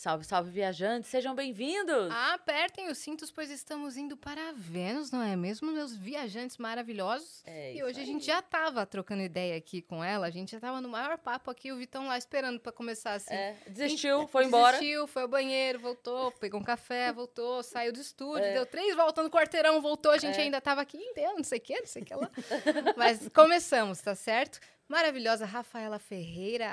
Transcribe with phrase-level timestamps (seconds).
[0.00, 2.10] Salve, salve, viajantes, sejam bem-vindos!
[2.32, 7.42] Apertem os cintos, pois estamos indo para Vênus, não é mesmo, meus viajantes maravilhosos?
[7.44, 8.06] É e hoje a aí.
[8.06, 11.50] gente já tava trocando ideia aqui com ela, a gente já tava no maior papo
[11.50, 13.34] aqui, o Vitão lá esperando para começar assim.
[13.34, 14.78] É, desistiu, foi embora.
[14.78, 18.54] Desistiu, foi ao banheiro, voltou, pegou um café, voltou, saiu do estúdio, É.
[18.54, 20.44] deu três voltas no quarteirão, voltou, a gente É.
[20.44, 20.96] ainda tava aqui?
[21.14, 22.30] Não sei o que, não sei o que lá.
[22.96, 24.60] Mas começamos, tá certo?
[24.90, 26.68] Maravilhosa Rafaela Ferreira.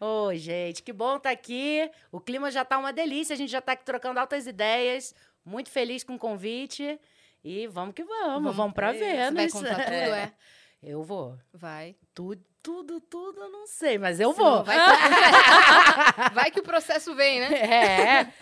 [0.00, 1.88] Oi, gente, que bom estar aqui.
[2.10, 5.14] O clima já tá uma delícia, a gente já tá aqui trocando altas ideias.
[5.44, 6.98] Muito feliz com o convite.
[7.44, 8.98] E vamos que vamos, vamos, pra ver.
[8.98, 9.52] Vênus.
[9.52, 10.32] Você vai contar tudo, é?
[10.82, 11.38] Eu vou.
[11.52, 11.94] Vai.
[12.12, 14.64] Tudo, tudo, tudo, eu não sei, mas eu Se vou.
[14.64, 16.34] Vai que...
[16.34, 17.54] vai que o processo vem, né?
[17.54, 18.32] É.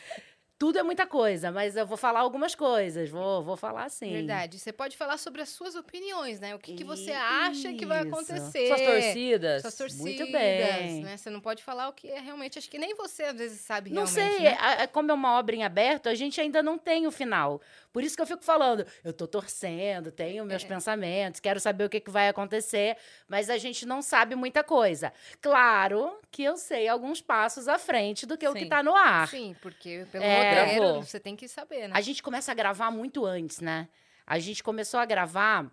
[0.61, 3.09] Tudo é muita coisa, mas eu vou falar algumas coisas.
[3.09, 4.13] Vou, vou falar sim.
[4.13, 4.59] Verdade.
[4.59, 6.55] Você pode falar sobre as suas opiniões, né?
[6.55, 8.67] O que, que você acha que vai acontecer.
[8.67, 9.63] Suas torcidas.
[9.63, 11.03] Suas torcidas, Muito bem.
[11.03, 11.17] né?
[11.17, 12.59] Você não pode falar o que é realmente...
[12.59, 14.59] Acho que nem você, às vezes, sabe Não realmente, sei, né?
[14.61, 17.59] a- como é uma obra em aberto, a gente ainda não tem o final.
[17.93, 20.67] Por isso que eu fico falando, eu tô torcendo, tenho meus É.
[20.69, 25.13] pensamentos, quero saber o que, que vai acontecer, mas a gente não sabe muita coisa.
[25.41, 28.69] Claro que eu sei alguns passos à frente do que o que Sim.
[28.69, 29.27] tá no ar.
[29.29, 30.75] Sim, porque pelo É.
[30.75, 31.95] roteiro você tem que saber, né?
[31.95, 33.89] A gente começa a gravar muito antes, né?
[34.27, 35.67] A gente começou a gravar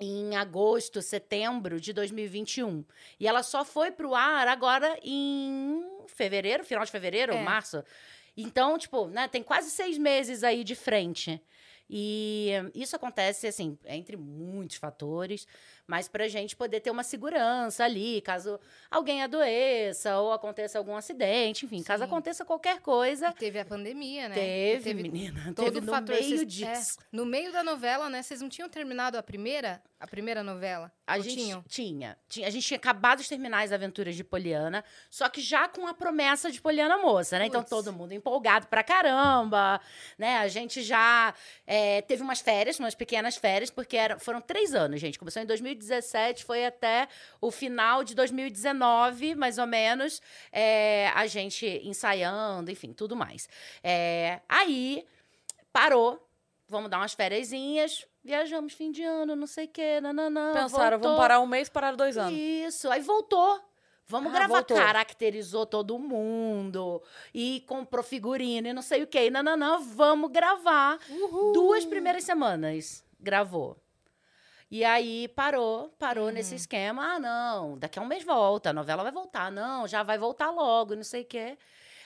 [0.00, 2.84] em agosto, setembro de 2021.
[3.20, 7.42] E ela só foi pro ar agora em fevereiro, final de fevereiro, É.
[7.42, 7.84] março.
[8.36, 11.40] Então, tipo, né, tem quase seis meses aí de frente.
[11.88, 15.46] E isso acontece, assim, entre muitos fatores,
[15.86, 18.58] mas pra gente poder ter uma segurança ali, caso
[18.90, 22.08] alguém adoeça ou aconteça algum acidente, enfim, caso Sim.
[22.08, 23.28] aconteça qualquer coisa.
[23.28, 24.34] E teve a pandemia, né?
[24.34, 26.14] Teve, E menina, todo teve o no fator.
[26.14, 26.98] meio Vocês- disso.
[27.00, 28.22] é, no meio da novela, né?
[28.22, 29.82] Vocês não tinham terminado a primeira?
[30.00, 30.92] A primeira novela?
[31.06, 31.64] A gente tinham?
[31.66, 32.46] tinha, tinha.
[32.46, 35.94] A gente tinha acabado de terminar as aventuras de Poliana, só que já com a
[35.94, 37.46] promessa de Poliana Moça, né?
[37.46, 37.70] Então Puts.
[37.70, 39.80] todo mundo empolgado pra caramba,
[40.18, 40.38] né?
[40.38, 41.32] A gente já
[41.66, 45.18] é, teve umas férias, umas pequenas férias, porque era, foram três anos, gente.
[45.18, 47.08] Começou em 2017, foi até
[47.40, 50.20] o final de 2019, mais ou menos,
[50.52, 53.48] é, a gente ensaiando, enfim, tudo mais.
[53.82, 55.04] É, aí
[55.72, 56.20] parou.
[56.66, 60.52] Vamos dar umas fériasinhas, viajamos fim de ano, não sei o quê, nananã.
[60.54, 61.00] Pensaram, voltou.
[61.10, 62.32] vamos parar um mês, pararam dois anos.
[62.38, 63.60] Isso, aí voltou.
[64.06, 64.76] Vamos Ah, gravar, voltou.
[64.76, 67.02] caracterizou todo mundo
[67.34, 69.30] e comprou figurino e não sei o quê.
[69.30, 70.98] Nananã, vamos gravar.
[71.52, 73.78] Duas primeiras semanas gravou.
[74.70, 77.14] E aí parou, parou nesse esquema.
[77.14, 79.50] Ah, não, daqui a um mês volta, a novela vai voltar.
[79.50, 81.56] Não, já vai voltar logo, não sei o quê.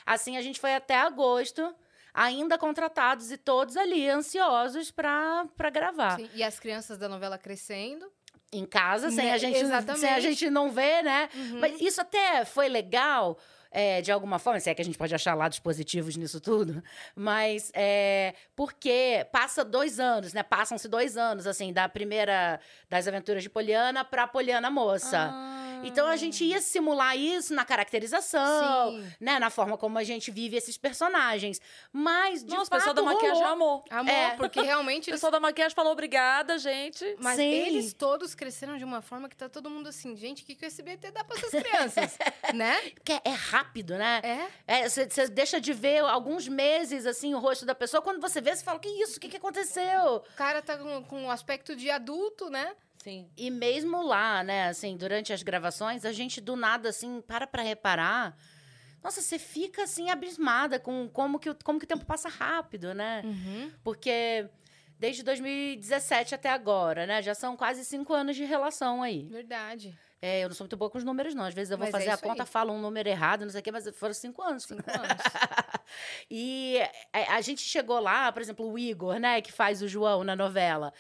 [0.05, 1.75] Assim a gente foi até agosto,
[2.13, 7.39] ainda contratados e todos ali ansiosos pra pra gravar Sim, E as crianças da novela
[7.39, 8.11] crescendo.
[8.53, 9.59] em casa, sem Né, a gente,
[9.99, 11.29] sem a gente não ver, né?
[11.35, 11.61] Uhum.
[11.61, 13.39] Mas isso até foi legal,
[13.71, 16.83] é, de alguma forma, se é que a gente pode achar lados positivos nisso tudo,
[17.15, 20.43] mas é, porque passa dois anos, né?
[20.43, 25.31] Passam-se dois anos, assim, da primeira das aventuras de Poliana pra Poliana Moça.
[25.33, 25.68] Ah.
[25.85, 29.13] Então a gente ia simular isso na caracterização, Sim.
[29.21, 29.39] né?
[29.39, 31.61] Na forma como a gente vive esses personagens.
[31.93, 33.53] Mas, de Nossa, o fato, pessoal da maquiagem rolou.
[33.53, 33.85] amou.
[33.91, 34.31] Amor, É.
[34.37, 37.05] porque realmente O eles pessoal da maquiagem falou obrigada, gente.
[37.21, 37.45] Mas Sim.
[37.51, 40.65] eles todos cresceram de uma forma que tá todo mundo assim, gente, o que, que
[40.65, 42.19] o SBT dá pra essas crianças?
[42.55, 42.81] né?
[42.95, 44.21] Porque é rápido, né?
[44.67, 44.89] É.
[44.89, 48.03] Você deixa de ver alguns meses, assim, o rosto da pessoa.
[48.03, 49.17] Quando você vê, você fala, que isso?
[49.17, 50.17] O que, que aconteceu?
[50.17, 52.73] O cara tá com, com um aspecto de adulto, né?
[53.03, 53.29] Sim.
[53.37, 57.63] E mesmo lá, né, assim, durante as gravações, a gente do nada, assim, para pra
[57.63, 58.37] reparar.
[59.03, 62.93] Nossa, você fica, assim, abismada com como que, o- como que o tempo passa rápido,
[62.95, 63.23] né?
[63.25, 63.73] Uhum.
[63.85, 64.49] Porque
[64.99, 69.23] desde 2017 até agora, né, já são quase cinco anos de relação aí.
[69.31, 69.97] Verdade.
[70.21, 71.45] É, eu não sou muito boa com os números, não.
[71.45, 72.49] Às vezes eu vou Mas é fazer a isso conta, aí.
[72.49, 74.65] falo um número errado, não sei o quê, mas foram cinco anos.
[74.65, 75.09] Cinco anos.
[76.31, 76.77] E
[77.15, 80.37] é, a gente chegou lá, por exemplo, o Igor, né, que faz o João na
[80.37, 80.93] novela.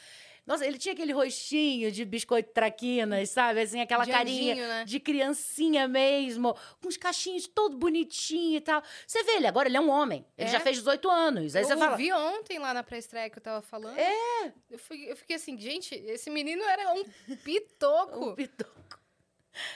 [0.48, 3.60] Nossa, ele tinha aquele rostinho de biscoito traquinas, sabe?
[3.60, 4.84] Assim, aquela De carinha anjinho, né?
[4.86, 8.82] de criancinha mesmo, com os cachinhos todo bonitinho e tal.
[9.06, 10.24] Você vê ele, agora ele é um homem.
[10.38, 10.52] Ele É?
[10.52, 11.54] já fez 18 anos.
[11.54, 11.96] Aí eu você fala.
[11.96, 13.98] vi ontem lá na pré-estreia que eu tava falando.
[13.98, 14.52] É.
[14.70, 17.04] Eu, fui- eu fiquei assim, gente, esse menino era um
[17.44, 18.30] pitoco.
[18.30, 18.97] O Pitoco.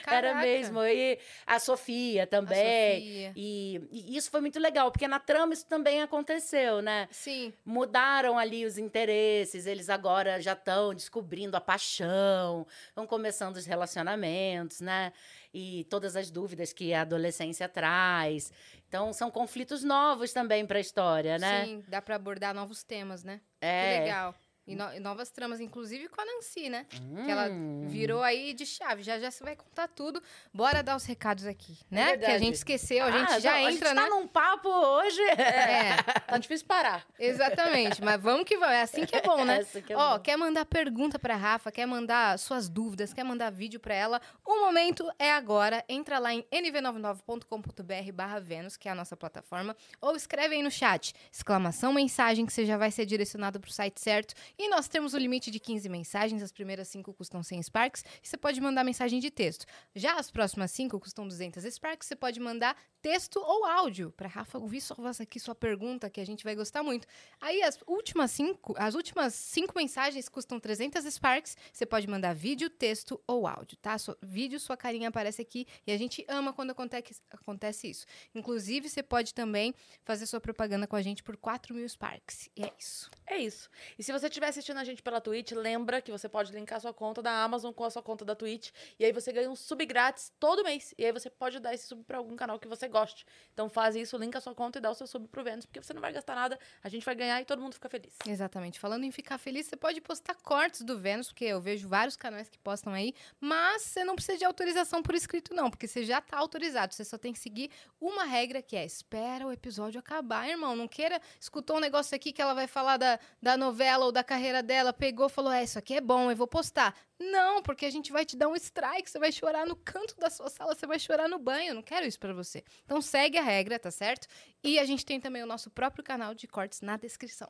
[0.03, 0.27] Caraca.
[0.27, 0.83] Era mesmo.
[0.83, 2.99] E a Sofia A também.
[2.99, 3.33] Sofia.
[3.35, 7.07] E, e isso foi muito legal, porque na trama isso também aconteceu, né?
[7.11, 7.53] Sim.
[7.65, 14.81] Mudaram ali os interesses, eles agora já estão descobrindo a paixão, estão começando os relacionamentos,
[14.81, 15.13] né?
[15.53, 18.51] E todas as dúvidas que a adolescência traz.
[18.87, 21.65] Então, são conflitos novos também para a história, né?
[21.65, 23.41] Sim, dá pra abordar novos temas, né?
[23.59, 23.97] É.
[23.97, 24.35] Que legal.
[24.65, 26.85] E, no- e novas tramas, inclusive com a Nancy, né?
[27.25, 27.85] Que ela Hum.
[27.89, 29.03] virou aí de chave.
[29.03, 30.23] Já já você vai contar tudo.
[30.53, 32.17] Bora dar os recados aqui, né?
[32.17, 34.01] que a gente esqueceu, a gente Ah, já não, entra, a gente né?
[34.03, 35.21] tá num papo hoje.
[35.21, 37.05] É, Tá difícil parar.
[37.19, 38.01] exatamente.
[38.01, 38.73] Mas vamos que vamos.
[38.73, 39.57] É assim que é bom, né?
[39.59, 40.23] Essa que é Ó, bom.
[40.23, 44.21] quer mandar pergunta pra Rafa, quer mandar suas dúvidas, quer mandar vídeo pra ela?
[44.45, 45.83] O momento é agora.
[45.89, 50.71] Entra lá em nv99.com.br barra Vênus, que é a nossa plataforma, ou escreve aí no
[50.71, 54.33] chat, exclamação mensagem, que você já vai ser direcionado pro site certo.
[54.57, 58.37] E nós temos o limite de 15 mensagens, as primeiras 5 custam 100 Sparks, você
[58.37, 59.65] pode mandar mensagem de texto.
[59.95, 64.57] Já as próximas 5 custam 200 Sparks, você pode mandar texto ou áudio pra Rafa
[64.57, 67.05] ouvir voz aqui, sua pergunta, que a gente vai gostar muito.
[67.41, 71.57] Aí as últimas cinco, as últimas cinco mensagens custam 300 Sparks.
[71.73, 73.97] Você pode mandar vídeo, texto ou áudio, tá?
[73.97, 78.05] Sua, vídeo, sua carinha aparece aqui e a gente ama quando acontece, acontece isso.
[78.33, 82.49] Inclusive, você pode também fazer sua propaganda com a gente por 4 mil Sparks.
[82.55, 83.11] E é isso.
[83.27, 83.69] É isso.
[83.99, 86.93] E se você estiver assistindo a gente pela Twitch, lembra que você pode linkar sua
[86.93, 88.71] conta da Amazon com a sua conta da Twitch.
[88.97, 90.93] E aí você ganha um sub grátis todo mês.
[90.97, 93.25] E aí você pode dar esse sub pra algum canal que você goste.
[93.51, 95.65] Então faz isso, linka a sua conta e dá o seu sub pro Vênus.
[95.65, 98.15] Porque você não vai gastar nada, a gente vai ganhar e todo mundo fica feliz.
[98.25, 98.79] Exatamente.
[98.79, 102.47] Falando em ficar feliz, você pode postar cortes do Vênus, porque eu vejo vários canais
[102.47, 106.21] que postam aí, mas você não precisa de autorização por escrito, não, porque você já
[106.21, 106.93] tá autorizado.
[106.93, 107.69] Você só tem que seguir
[107.99, 110.75] uma regra que é: espera o episódio acabar, irmão.
[110.75, 111.19] Não queira.
[111.39, 114.93] Escutou um negócio aqui que ela vai falar da, da novela ou da carreira dela,
[114.93, 116.95] pegou falou: é, isso aqui é bom, eu vou postar.
[117.31, 120.29] Não, porque a gente vai te dar um strike, você vai chorar no canto da
[120.29, 121.69] sua sala, você vai chorar no banho.
[121.69, 122.63] Eu não quero isso pra você.
[122.85, 124.27] Então segue a regra, tá certo?
[124.63, 127.49] E a gente tem também o nosso próprio canal de cortes na descrição.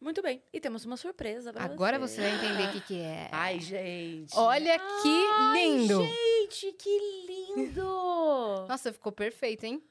[0.00, 0.42] Muito bem.
[0.50, 3.28] E temos uma surpresa pra Agora você vai entender o que, que é.
[3.30, 4.34] Ai, gente.
[4.34, 6.02] Olha que Ai, lindo!
[6.02, 7.84] Gente, que lindo!
[8.66, 9.82] Nossa, ficou perfeito, hein?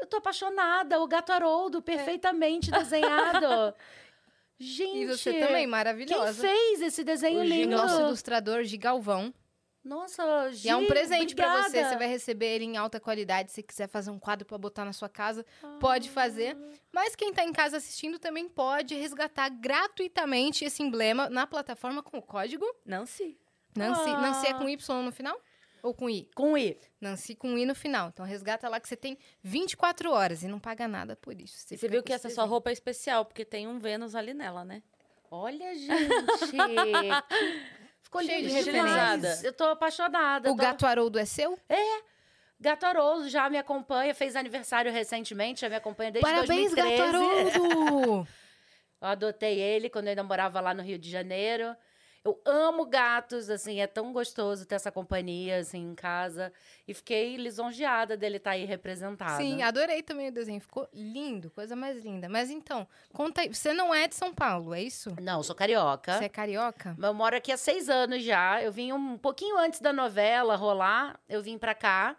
[0.00, 1.00] Eu tô apaixonada.
[1.00, 3.74] O gato Haroldo, perfeitamente desenhado.
[4.60, 4.98] Gente.
[4.98, 6.42] E você também, Quem maravilhosa.
[6.42, 7.74] fez esse desenho O lindo?
[7.74, 9.32] Nosso ilustrador Gigalvão.
[9.82, 10.66] Nossa, gente.
[10.66, 11.82] E é um presente pra você.
[11.82, 13.50] Você vai receber ele em alta qualidade.
[13.50, 15.46] Se quiser fazer um quadro pra botar na sua casa,
[15.80, 16.54] pode fazer.
[16.92, 22.18] Mas quem tá em casa assistindo também pode resgatar gratuitamente esse emblema na plataforma com
[22.18, 23.38] o código Nancy.
[23.74, 24.10] Nancy.
[24.10, 24.20] Ah.
[24.20, 25.40] Nancy é com Y no final?
[25.82, 26.28] Ou com I?
[26.34, 26.78] Com I.
[27.00, 28.08] Nancy com I no final.
[28.08, 31.58] Então resgata lá que você tem 24 horas e não paga nada por isso.
[31.58, 34.64] Você fica viu que essa sua roupa é especial, porque tem um Vênus ali nela,
[34.64, 34.82] né?
[35.30, 35.90] Olha, gente.
[38.02, 38.92] Ficou Cheio de demais.
[38.92, 39.44] referências.
[39.44, 40.50] Eu tô apaixonada.
[40.50, 40.60] O tô...
[40.60, 41.56] gato Haroldo é seu?
[42.58, 46.96] Gato Haroldo já me acompanha, fez aniversário recentemente, já me acompanha desde Parabéns, 2013.
[46.96, 48.28] gato Haroldo!
[49.00, 51.74] Eu adotei ele quando eu ainda morava lá no Rio de Janeiro.
[52.22, 56.52] Eu amo gatos, assim, é tão gostoso ter essa companhia, assim, em casa.
[56.86, 59.38] E fiquei lisonjeada dele estar aí representado.
[59.38, 60.60] Sim, adorei também o desenho.
[60.60, 62.28] Ficou lindo, coisa mais linda.
[62.28, 63.48] Mas então, conta aí.
[63.48, 65.16] Você não é de São Paulo, é isso?
[65.18, 66.18] Não, sou carioca.
[66.18, 66.94] Você é carioca?
[67.02, 68.62] Eu moro aqui há seis anos já.
[68.62, 71.18] Eu vim um pouquinho antes da novela rolar.
[71.26, 72.16] Eu vim pra cá.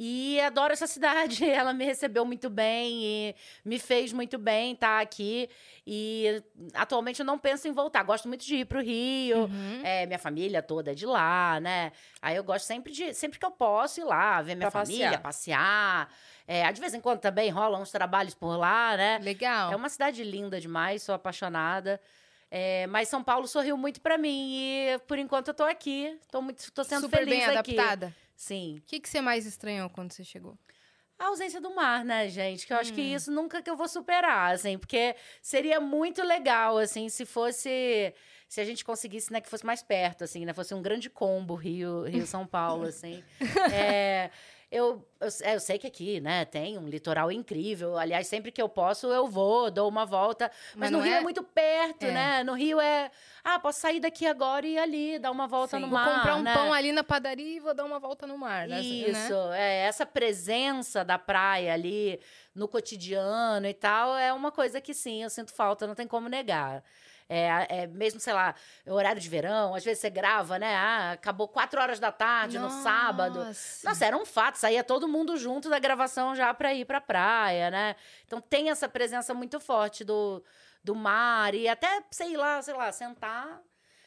[0.00, 1.44] E adoro essa cidade.
[1.44, 3.34] Ela me recebeu muito bem e
[3.64, 5.50] me fez muito bem estar aqui.
[5.84, 6.40] E
[6.72, 8.04] atualmente eu não penso em voltar.
[8.04, 9.46] Gosto muito de ir pro Rio.
[9.46, 9.80] Uhum.
[9.82, 11.90] É, minha família toda é de lá, né?
[12.22, 13.12] Aí eu gosto sempre de.
[13.12, 16.08] Sempre que eu posso ir lá, ver minha Pra família, passear.
[16.46, 19.18] É, de vez em quando também rolam uns trabalhos por lá, né?
[19.18, 19.72] Legal.
[19.72, 22.00] É uma cidade linda demais, sou apaixonada.
[22.50, 26.40] É, mas São Paulo sorriu muito pra mim e por enquanto eu tô aqui, tô
[26.40, 27.78] muito, tô sendo Super feliz bem aqui.
[27.78, 28.14] adaptada.
[28.38, 28.76] Sim.
[28.78, 30.56] O que, que você mais estranhou quando você chegou?
[31.18, 32.64] A ausência do mar, né, gente?
[32.64, 33.14] Que eu acho que Hum.
[33.16, 38.14] isso nunca que eu vou superar, assim, porque seria muito legal, assim, se fosse.
[38.48, 40.54] Se a gente conseguisse, né, que fosse mais perto, assim, né?
[40.54, 43.24] Fosse um grande combo Rio, Rio São Paulo, assim.
[43.74, 44.30] É,
[44.70, 47.96] eu, eu, é, eu sei que aqui, né, tem um litoral incrível.
[47.96, 50.50] Aliás, sempre que eu posso, eu vou, dou uma volta.
[50.74, 52.10] Mas, Mas no Rio é- é muito perto, É.
[52.12, 52.44] né?
[52.44, 53.10] No Rio é.
[53.42, 55.82] Ah, posso sair daqui agora e ir ali, dar uma volta Sim.
[55.82, 56.16] no Vou mar.
[56.16, 56.52] comprar um né?
[56.54, 58.68] pão ali na padaria e vou dar uma volta no mar.
[58.68, 58.80] né?
[58.80, 59.58] Isso, Né?
[59.58, 62.20] é, essa presença da praia ali
[62.54, 66.28] no cotidiano e tal é uma coisa que sim, eu sinto falta, não tem como
[66.28, 66.82] negar.
[67.28, 68.54] É, é mesmo, sei lá,
[68.86, 70.74] horário de verão, às vezes você grava, né?
[70.74, 73.44] Ah, acabou quatro horas da tarde no sábado.
[73.44, 73.88] Nossa.
[73.88, 77.70] Nossa, era um fato, saía todo mundo junto da gravação já pra ir pra praia,
[77.70, 77.96] né?
[78.26, 80.42] Então tem essa presença muito forte do,
[80.82, 83.60] do mar e até, sei lá, sei lá, sentar.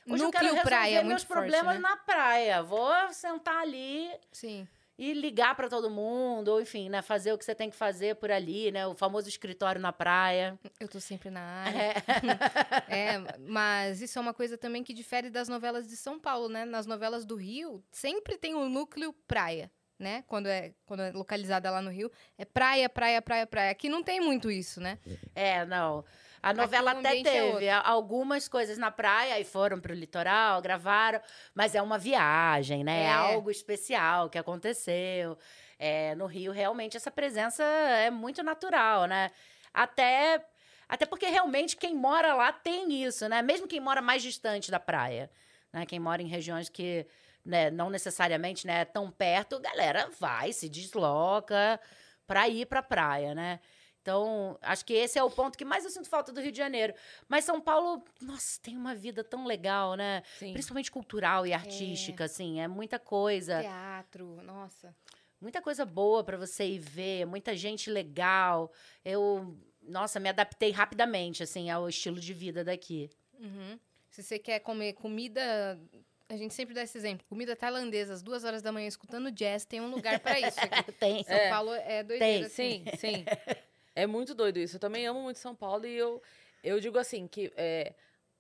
[0.10, 1.82] Hoje eu quero Núcleo resolver praia é meus muito forte, problemas né?
[1.82, 2.64] na praia.
[2.64, 4.68] Vou sentar ali, Sim.
[4.98, 8.16] E ligar para todo mundo, ou enfim, né, fazer o que você tem que fazer
[8.16, 10.60] por ali, né, o famoso escritório na praia.
[10.80, 11.94] Eu tô sempre na área.
[12.88, 16.66] É, mas isso é uma coisa também que difere das novelas de São Paulo, né?
[16.66, 20.24] Nas novelas do Rio, sempre tem um núcleo praia, né?
[20.28, 23.72] Quando é, quando é localizada lá no Rio, é praia, praia, praia, praia.
[23.72, 25.00] Aqui não tem muito isso, né?
[25.34, 26.04] É, não.
[26.42, 30.62] A novela o até é teve a- algumas coisas na praia e foram pro litoral,
[30.62, 31.22] gravaram,
[31.54, 33.04] mas é uma viagem, né?
[33.04, 33.14] É, É.
[33.14, 35.38] algo especial que aconteceu.
[35.78, 39.30] É, no Rio, realmente, essa presença é muito natural, né?
[39.74, 40.44] Até,
[40.90, 43.42] até porque realmente quem mora lá tem isso, né?
[43.42, 45.30] Mesmo quem mora mais distante da praia,
[45.72, 45.86] né?
[45.86, 47.06] Quem mora em regiões que
[47.44, 51.80] né, não necessariamente né, é tão perto, galera vai, se desloca
[52.28, 53.60] para ir pra praia, né?
[54.02, 56.58] Então, acho que esse é o ponto que mais eu sinto falta do Rio de
[56.58, 56.94] Janeiro.
[57.30, 60.24] Mas São Paulo, nossa, tem uma vida tão legal, né?
[60.40, 60.54] Sim.
[60.54, 63.62] Principalmente cultural e artística, assim, é muita coisa.
[63.62, 64.96] Teatro, nossa.
[65.40, 68.72] Muita coisa boa para você ir ver, muita gente legal.
[69.06, 73.10] Eu, nossa, me adaptei rapidamente, assim, ao estilo de vida daqui.
[73.40, 73.80] Uhum.
[74.10, 75.80] Se você quer comer comida,
[76.28, 77.26] a gente sempre dá esse exemplo.
[77.30, 80.60] Comida tailandesa, às duas horas da manhã, escutando jazz, tem um lugar pra isso.
[81.00, 81.24] Tem.
[81.24, 82.48] São Paulo é doideira.
[82.48, 82.84] assim.
[82.98, 83.26] Sim, sim.
[84.02, 84.78] É muito doido isso.
[84.78, 86.22] Eu também amo muito São Paulo e eu,
[86.64, 87.94] eu digo assim que é,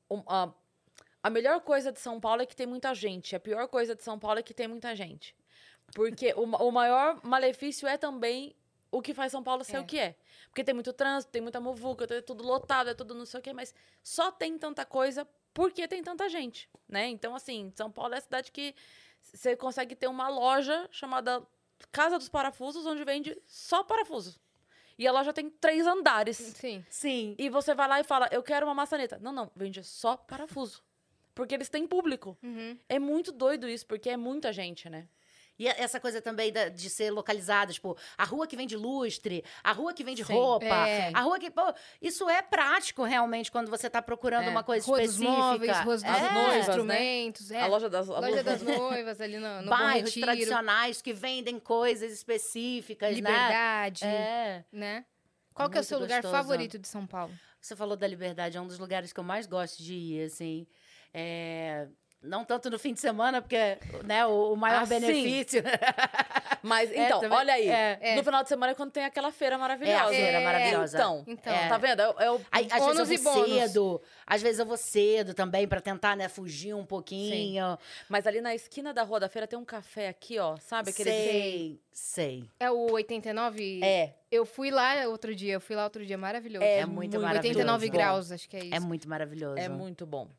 [0.09, 0.51] um, a,
[1.21, 3.35] a melhor coisa de São Paulo é que tem muita gente.
[3.35, 5.35] A pior coisa de São Paulo é que tem muita gente.
[5.93, 8.55] Porque o, o maior malefício é também
[8.89, 9.79] o que faz São Paulo ser É.
[9.79, 10.15] o que é.
[10.47, 13.43] Porque tem muito trânsito, tem muita muvuca, é tudo lotado, é tudo não sei o
[13.43, 17.07] quê, mas só tem tanta coisa porque tem tanta gente, né?
[17.07, 18.73] Então, assim, São Paulo é a cidade que
[19.21, 21.45] você consegue ter uma loja chamada
[21.91, 24.39] Casa dos Parafusos, onde vende só parafuso.
[25.01, 26.37] E a loja tem três andares.
[26.37, 26.85] Sim.
[26.87, 27.35] Sim.
[27.35, 29.17] E você vai lá e fala, eu quero uma maçaneta.
[29.19, 30.83] Não, não, vende só parafuso.
[31.33, 32.37] Porque eles têm público.
[32.43, 32.77] Uhum.
[32.87, 35.07] É muito doido isso, porque é muita gente, né?
[35.61, 39.43] E a- essa coisa também da- de ser localizada, tipo, a rua que vende lustre,
[39.63, 40.33] a rua que vende Sim.
[40.33, 41.11] roupa, É.
[41.13, 41.51] a rua que.
[41.51, 41.61] Pô,
[42.01, 44.49] isso é prático realmente quando você tá procurando É.
[44.49, 45.37] uma coisa Rua dos específica.
[45.37, 46.31] móveis, ruas dos é.
[46.31, 46.59] noivas, né?
[46.61, 47.51] instrumentos.
[47.51, 47.61] É.
[47.61, 48.09] A loja das...
[48.09, 54.03] a Loja loja- das noivas ali no, no Bairros tradicionais que vendem coisas específicas, Liberdade,
[54.03, 54.15] né?
[54.15, 54.65] É.
[54.71, 55.05] né?
[55.53, 56.35] Qual que é o seu lugar gostoso.
[56.43, 57.31] favorito de São Paulo?
[57.59, 60.65] Você falou da liberdade, é um dos lugares que eu mais gosto de ir, assim.
[61.13, 61.87] É,
[62.23, 63.57] Não tanto no fim de semana, porque
[64.03, 64.99] né, o, o maior Ah, sim.
[64.99, 65.63] benefício.
[66.61, 67.67] Mas, É, então, também- olha aí.
[67.67, 67.97] é.
[67.99, 68.15] É.
[68.15, 69.97] No final de semana é quando tem aquela feira maravilhosa.
[69.97, 70.43] É a feira É.
[70.43, 70.97] maravilhosa.
[70.97, 71.51] Então, Então.
[71.53, 71.67] É.
[71.67, 72.01] tá vendo?
[72.01, 72.41] É, o- é.
[72.51, 76.15] Aí, às vezes e eu vou cedo, às vezes eu vou cedo também pra tentar,
[76.15, 77.77] né, fugir um pouquinho.
[78.07, 80.57] Mas ali na esquina da rua da feira tem um café aqui, ó.
[80.57, 80.91] Sabe?
[80.91, 81.09] Aquele...
[81.09, 82.49] Sei, sei.
[82.59, 83.79] É o 89?
[83.83, 84.13] É.
[84.31, 86.63] Eu fui lá outro dia, eu fui lá outro dia, maravilhoso.
[86.63, 87.59] É muito maravilhoso.
[87.59, 87.93] 89 bom.
[87.93, 88.75] graus, acho que é isso.
[88.75, 89.57] É muito maravilhoso.
[89.57, 90.29] É muito bom.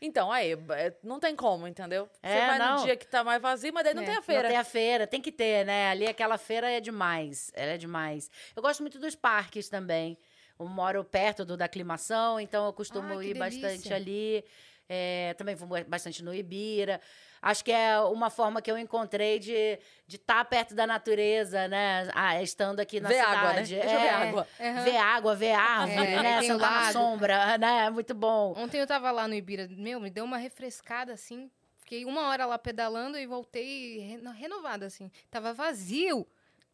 [0.00, 2.08] Então, aí, é, não tem como, entendeu?
[2.22, 2.76] Você É, vai não.
[2.78, 4.42] no dia que tá mais vazio, mas daí não É, tem a feira.
[4.42, 5.88] Não tem a feira, tem que ter, né?
[5.90, 7.50] Ali aquela feira é demais.
[7.54, 8.30] Ela é demais.
[8.54, 10.16] Eu gosto muito dos parques também.
[10.58, 13.96] Eu moro perto do da aclimação, então eu costumo que ir bastante delícia.
[13.96, 14.44] ali.
[14.88, 17.00] É, também vou bastante no Ibira.
[17.42, 19.78] Acho que é uma forma que eu encontrei de
[20.08, 22.08] estar perto da natureza, né?
[22.14, 23.64] Ah, estando aqui na Ver água, né?
[23.64, 23.74] cidade.
[23.74, 24.48] Eu ver É, água.
[24.58, 24.84] Aham.
[24.84, 26.42] Ver água, ver árvore, É, né?
[26.42, 27.86] Sentar na sombra, né?
[27.86, 28.54] É muito bom.
[28.56, 31.50] Ontem eu tava lá no Ibira, meu, me deu uma refrescada assim.
[31.76, 35.10] Fiquei uma hora lá pedalando e voltei reno- renovada, assim.
[35.30, 36.26] Tava vazio.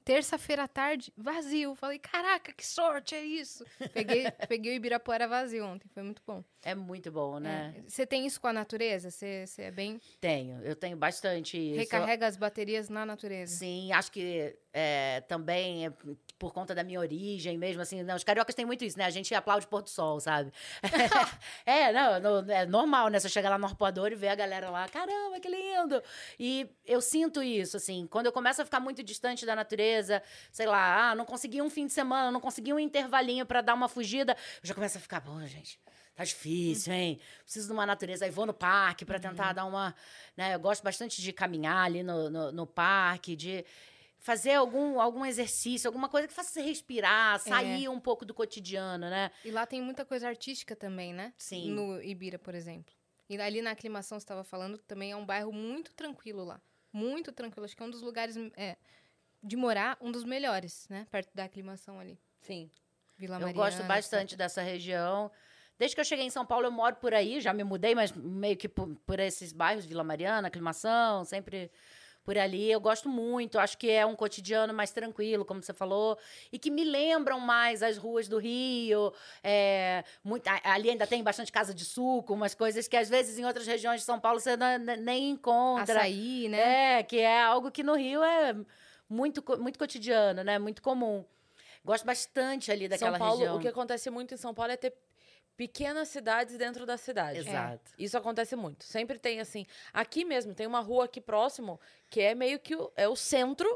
[0.04, 1.74] Terça-feira à tarde, vazio.
[1.74, 3.64] Falei, caraca, que sorte é isso.
[3.92, 6.44] Peguei, peguei o Ibirapuera vazio ontem, foi muito bom.
[6.62, 7.74] É muito bom, né?
[7.76, 7.82] É.
[7.88, 9.10] Você tem isso com a natureza?
[9.10, 10.00] Você você é bem.
[10.20, 11.78] Tenho, eu tenho bastante isso.
[11.78, 13.56] Recarrega as baterias na natureza.
[13.56, 15.92] Sim, acho que é, também é
[16.44, 19.06] por conta da minha origem mesmo, assim, não, os cariocas têm muito isso, né?
[19.06, 20.52] A gente aplaude pôr do sol, sabe?
[21.64, 23.18] é, não, é normal, né?
[23.18, 26.02] Você chega lá no arpoador e vê a galera lá, caramba, que lindo!
[26.38, 30.22] E eu sinto isso, assim, quando eu começo a ficar muito distante da natureza,
[30.52, 33.72] sei lá, ah, não consegui um fim de semana, não consegui um intervalinho pra dar
[33.72, 35.80] uma fugida, eu já começo a ficar, pô, gente,
[36.14, 37.20] Tá difícil, hein?
[37.42, 38.24] Preciso de uma natureza.
[38.24, 39.92] Aí vou no parque para tentar dar uma.
[40.36, 40.54] Né?
[40.54, 43.64] Eu gosto bastante de caminhar ali no, no, no parque, de
[44.24, 49.10] fazer algum, algum exercício, alguma coisa que faça você respirar, sair um pouco do cotidiano,
[49.10, 49.30] né?
[49.44, 51.34] E lá tem muita coisa artística também, né?
[51.36, 51.70] Sim.
[51.70, 52.94] No Ibira, por exemplo.
[53.28, 56.58] E ali na aclimação, você estava falando, também é um bairro muito tranquilo lá.
[56.90, 57.66] Muito tranquilo.
[57.66, 58.78] Acho que é um dos lugares é,
[59.42, 61.06] de morar, um dos melhores, né?
[61.10, 62.18] Perto da aclimação ali.
[62.40, 62.70] Sim.
[63.18, 63.62] Vila Eu Mariana.
[63.62, 65.30] gosto bastante dessa região.
[65.78, 68.10] Desde que eu cheguei em São Paulo, eu moro por aí, já me mudei, mas
[68.10, 71.70] meio que por, por esses bairros, Vila Mariana, Aclimação, sempre
[72.24, 72.70] por ali.
[72.72, 76.18] Eu gosto muito, acho que é um cotidiano mais tranquilo, como você falou,
[76.50, 79.12] e que me lembram mais as ruas do Rio.
[79.42, 83.44] É, muito, ali ainda tem bastante casa de suco, umas coisas que às vezes em
[83.44, 85.98] outras regiões de São Paulo você não- nem encontra.
[85.98, 87.00] Açaí, né?
[87.00, 88.56] É, que é algo que no Rio é
[89.08, 90.58] muito, muito cotidiano, né?
[90.58, 91.24] Muito comum.
[91.84, 93.56] Gosto bastante ali daquela São Paulo, região.
[93.56, 94.94] o que acontece muito em São Paulo é ter
[95.56, 97.38] pequenas cidades dentro da cidade.
[97.38, 97.92] Exato.
[97.98, 98.84] Isso acontece muito.
[98.84, 99.66] Sempre tem assim.
[99.92, 101.80] Aqui mesmo, tem uma rua aqui próximo
[102.10, 103.68] que é meio que o, é o centro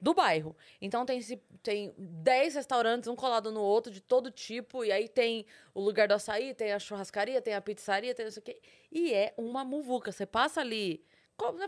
[0.00, 0.56] do bairro.
[0.80, 1.20] Então tem,
[1.62, 4.84] tem 10 restaurantes, um colado no outro, de todo tipo.
[4.84, 8.32] E aí tem o lugar do açaí, tem a churrascaria, tem a pizzaria, tem não
[8.32, 8.60] sei o quê.
[8.92, 10.12] E é uma muvuca.
[10.12, 11.04] Você passa ali.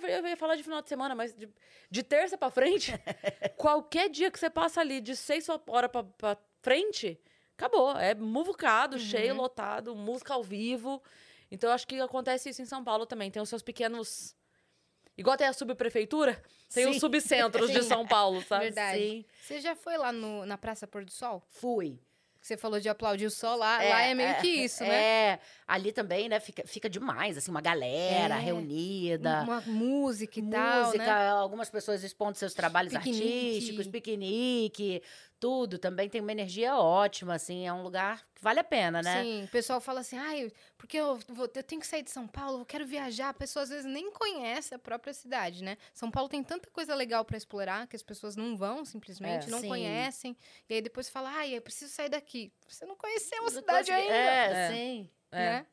[0.02, 1.48] Eu ia falar de final de semana, mas de,
[1.90, 2.92] de terça pra frente,
[3.56, 7.18] qualquer dia que você passa ali de 6 horas pra frente,
[7.56, 7.96] acabou.
[7.96, 11.02] É muvucado, cheio, lotado, música ao vivo.
[11.50, 13.30] Então, eu acho que acontece isso em São Paulo também.
[13.30, 14.36] Tem os seus pequenos.
[15.16, 16.42] Igual tem a subprefeitura,
[16.74, 17.00] tem os Sim.
[17.00, 17.82] subcentros de.
[17.84, 18.64] São Paulo, sabe?
[18.66, 18.98] Verdade.
[19.00, 19.24] Sim.
[19.40, 21.42] Você já foi lá no- na Praça Pôr do Sol?
[21.48, 21.98] Fui.
[22.46, 23.78] Que Você falou de aplaudir o sol lá.
[23.78, 25.02] lá é meio que isso, né?
[25.32, 28.38] É, ali também, né, fica, fica demais, assim, uma galera É.
[28.38, 29.42] reunida.
[29.42, 31.28] Uma música e tal, música, né?
[31.30, 33.48] algumas pessoas expondo seus trabalhos Piquenique.
[33.56, 35.02] artísticos, piquenique,
[35.40, 35.76] tudo.
[35.76, 39.22] Também tem uma energia ótima, assim, é um lugar vale a pena, né?
[39.24, 42.28] Sim, o pessoal fala assim, ai, porque eu, vou- eu tenho que sair de São
[42.28, 43.30] Paulo, eu quero viajar.
[43.30, 45.76] A pessoa às vezes nem conhece a própria cidade, né?
[45.92, 49.50] São Paulo tem tanta coisa legal pra explorar que as pessoas não vão simplesmente, É.
[49.50, 49.68] não Sim.
[49.68, 50.36] conhecem.
[50.68, 52.52] E aí depois fala, ai, eu preciso sair daqui.
[52.68, 54.14] Você não conheceu a cidade consegui- ainda.
[54.14, 54.70] É, É.
[54.70, 55.10] sim.
[55.32, 55.66] Né?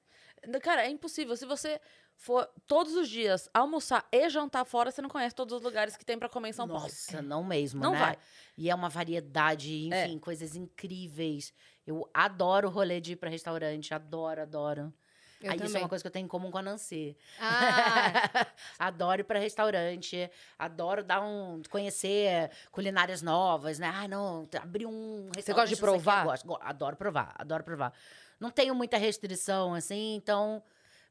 [0.62, 1.38] Cara, é impossível.
[1.38, 1.80] Se você
[2.16, 6.06] for todos os dias almoçar e jantar fora, você não conhece todos os lugares que
[6.06, 6.84] tem pra comer em São Paulo.
[6.84, 8.00] Nossa, não mesmo, Não né?
[8.00, 8.18] vai.
[8.58, 10.06] E é uma variedade, É.
[10.06, 11.54] enfim, coisas incríveis.
[11.86, 14.94] Eu adoro rolê de ir pra restaurante, adoro, adoro.
[15.42, 17.18] Eu Aí isso é uma coisa que eu tenho em comum com a Nancy.
[17.38, 18.48] Ah,
[18.80, 23.92] adoro ir para restaurante, adoro dar um conhecer culinárias novas, né?
[23.94, 25.62] Ah, não, abrir um restaurante.
[25.70, 26.24] gosta de provar?
[26.24, 26.48] gosto.
[26.48, 27.94] Go- Adoro provar, adoro provar.
[28.40, 30.64] Não tenho muita restrição assim, então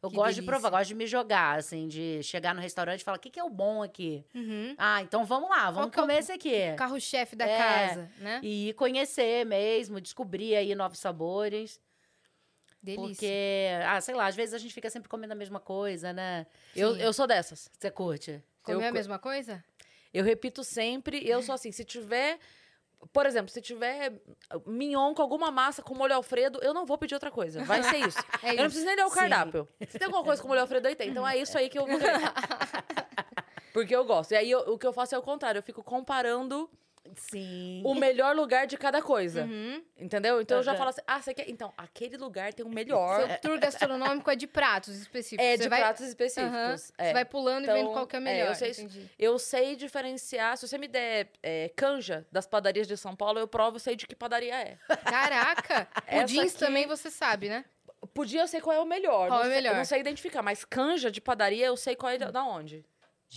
[0.02, 0.52] eu Que gosto de delícia.
[0.60, 3.38] provar, gosto de me jogar, assim, de chegar no restaurante e falar: "O que que
[3.40, 4.74] é o bom aqui?" uhum.
[4.76, 6.74] Ah, então vamos lá, vamos que é comer esse aqui.
[6.76, 7.56] carro-chefe da É.
[7.58, 8.40] casa, né?
[8.42, 11.80] E conhecer mesmo, descobrir aí novos sabores.
[12.82, 13.06] Delícia.
[13.08, 16.46] Porque, ah, sei lá, às vezes a gente fica sempre comendo a mesma coisa, né?
[16.74, 17.00] Eu, Sim.
[17.00, 17.70] eu sou dessas.
[17.78, 18.42] Você curte?
[18.62, 19.64] Comer eu a mesma coisa?
[20.12, 22.38] Eu repito sempre, eu sou assim, se tiver.
[23.12, 24.12] Por exemplo, se tiver
[24.66, 27.64] mignon com alguma massa com molho alfredo, eu não vou pedir outra coisa.
[27.64, 28.18] Vai ser isso.
[28.42, 29.14] É eu não preciso nem ler o Sim.
[29.16, 29.68] cardápio.
[29.88, 31.10] Se tem alguma coisa com molho alfredo, aí tem.
[31.10, 31.98] Então é isso aí que eu vou.
[33.72, 34.32] Porque eu gosto.
[34.32, 35.58] E aí eu- o que eu faço é o contrário.
[35.58, 36.68] Eu fico comparando
[37.16, 37.82] Sim.
[37.84, 39.42] o melhor lugar de cada coisa.
[39.44, 39.82] Uhum.
[39.98, 40.40] Entendeu?
[40.40, 40.78] Então eu já Aham.
[40.78, 41.48] falo assim: ah, você quer.
[41.50, 43.26] Então, aquele lugar tem o melhor.
[43.28, 45.44] Seu tour gastronômico é de pratos específicos.
[45.44, 46.08] É Você de vai- pratos Aham.
[46.08, 46.92] específicos.
[46.98, 47.06] É.
[47.08, 48.48] Você vai pulando e vendo Então, qual que é é, melhor.
[48.48, 48.80] eu sei isso.
[48.82, 49.10] entendi.
[49.18, 50.56] Eu sei diferenciar.
[50.56, 53.94] Se você me der é, canja das padarias de São Paulo, eu provo, eu sei
[53.96, 54.78] de que padaria é.
[55.04, 55.88] Caraca!
[56.06, 57.64] Essa Pudins aqui- também você sabe, né?
[58.14, 59.28] Podia eu sei qual é o melhor.
[59.28, 59.72] Qual não é o sei- melhor?
[59.74, 62.84] Eu não sei identificar, mas canja de padaria eu sei qual é da, da onde.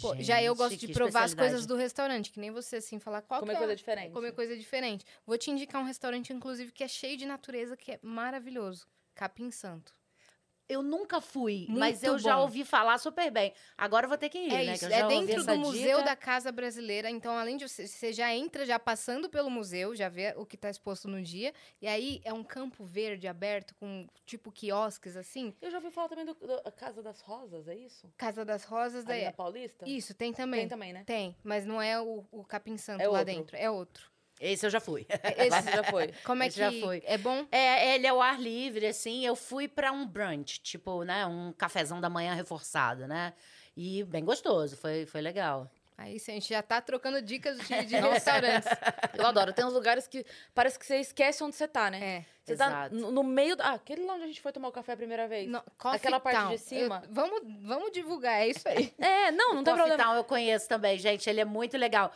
[0.01, 2.99] Pô, já eu Gente, gosto de provar as coisas do restaurante, que nem você, assim,
[2.99, 3.57] falar qual Comer é.
[3.57, 4.11] coisa diferente.
[4.11, 5.05] Comer coisa diferente.
[5.25, 8.87] Vou te indicar um restaurante, inclusive, que é cheio de natureza, que é maravilhoso.
[9.13, 9.93] Capim Santo.
[10.67, 12.41] Eu nunca fui, Muito mas eu já bom.
[12.41, 13.53] ouvi falar super bem.
[13.77, 14.73] Agora eu vou ter que ir, É né?
[14.73, 16.01] isso, que eu é já dentro do Museu dica.
[16.03, 17.07] da Casa Brasileira.
[17.09, 20.55] Então, além de você, você já entra já passando pelo museu, já vê o que
[20.55, 21.53] está exposto no dia.
[21.79, 25.53] E aí é um campo verde aberto com tipo quiosques assim.
[25.61, 28.11] Eu já ouvi falar também do, do- Casa das Rosas, é isso?
[28.17, 29.25] Casa das Rosas Ali daí.
[29.25, 29.87] na Paulista?
[29.87, 30.61] Isso, tem também.
[30.61, 31.03] Tem também, né?
[31.05, 33.25] Tem, mas não é o, o Capim Santo É lá outro.
[33.33, 34.14] dentro, é outro.
[34.39, 35.07] Esse eu já fui.
[35.37, 36.13] Esse já foi.
[36.25, 37.01] Como é Esse que já foi.
[37.05, 37.45] é bom?
[37.51, 39.25] É, ele é o ar livre, assim.
[39.25, 41.25] Eu fui pra um brunch, tipo, né?
[41.25, 43.33] Um cafezão da manhã reforçado, né?
[43.77, 45.69] E bem gostoso, foi, foi legal.
[45.97, 48.69] Aí sim, a gente já tá trocando dicas de, de restaurantes.
[49.17, 49.53] Eu adoro.
[49.53, 52.03] Tem uns lugares que parece que você esquece onde você tá, né?
[52.03, 52.25] É.
[52.43, 52.95] Você tá Exato.
[52.95, 53.55] no, no meio.
[53.55, 53.69] Da...
[53.69, 55.47] Ah, aquele lá onde a gente foi tomar o café a primeira vez.
[55.49, 56.49] No, Aquela parte Town.
[56.51, 57.01] de cima.
[57.05, 58.93] Eu- vamos, vamos divulgar, é isso aí.
[58.99, 60.03] É, não, não o tem problema.
[60.03, 61.29] Town eu conheço também, gente.
[61.29, 62.11] Ele é muito legal.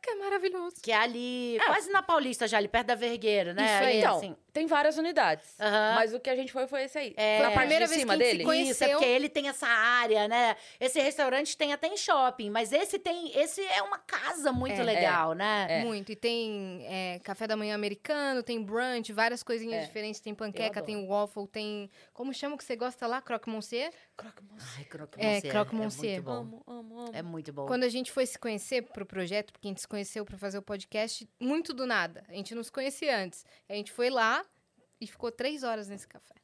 [0.00, 0.76] Caraca, é maravilhoso.
[0.82, 3.64] Que é ali, quase na Paulista já, ali perto da Vergueira, né?
[3.64, 3.98] Isso aí.
[3.98, 4.36] Então, assim.
[4.52, 5.44] tem várias unidades.
[5.60, 5.94] Aham.
[5.96, 7.14] Mas o que a gente foi foi esse aí.
[7.16, 7.38] É.
[7.38, 8.44] Foi A primeira vez cima que a gente se dele.
[8.44, 10.56] conheceu- Isso, é porque ele tem essa área, né?
[10.80, 13.36] Esse restaurante tem até em shopping, mas esse tem.
[13.38, 14.84] Esse é uma casa muito É.
[14.84, 15.66] legal, né?
[15.68, 15.84] É.
[15.84, 16.12] Muito.
[16.12, 19.86] E tem é, café da manhã americano, tem brunch, várias coisinhas É.
[19.86, 20.20] diferentes.
[20.20, 21.90] Tem panqueca, tem waffle, tem...
[22.12, 23.20] Como chama o que você gosta lá?
[23.20, 23.90] Croque monsieur?
[24.18, 24.86] Croque-monsieur.
[25.16, 25.50] Ai, É, monsieur.
[25.52, 26.12] croque É monsieur.
[26.14, 26.32] muito bom.
[26.40, 27.10] Amo, amo, amo.
[27.14, 27.66] É muito bom.
[27.66, 30.58] Quando a gente foi se conhecer pro projeto, porque a gente se conheceu para fazer
[30.58, 32.24] o podcast, muito do nada.
[32.28, 33.46] A gente não se conhecia antes.
[33.68, 34.44] A gente foi lá
[35.00, 36.34] e ficou três horas nesse café.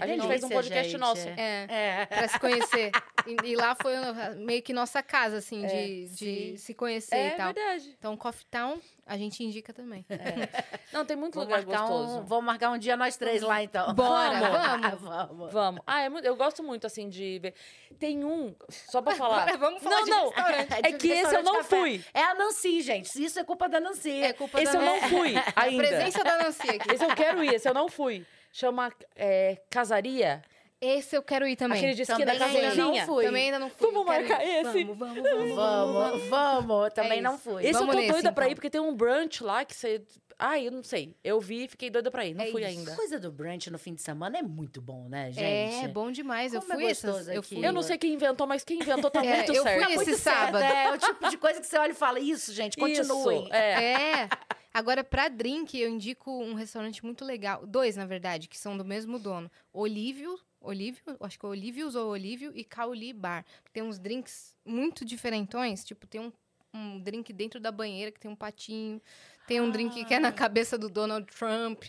[0.00, 1.00] A gente fez um podcast gente.
[1.00, 1.28] nosso.
[1.28, 1.66] É.
[1.68, 2.06] É.
[2.06, 2.90] Pra se conhecer.
[3.26, 7.14] e, e lá foi uh, meio que nossa casa, assim, É, de, de se conhecer
[7.16, 7.52] É e tal.
[7.52, 7.94] verdade.
[7.98, 10.04] Então, Coffee Town, a gente indica também.
[10.92, 12.18] Não, tem muito Vamos lugar marcar, gostoso.
[12.18, 13.92] um, vamos marcar um dia nós três lá, então.
[13.94, 15.00] Bora, vamos.
[15.00, 15.52] vamos.
[15.52, 15.82] Vamos.
[15.86, 17.54] Ah, é eu gosto muito, assim, de ver.
[17.98, 19.42] Tem um, só pra falar.
[19.42, 20.24] Agora vamos falar não, de não.
[20.30, 20.72] restaurante.
[20.82, 22.04] É que esse eu não fui.
[22.14, 23.22] É a Nancy, gente.
[23.22, 24.22] Isso é culpa da Nancy.
[24.22, 25.86] É culpa Esse da eu não fui ainda.
[25.88, 26.92] Presença da Nancy aqui.
[26.94, 28.24] Esse eu quero ir, esse eu não fui.
[28.52, 30.42] Chama é, Casaria.
[30.80, 31.76] Esse eu quero ir também.
[31.76, 33.24] Aquele de esquina Também ainda não fui.
[33.26, 33.92] Também ainda não fui.
[33.92, 34.28] Vamos quero ir.
[34.30, 34.84] marcar esse?
[34.84, 35.54] Vamos, vamos, vamos.
[35.54, 36.94] Vamos, vamos.
[36.94, 37.62] Também É não fui.
[37.62, 38.52] Esse Vamos eu tô nesse, doida pra então.
[38.52, 40.02] ir, porque tem um brunch lá que você...
[40.38, 41.14] Ai, eu não sei.
[41.22, 42.32] Eu vi e fiquei doida pra ir.
[42.32, 42.70] Não É fui isso.
[42.78, 42.96] ainda.
[42.96, 45.84] coisa do brunch no fim de semana é muito bom, né, gente?
[45.84, 46.54] É, bom demais.
[46.54, 47.66] Eu Como é fui essas, gostoso eu fui.
[47.66, 49.84] Eu não sei quem inventou, mas quem inventou tá É, muito eu fui certo.
[49.90, 50.64] esse Muito certo, sábado.
[50.64, 53.42] É, é o tipo de coisa que você olha e fala, isso, gente, continuem.
[53.44, 53.92] Isso, é.
[54.22, 54.28] É.
[54.72, 57.66] Agora, pra drink, eu indico um restaurante muito legal.
[57.66, 59.50] Dois, na verdade, que são do mesmo dono.
[59.72, 63.44] Olívio, Olívio, acho que é Olívios ou Olívio e Cauli Bar.
[63.72, 65.84] Tem uns drinks muito diferentões.
[65.84, 66.32] Tipo, tem um,
[66.72, 69.00] um drink dentro da banheira que tem um patinho.
[69.46, 71.84] Tem um drink que é na cabeça do Donald Trump.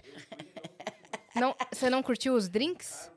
[1.35, 3.11] Não, você não curtiu os drinks?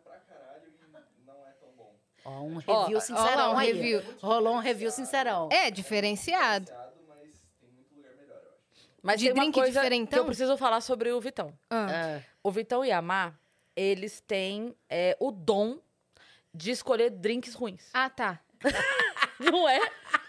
[2.24, 3.72] Ó, um review ó sincerão lá, um aí.
[3.72, 4.03] review.
[4.20, 5.48] Rolou um review sincerão.
[5.53, 6.72] É, diferenciado.
[9.05, 11.53] Mas De tem uma drink coisa que eu preciso falar sobre o Vitão.
[11.69, 12.23] Ah, É.
[12.43, 13.35] O Vitão e a Má,
[13.77, 15.79] eles têm é, o dom
[16.55, 17.90] de escolher drinks ruins.
[17.93, 18.40] Ah, tá.
[19.38, 19.79] Não é?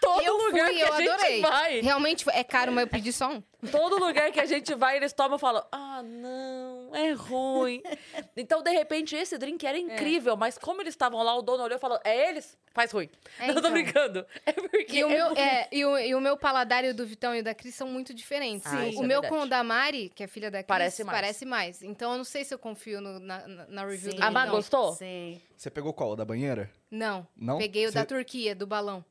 [0.00, 1.40] Todo Eu lugar fui, que eu a gente adorei.
[1.40, 3.42] vai, Realmente é caro, mas eu pedi só um.
[3.66, 7.82] Todo lugar que a gente vai, eles tomam e falam: Ah, não, é ruim.
[8.36, 11.76] então, de repente, esse drink era incrível, mas como eles estavam lá, o dono olhou
[11.76, 12.56] e falou: É eles?
[12.72, 13.08] Faz ruim.
[13.38, 13.72] É, não tô então.
[13.72, 14.26] brincando.
[14.44, 14.98] É porque.
[14.98, 17.34] E o, é meu, é, e, o, e o meu paladar e o do Vitão
[17.34, 18.66] e o da Cris são muito diferentes.
[18.70, 19.28] Ah, o é meu verdade.
[19.28, 21.18] com o da Mari, que é filha da Cris, Parece mais.
[21.18, 21.82] parece mais.
[21.82, 24.18] Então eu não sei se eu confio no- na, na, review Sim.
[24.18, 24.92] do A gostou?
[24.92, 25.40] Sim.
[25.56, 26.10] Você pegou qual?
[26.10, 26.70] O Da banheira?
[26.90, 27.26] Não.
[27.34, 27.58] Não?
[27.58, 29.04] Peguei o Cê- da Turquia, do balão.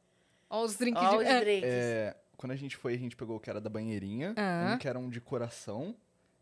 [0.50, 1.24] Olha os drinks Ó, de...
[1.24, 1.70] os drinks.
[1.70, 4.74] É, quando a gente foi, a gente pegou o que era da banheirinha, Ah.
[4.74, 5.96] um que era um de coração,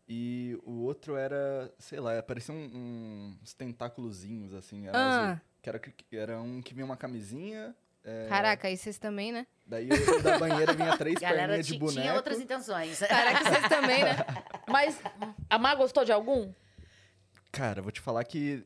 [0.08, 5.26] e o outro era, sei lá, parecia um- uns tentáculozinhos, assim, era Ah.
[5.32, 5.40] azul.
[5.62, 9.46] Que era, que- era um que vinha uma camisinha, é, Caraca, e vocês também, né?
[9.66, 12.00] daí o da banheira vinha três Galera perninhas de boneco.
[12.02, 12.98] tinha outras intenções.
[12.98, 14.10] Caraca, vocês também, né?
[14.68, 15.00] Mas
[15.48, 16.52] a Má gostou de algum?
[17.50, 18.62] Cara, vou te falar que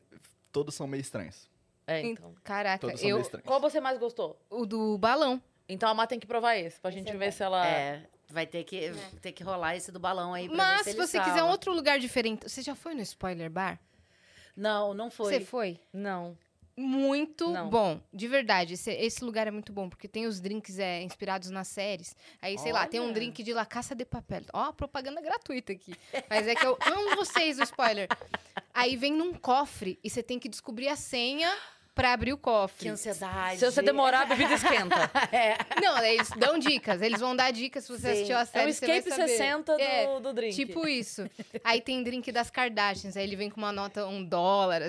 [0.51, 1.47] todos são meio estranhos.
[1.87, 2.35] É, então.
[2.43, 3.15] Caraca, Todos são eu...
[3.15, 3.47] meio estranhos.
[3.47, 4.39] Qual você mais gostou?
[4.49, 5.41] O do balão.
[5.69, 7.65] Então a Má tem que provar esse, pra gente ver se ela.
[7.65, 10.83] É, vai ter que, ter que rolar esse do balão aí pra Mas ver se
[10.83, 11.45] se ele você quiser salva.
[11.45, 12.49] um outro lugar diferente...
[12.49, 13.79] Você já foi no Spoiler Bar?
[14.55, 15.33] Não, não foi.
[15.33, 15.79] Você foi?
[15.93, 16.37] Não.
[16.75, 17.69] Muito Não.
[17.69, 18.75] bom, de verdade.
[18.75, 22.15] Esse, esse lugar é muito bom, porque tem os drinks é, inspirados nas séries.
[22.41, 23.13] Aí, sei lá, tem um Olha.
[23.13, 24.43] drink de La Caça de Papel.
[24.53, 25.93] Ó, propaganda gratuita aqui.
[26.29, 28.07] Mas é que eu amo vocês, o spoiler.
[28.73, 31.53] Aí vem num cofre e você tem que descobrir a senha
[31.99, 32.87] pra abrir o Que cofre.
[32.89, 33.59] ansiedade.
[33.59, 34.95] Se você demorar, a bebida esquenta.
[35.83, 37.01] Não, eles dão dicas.
[37.01, 38.11] Eles vão dar dicas se você Sim.
[38.13, 38.73] assistiu a É o série.
[38.73, 39.27] você vai escape saber.
[39.37, 40.55] 60 do, É, do drink.
[40.55, 41.29] Tipo isso.
[41.63, 43.17] Aí tem drink das Kardashians.
[43.17, 44.81] Aí ele vem com uma nota, um dólar,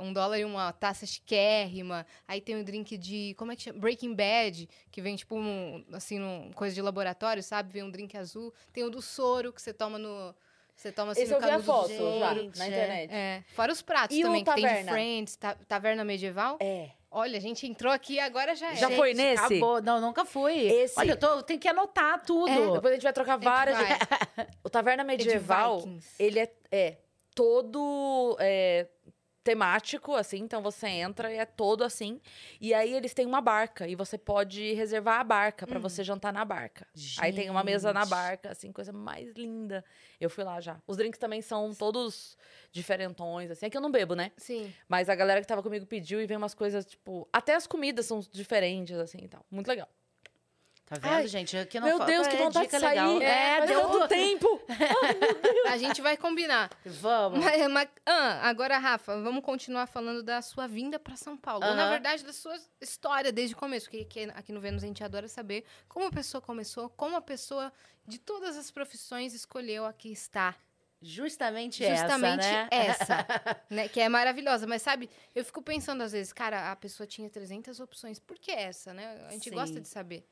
[0.00, 2.06] um dólar e uma taça chiquérrima.
[2.26, 3.78] Aí tem o drink de, como é que chama?
[3.78, 7.72] Breaking Bad, que vem tipo, um, assim, um, coisa de laboratório, sabe?
[7.72, 8.54] Vem um drink azul.
[8.72, 10.34] Tem o do soro, que você toma no...
[10.76, 12.18] Você toma assim Esse no eu vi a foto soro.
[12.18, 12.68] já, Gente, na é.
[12.68, 13.10] internet.
[13.14, 13.42] É.
[13.54, 14.92] Fora os pratos E o também, que tem de taverna?
[14.92, 16.56] Friends, ta- taverna medieval.
[16.60, 16.90] É.
[17.10, 18.76] Olha, a gente entrou aqui agora já é.
[18.76, 19.44] Já foi nesse?
[19.44, 19.80] Acabou.
[19.80, 20.52] Não, nunca fui.
[20.66, 22.48] Esse- Olha, eu, tô, eu tenho que anotar tudo.
[22.50, 23.76] É, Depois a gente vai trocar gente várias.
[23.78, 23.86] vai.
[24.64, 25.84] O Taverna Medieval,
[26.18, 26.96] ele é, é
[27.34, 28.86] todo é,
[29.44, 30.38] temático, assim.
[30.38, 32.20] Então você entra e é todo assim.
[32.60, 33.86] E aí eles têm uma barca.
[33.86, 36.86] E você pode reservar a barca pra você jantar na barca.
[37.18, 38.10] Aí tem uma mesa na Gente.
[38.10, 39.84] barca, assim, coisa mais linda.
[40.18, 40.80] Eu fui lá já.
[40.86, 42.36] Os drinks também são todos
[42.72, 43.66] diferentões, assim.
[43.66, 44.32] É que eu não bebo, né?
[44.38, 44.72] Sim.
[44.88, 47.28] Mas a galera que tava comigo pediu e vem umas coisas, tipo...
[47.32, 49.44] Até as comidas são diferentes, assim, e tal.
[49.50, 49.88] Muito legal.
[50.86, 51.56] Tá vendo, Ai, gente?
[51.56, 52.82] Aqui não Meu falta Deus, que é vontade de sair.
[52.90, 53.22] legal.
[53.22, 54.62] É, faz deu tanto tempo.
[55.68, 56.70] A gente vai combinar.
[56.84, 57.42] Vamos.
[57.42, 61.64] Mas, mas- ah, agora, Rafa, vamos continuar falando da sua vinda para São Paulo.
[61.66, 63.86] Ou, na verdade, da sua história desde o começo.
[63.86, 67.22] Porque aqui, aqui no Vênus a gente adora saber como a pessoa começou, como a
[67.22, 67.72] pessoa
[68.06, 70.58] de todas as profissões escolheu aqui estar.
[71.00, 72.68] Justamente, Justamente essa, né?
[72.70, 73.26] essa,
[73.70, 73.88] né?
[73.88, 74.66] Que é maravilhosa.
[74.66, 78.18] Mas, sabe, eu fico pensando às vezes, cara, a pessoa tinha 300 opções.
[78.18, 79.24] Por que essa, né?
[79.28, 79.54] A gente Sim.
[79.54, 80.26] gosta de saber.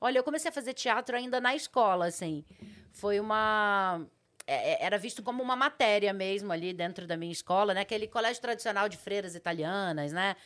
[0.00, 2.44] Olha, eu comecei a fazer teatro ainda na escola, assim.
[2.92, 4.00] Foi uma.
[4.46, 7.80] é, é, Era visto como uma matéria mesmo ali dentro da minha escola, né?
[7.80, 10.36] Aquele colégio tradicional de freiras italianas, né?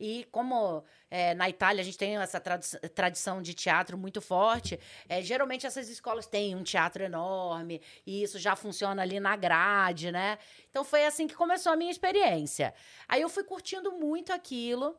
[0.00, 4.80] E como é, na Itália a gente tem essa tradi- tradição de teatro muito forte,
[5.08, 10.10] é, geralmente essas escolas têm um teatro enorme e isso já funciona ali na grade,
[10.10, 10.38] né?
[10.70, 12.74] Então foi assim que começou a minha experiência.
[13.06, 14.96] Aí eu fui curtindo muito aquilo.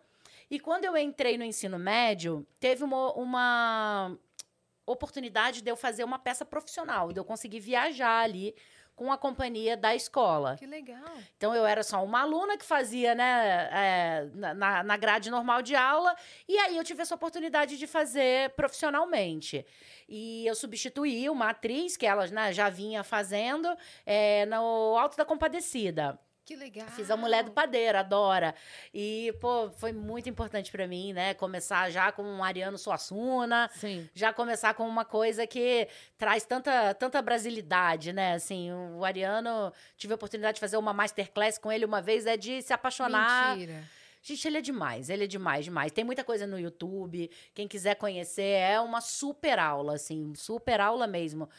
[0.54, 4.16] E quando eu entrei no ensino médio, teve uma, uma
[4.86, 8.54] oportunidade de eu fazer uma peça profissional, de eu conseguir viajar ali
[8.96, 10.56] com a companhia da escola.
[10.56, 11.02] Que legal.
[11.36, 15.76] Então eu era só uma aluna que fazia, né, é, na- na, grade normal de
[15.76, 16.16] aula,
[16.48, 19.66] e aí eu tive essa oportunidade de fazer profissionalmente.
[20.08, 25.26] E eu substituí uma atriz que ela né, já vinha fazendo é, no Alto da
[25.26, 26.20] Compadecida.
[26.46, 26.88] Que legal.
[26.90, 28.54] Fiz a Mulher do Padeiro, adora.
[28.94, 31.34] E, pô, foi muito importante pra mim, né?
[31.34, 34.10] Começar já com um Ariano Suassuna, Sim.
[34.14, 38.34] já começar com uma coisa que traz tanta, tanta brasilidade, né?
[38.34, 42.36] Assim, o Ariano, tive a oportunidade de fazer uma masterclass com ele uma vez, é
[42.36, 43.56] de se apaixonar.
[43.56, 43.84] Mentira.
[44.26, 45.92] Gente, ele é demais, ele é demais, demais.
[45.92, 51.06] Tem muita coisa no YouTube, quem quiser conhecer, é uma super aula, assim, super aula
[51.06, 51.50] mesmo.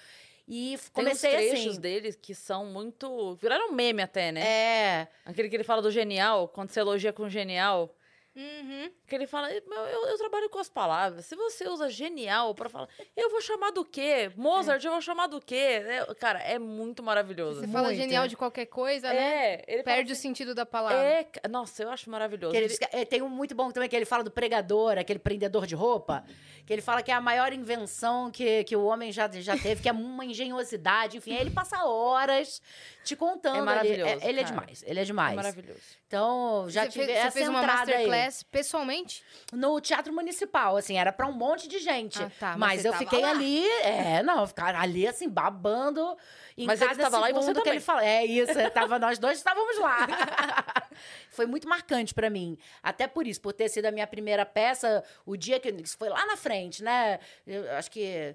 [0.46, 1.80] E f- Tem uns comecei trechos assim.
[1.80, 3.34] deles que são muito.
[3.36, 4.40] Viraram meme até, né?
[4.46, 7.94] É, Aquele que ele fala do genial, quando você elogia com genial.
[8.36, 8.90] Uhum.
[9.06, 11.24] Que ele fala, "Meu, eu, eu trabalho com as palavras.
[11.24, 14.30] Se você usa genial pra falar, eu vou chamar do quê?
[14.36, 15.54] Mozart, eu vou chamar do quê?
[15.86, 17.60] É, cara, é muito maravilhoso.
[17.60, 17.98] Você fala Muito.
[18.00, 19.54] genial de qualquer coisa, né?
[19.54, 20.98] É, ele fala Perde o sentido da palavra.
[20.98, 22.50] É, nossa, eu acho maravilhoso.
[22.52, 25.18] que ele Ele- é, tem um muito bom também que ele fala do pregador, aquele
[25.20, 26.24] prendedor de roupa,
[26.66, 29.80] que ele fala que é a maior invenção que, que o homem já, já teve,
[29.82, 32.60] que é uma engenhosidade, enfim, aí ele passa horas
[33.04, 33.58] te contando.
[33.58, 35.36] É maravilhoso, É- ele é demais, ele é é demais.
[35.36, 35.78] maravilhoso.
[36.06, 38.04] Então, já você tive fez, você essa fez uma entrada aí.
[38.24, 39.22] Masterclass pessoalmente?
[39.52, 42.22] No Teatro Municipal, assim, era pra um monte de gente.
[42.22, 43.30] Ah, tá, mas mas eu fiquei lá.
[43.30, 46.16] ali, é, não, ficar ali, assim, babando
[46.56, 47.72] em Mas ele cada estava lá e você que também.
[47.74, 48.04] ele fala.
[48.04, 50.06] É isso, tava, nós dois estávamos lá.
[51.30, 52.58] foi muito marcante pra mim.
[52.82, 55.70] Até por isso, por ter sido a minha primeira peça, o dia que.
[55.70, 57.18] Isso foi lá na frente, né?
[57.46, 58.34] Eu acho que.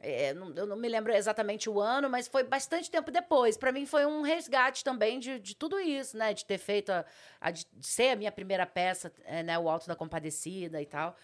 [0.00, 3.56] É, não- eu não me lembro exatamente o ano, mas foi bastante tempo depois.
[3.56, 6.32] Pra mim foi um resgate também de, de tudo isso, né?
[6.34, 7.04] De ter feito a,
[7.40, 9.58] a- de ser a minha primeira peça, é, né?
[9.58, 11.16] O Alto da Compadecida e tal.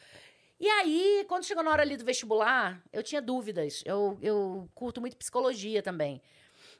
[0.59, 3.83] E aí, quando chegou na hora ali do vestibular, eu tinha dúvidas.
[3.85, 6.23] Eu, eu curto muito psicologia também.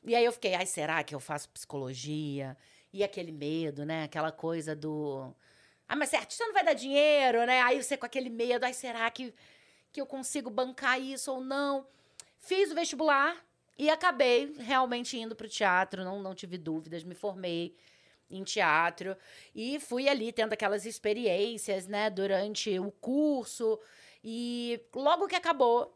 [0.05, 2.57] E aí eu fiquei, ai, será que eu faço psicologia?
[2.93, 4.05] E aquele medo, né?
[4.05, 5.35] Aquela coisa do.
[5.89, 7.61] Ah, mas ser artista não vai dar dinheiro, né?
[7.63, 9.33] Aí você com aquele medo, ai, será que,
[9.97, 11.87] que eu consigo bancar isso ou não?
[12.39, 13.43] Fiz o vestibular
[13.79, 17.75] e acabei realmente indo para o teatro, não, não tive dúvidas, me formei
[18.29, 19.17] em teatro
[19.55, 23.81] e fui ali tendo aquelas experiências, né, durante o curso.
[24.23, 25.96] E logo que acabou,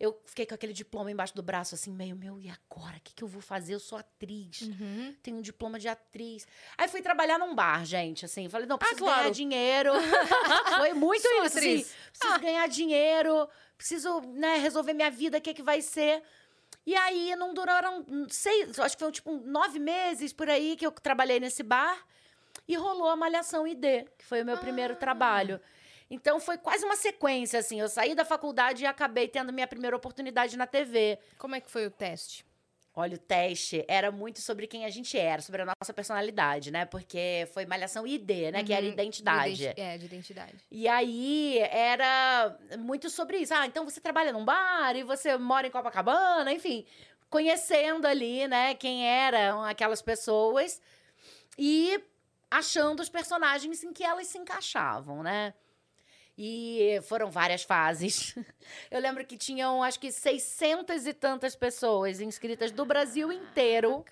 [0.00, 2.96] eu fiquei com aquele diploma embaixo do braço, assim, meio, meu, e agora?
[2.96, 3.74] O que, que eu vou fazer?
[3.74, 4.62] Eu sou atriz.
[4.62, 5.14] Uhum.
[5.22, 6.48] Tenho um diploma de atriz.
[6.78, 8.48] Aí fui trabalhar num bar, gente, assim.
[8.48, 9.20] Falei, não, preciso claro.
[9.20, 9.92] ganhar dinheiro.
[10.78, 11.80] Foi muito Sou isso, atriz.
[11.82, 11.94] assim.
[12.18, 16.22] Preciso ganhar dinheiro, preciso, né, resolver minha vida, o que, que vai ser.
[16.86, 20.92] E aí não duraram seis, acho que foi tipo nove meses por aí que eu
[20.92, 22.06] trabalhei nesse bar.
[22.66, 25.60] E rolou a Malhação ID, que foi o meu primeiro trabalho.
[26.10, 27.80] Então foi quase uma sequência, assim.
[27.80, 31.18] Eu saí da faculdade e acabei tendo minha primeira oportunidade na TV.
[31.38, 32.44] Como é que foi o teste?
[32.92, 36.84] Olha, o teste era muito sobre quem a gente era, sobre a nossa personalidade, né?
[36.84, 38.64] Porque foi Malhação ID, né?
[38.64, 38.92] Que era Uhum.
[38.92, 39.54] identidade.
[39.54, 40.54] De identi- É, de identidade.
[40.68, 43.54] E aí era muito sobre isso.
[43.54, 46.84] Ah, então você trabalha num bar e você mora em Copacabana, enfim,
[47.30, 50.82] conhecendo ali, né, quem eram aquelas pessoas
[51.56, 52.02] e
[52.50, 55.54] achando os personagens em que elas se encaixavam, né?
[56.42, 58.34] E foram várias fases.
[58.90, 64.02] Eu lembro que tinham, acho que 600 e tantas pessoas inscritas do Brasil inteiro.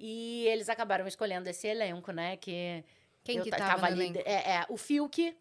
[0.00, 2.38] E eles acabaram escolhendo esse elenco, né?
[2.38, 2.82] Que
[3.22, 4.14] Quem que ta- tava, no ali?
[4.24, 5.36] É, é, o Fiuk,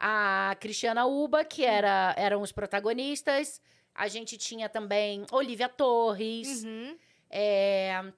[0.00, 3.60] a Cristiana Uba, que era, eram os protagonistas.
[3.94, 6.64] A gente tinha também Olivia Torres.
[6.64, 6.98] Uhum.
[7.30, 8.12] É...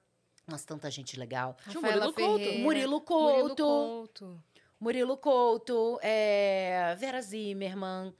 [0.47, 1.55] Nossa, tanta gente legal.
[1.69, 2.15] Tinha o Murilo Couto.
[2.15, 2.63] Ferreira.
[2.63, 3.63] Murilo Murilo Couto.
[3.63, 4.43] Couto.
[4.79, 5.99] Murilo Couto.
[6.01, 8.13] é, Vera Zimmermann.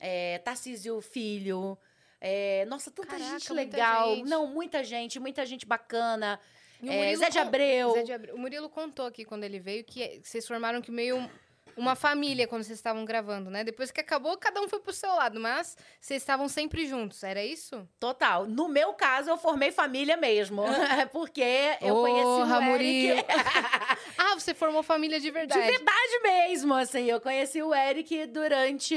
[0.00, 1.78] É, Tarcísio Filho.
[2.20, 4.16] é, Nossa, tanta Caraca, gente legal.
[4.16, 4.28] gente.
[4.28, 6.38] Não, muita gente, muita gente bacana.
[6.82, 7.92] E o É, Murilo Zé de Abreu.
[7.92, 8.34] Zé de Abreu.
[8.34, 11.28] O Murilo contou aqui quando ele veio que vocês formaram que meio um-
[11.76, 13.64] uma família quando vocês estavam gravando, né?
[13.64, 17.42] Depois que acabou, cada um foi pro seu lado, mas vocês estavam sempre juntos, era
[17.44, 17.88] isso?
[17.98, 18.46] Total.
[18.46, 20.62] No meu caso, eu formei família mesmo.
[21.12, 21.42] Porque
[21.80, 23.24] eu conheci o Eric.
[24.34, 25.60] Ah, você formou família de De verdade.
[25.60, 27.04] verdade mesmo, assim.
[27.04, 28.96] Eu conheci o Eric durante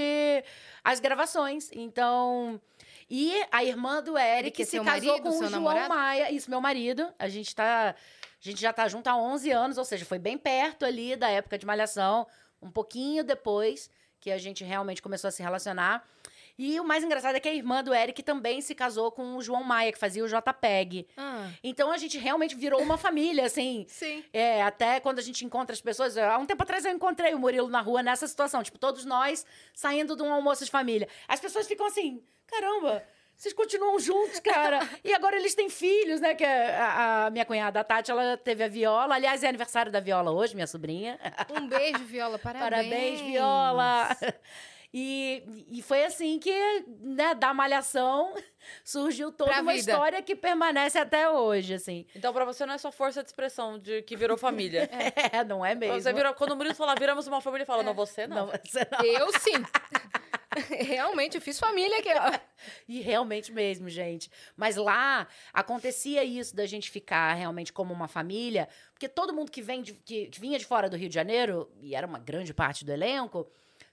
[0.84, 1.70] as gravações.
[1.72, 2.60] Então.
[3.10, 5.90] E a irmã do Eric, Eric é se casou marido, com o João namorado?
[5.90, 6.32] Maia.
[6.32, 7.08] Isso, meu marido.
[7.18, 7.96] A gente tá.
[7.96, 11.30] A gente já tá junto há 11 anos, ou seja, foi bem perto ali da
[11.30, 12.28] época de Malhação,
[12.62, 16.06] um pouquinho depois que a gente realmente começou a se relacionar.
[16.58, 19.42] E o mais engraçado é que a irmã do Eric também se casou com o
[19.42, 21.08] João Maia, que fazia o JPEG.
[21.16, 23.86] Ah, Então a gente realmente virou uma família, assim.
[23.88, 24.24] sim.
[24.34, 26.18] É, até quando a gente encontra as pessoas.
[26.18, 28.64] Há um tempo atrás eu encontrei o Murilo na rua nessa situação.
[28.64, 31.08] Tipo, todos nós saindo de um almoço de família.
[31.28, 33.04] As pessoas ficam assim: caramba,
[33.36, 34.80] vocês continuam juntos, cara.
[35.04, 36.34] e agora eles têm filhos, né?
[36.34, 39.14] Que a, a minha cunhada, a Tati, ela teve a Viola.
[39.14, 41.20] Aliás, é aniversário da Viola hoje, minha sobrinha.
[41.52, 42.64] Um beijo, Viola, parabéns.
[42.70, 44.18] Parabéns, Viola.
[45.00, 46.52] E, e foi assim que,
[47.02, 48.34] né, da Malhação
[48.84, 49.92] surgiu toda Pra uma vida.
[49.92, 52.04] história que permanece até hoje, assim.
[52.16, 54.90] Então, pra você não é só força de expressão de que virou família.
[55.32, 56.02] É, não é mesmo?
[56.02, 58.48] Você virou, quando o Murilo fala, viramos uma família, fala, não, você não.
[58.48, 59.04] Não, você não.
[59.06, 59.64] Eu sim.
[60.70, 62.40] Realmente, eu fiz família aqui, ó.
[62.88, 64.32] E realmente mesmo, gente.
[64.56, 69.62] Mas lá acontecia isso da gente ficar realmente como uma família, porque todo mundo que,
[69.62, 72.54] vem de- que, que vinha de fora do Rio de Janeiro, e era uma grande
[72.54, 73.48] parte do elenco,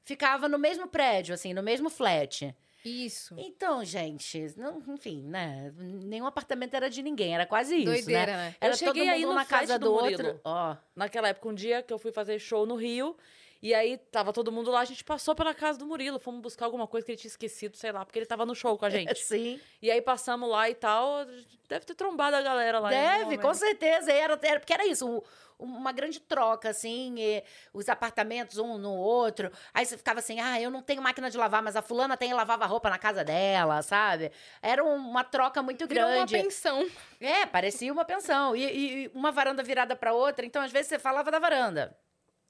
[0.05, 2.55] ficava no mesmo prédio, assim, no mesmo flat.
[2.85, 3.35] Isso.
[3.39, 5.73] Então, gente, não- enfim, né?
[5.79, 8.37] Nenhum apartamento era de ninguém, era quase isso, Doideira, né?
[8.37, 8.57] né?
[8.61, 10.27] Eu Era cheguei todo aí mundo na flat casa do do, Murilo.
[10.27, 10.41] outro.
[10.45, 13.17] Ó, Naquela época, um dia que eu fui fazer show no Rio,
[13.67, 16.67] e aí tava todo mundo lá, a gente passou pela casa do Murilo, fomos buscar
[16.67, 18.91] alguma coisa que ele tinha esquecido, sei lá, porque ele tava no show com a
[19.15, 19.19] gente.
[19.25, 19.59] sim.
[19.81, 21.25] E aí passamos lá e tal,
[21.69, 22.91] deve ter trombado a galera lá.
[22.91, 24.13] Deve, com certeza.
[24.13, 25.23] Era, era, porque era isso, um-
[25.57, 29.51] uma grande troca, assim, e os apartamentos um no outro.
[29.73, 32.31] Aí você ficava assim, ah, eu não tenho máquina de lavar, mas a fulana tem
[32.31, 34.31] e lavava roupa na casa dela, sabe?
[34.61, 36.37] Era um- uma troca muito Virou uma grande.
[36.43, 36.87] pensão.
[37.21, 38.55] É, parecia uma pensão.
[38.55, 41.97] E, e- e uma varanda virada pra outra, então às vezes você falava da varanda.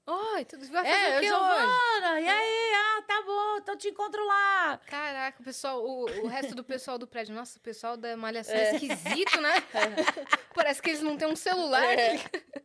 [0.07, 1.61] Oi, tudo vai fazer é, o eu, que hoje?
[1.61, 2.73] Giovana, e aí?
[2.75, 4.79] Ah, tá bom, então te encontro lá.
[4.85, 7.33] Caraca, o pessoal, o, o resto do pessoal do prédio.
[7.33, 8.69] Nossa, o pessoal da malhação É.
[8.69, 9.53] é esquisito, né?
[10.53, 11.83] Parece que eles não têm um celular.
[11.83, 12.19] É.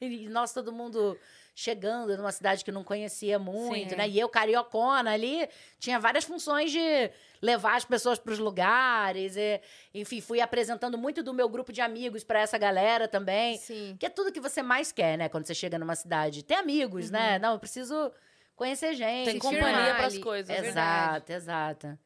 [0.00, 1.18] E nós, todo mundo
[1.54, 3.96] chegando numa cidade que não conhecia muito, Sim.
[3.96, 4.08] né?
[4.08, 9.36] E eu, cariocona ali, tinha várias funções de levar as pessoas para os lugares.
[9.36, 9.60] E,
[9.94, 13.56] enfim, fui apresentando muito do meu grupo de amigos para essa galera também.
[13.58, 13.96] Sim.
[13.98, 15.28] Que é tudo que você mais quer, né?
[15.28, 16.42] Quando você chega numa cidade.
[16.42, 17.38] Ter amigos, né?
[17.38, 18.10] Não, eu preciso
[18.56, 19.26] conhecer gente.
[19.26, 20.22] Tem companhia pras ali.
[20.22, 20.50] coisas.
[20.50, 21.98] É Exato, exato.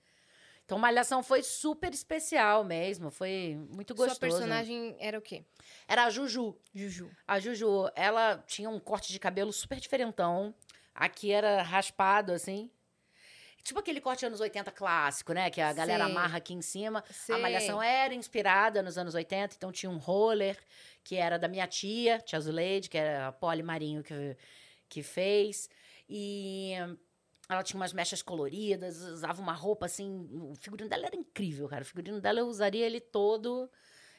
[0.68, 3.10] Então, Malhação foi super especial mesmo.
[3.10, 4.20] Foi muito Sua gostoso.
[4.20, 5.42] personagem era o quê?
[5.88, 6.54] Era a Juju.
[6.74, 7.10] Juju.
[7.26, 10.54] A Juju, ela tinha um corte de cabelo super diferentão.
[10.94, 12.70] Aqui era raspado, assim.
[13.62, 15.48] Tipo aquele corte anos 80 clássico, né?
[15.48, 16.12] Que a galera Sei.
[16.12, 17.02] amarra aqui em cima.
[17.10, 17.34] Sei.
[17.34, 20.58] A Malhação era inspirada nos anos 80, então tinha um roller,
[21.02, 24.36] que era da minha tia, tia Zuleide, que era a Poli Marinho que,
[24.86, 25.70] que fez.
[26.06, 26.74] E
[27.48, 30.28] ela tinha umas mechas coloridas, usava uma roupa assim.
[30.32, 31.82] O figurino dela era incrível, cara.
[31.82, 33.70] O figurino dela eu usaria ele todo.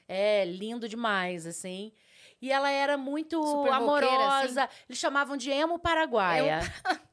[0.07, 1.93] É lindo demais, assim.
[2.41, 3.75] E ela era muito Super roqueira,
[4.07, 4.63] amorosa.
[4.63, 4.73] assim?
[4.89, 6.59] Eles chamavam de emo paraguaia.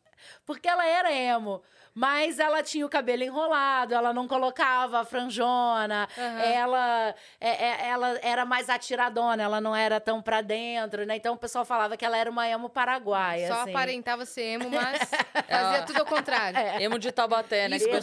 [0.46, 1.62] Porque ela era emo.
[1.98, 6.40] Mas ela tinha o cabelo enrolado, ela não colocava a franjona, Aham.
[6.40, 11.16] ela, é- é- ela era mais atiradona, ela não era tão pra dentro, né?
[11.16, 13.48] Então o pessoal falava que ela era uma emo paraguaia.
[13.48, 13.70] Só assim.
[13.70, 15.09] aparentava ser emo, mas
[15.48, 16.59] fazia tudo ao contrário.
[16.82, 17.78] Emo de Taubaté, né?
[17.78, 17.96] Pessoal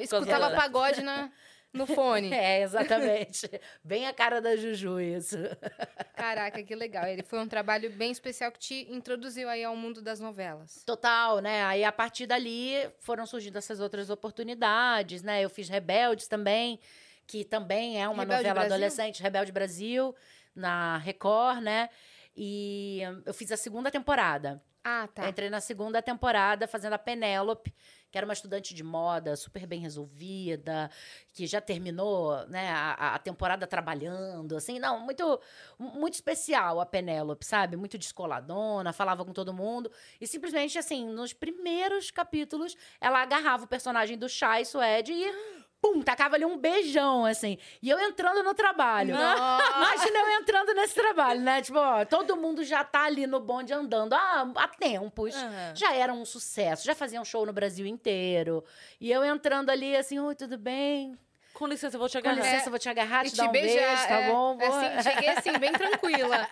[0.00, 1.30] escutava escutava pagode na,
[1.72, 2.30] no fone.
[2.34, 3.48] É, exatamente.
[3.82, 5.36] Bem a cara da Juju, isso.
[6.16, 7.06] Caraca, que legal.
[7.06, 10.82] Ele foi um trabalho bem especial que te introduziu aí ao mundo das novelas.
[10.84, 11.64] Total, né?
[11.64, 15.42] Aí a partir dali foram surgindo essas outras oportunidades, né?
[15.42, 16.80] Eu fiz Rebeldes também,
[17.26, 18.74] que também é uma Rebelde novela Brasil?
[18.74, 20.14] adolescente, Rebelde Brasil,
[20.54, 21.88] na Record, né?
[22.36, 24.62] E eu fiz a segunda temporada.
[24.82, 25.24] Ah, tá.
[25.24, 27.74] Eu entrei na segunda temporada fazendo a Penélope,
[28.10, 30.90] que era uma estudante de moda, super bem resolvida,
[31.32, 35.40] que já terminou né, a, a temporada trabalhando, assim, não, muito,
[35.78, 37.76] muito especial a Penélope, sabe?
[37.76, 39.90] Muito descoladona, falava com todo mundo.
[40.20, 45.59] E simplesmente, assim, nos primeiros capítulos, ela agarrava o personagem do Chai Suede e.
[45.80, 47.56] Pum, tacava ali um beijão, assim.
[47.80, 49.14] E eu entrando no trabalho.
[49.14, 51.62] Imagina eu entrando nesse trabalho, né?
[51.62, 55.34] Tipo, ó, todo mundo já tá ali no bonde andando há, há tempos.
[55.34, 55.72] Aham.
[55.74, 58.62] Já era um sucesso, já faziam show no Brasil inteiro.
[59.00, 61.18] E eu entrando ali assim, oi, tudo bem?
[61.54, 62.42] Com licença, eu vou te Com agarrar.
[62.44, 64.58] licença, eu vou te agarrar, E te dar um beijar, beijo, tá é, bom?
[64.60, 66.46] é Vou- assim, cheguei assim, bem tranquila.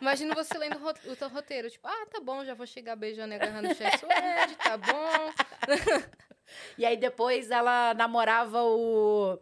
[0.00, 1.70] Imagina você lendo o teu roteiro.
[1.70, 5.30] Tipo, ah, tá bom, já vou chegar beijando e agarrando o chefe suede, tá bom.
[6.76, 9.38] E aí depois ela namorava o,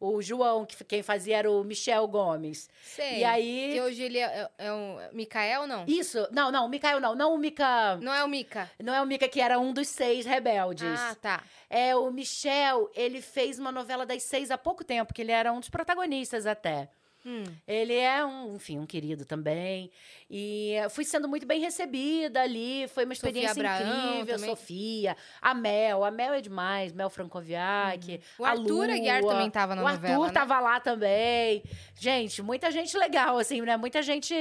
[0.00, 2.68] o João, que quem fazia era o Michel Gomes.
[2.82, 3.18] Sei.
[3.18, 3.70] E aí...
[3.74, 4.98] Que hoje ele é, é, é um...
[5.12, 5.84] Micael, não?
[5.86, 7.96] Isso, não, não, o Mikael não, não o Mika...
[7.96, 8.70] Não é o Mica?
[8.82, 11.00] Não é o Mika que era um dos seis rebeldes.
[11.00, 11.42] Ah, tá.
[11.68, 15.52] É, o Michel, ele fez uma novela das seis há pouco tempo, que ele era
[15.52, 16.88] um dos protagonistas até.
[17.26, 17.42] Hum.
[17.66, 19.90] Ele é um, enfim, um querido também.
[20.30, 22.86] E fui sendo muito bem recebida ali.
[22.86, 24.38] Foi uma Sofia experiência Abraão incrível.
[24.38, 26.04] Sofia, a Mel.
[26.04, 26.92] A Mel é demais.
[26.92, 28.20] Mel Francoviac.
[28.38, 30.32] O a Arthur Lua, Aguiar também tava na o novela, Arthur né?
[30.32, 31.64] tava lá também.
[31.98, 33.76] Gente, muita gente legal, assim, né?
[33.76, 34.32] Muita gente...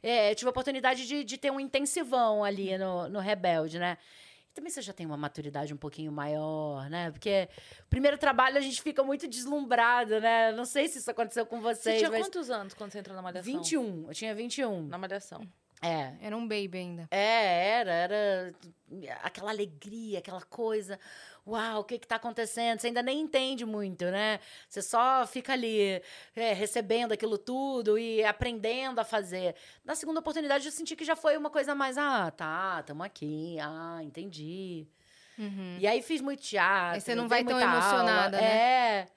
[0.00, 3.98] eh, tive a oportunidade de, de ter um intensivão ali no, no Rebelde, né?
[4.54, 7.10] Também você já tem uma maturidade um pouquinho maior, né?
[7.10, 7.48] Porque
[7.80, 10.52] o primeiro trabalho a gente fica muito deslumbrado, né?
[10.52, 12.22] Não sei se isso aconteceu com Você vocês, tinha mas...
[12.22, 13.52] quantos anos quando você entrou na Malhação?
[13.52, 14.86] 21, eu tinha 21.
[14.88, 15.40] Na Malhação.
[15.82, 16.12] É.
[16.20, 17.08] Era um baby ainda.
[17.10, 18.54] É, era, era
[19.22, 20.98] aquela alegria, aquela coisa.
[21.44, 22.78] Uau, o que que tá acontecendo?
[22.78, 24.38] Você ainda nem entende muito, né?
[24.68, 26.00] Você só fica ali
[26.36, 29.56] é, recebendo aquilo tudo e aprendendo a fazer.
[29.84, 33.56] Na segunda oportunidade, eu senti que já foi uma coisa mais, ah, tá, estamos aqui,
[33.60, 34.86] ah, entendi.
[35.36, 35.78] Uhum.
[35.80, 36.94] E aí fiz muito teatro.
[36.94, 37.80] Aí você não vai tão muita aula.
[37.80, 38.46] emocionada, né?
[38.46, 39.08] É.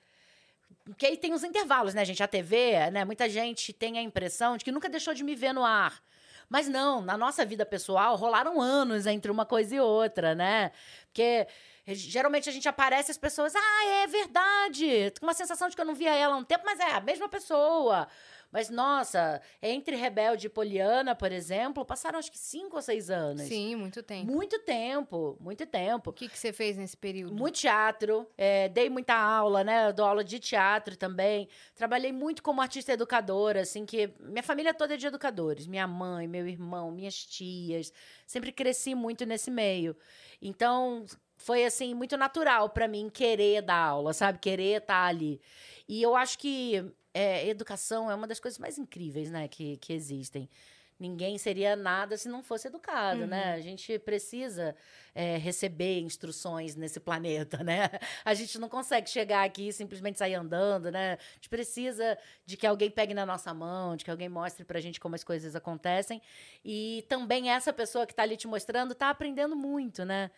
[0.86, 2.24] Porque aí tem os intervalos, né, gente?
[2.24, 3.06] A TV, né?
[3.06, 6.02] Muita gente tem a impressão de que nunca deixou de me ver no ar.
[6.50, 10.72] Mas não, na nossa vida pessoal, rolaram anos entre uma coisa e outra, né?
[11.08, 11.48] Porque
[11.88, 15.12] eh, geralmente a gente aparece as pessoas, ah, é verdade.
[15.20, 17.02] Com uma sensação de que eu não via ela há um tempo, mas é a
[17.02, 18.08] mesma pessoa.
[18.56, 23.42] Mas, nossa, entre Rebelde e Poliana, por exemplo, passaram acho que cinco ou seis anos.
[23.42, 24.32] Sim, muito tempo.
[24.32, 26.10] Muito tempo, muito tempo.
[26.12, 27.36] O que, que você fez nesse período?
[27.36, 29.92] Muito teatro, é, dei muita aula, né?
[29.92, 31.50] Dou aula de teatro também.
[31.76, 35.68] Trabalhei muito como artista educadora, assim, que minha família toda é de educadores.
[35.68, 37.92] Minha mãe, meu irmão, minhas tias.
[38.26, 39.98] Sempre cresci muito nesse meio.
[40.42, 41.04] Então,
[41.36, 44.40] foi, assim, muito natural para mim querer dar aula, sabe?
[44.40, 45.42] Querer estar ali.
[45.90, 49.48] E eu acho que é, educação é uma das coisas mais incríveis, né?
[49.48, 50.50] Que, que existem
[50.98, 53.28] ninguém seria nada se não fosse educado, Uhum.
[53.28, 53.54] né?
[53.54, 54.74] A gente precisa
[55.14, 57.90] é, receber instruções nesse planeta, né?
[58.24, 61.14] A gente não consegue chegar aqui e simplesmente sair andando, né?
[61.14, 64.80] A gente precisa de que alguém pegue na nossa mão, de que alguém mostre pra
[64.80, 66.22] gente como as coisas acontecem.
[66.64, 70.32] E também essa pessoa que tá ali te mostrando tá aprendendo muito, né?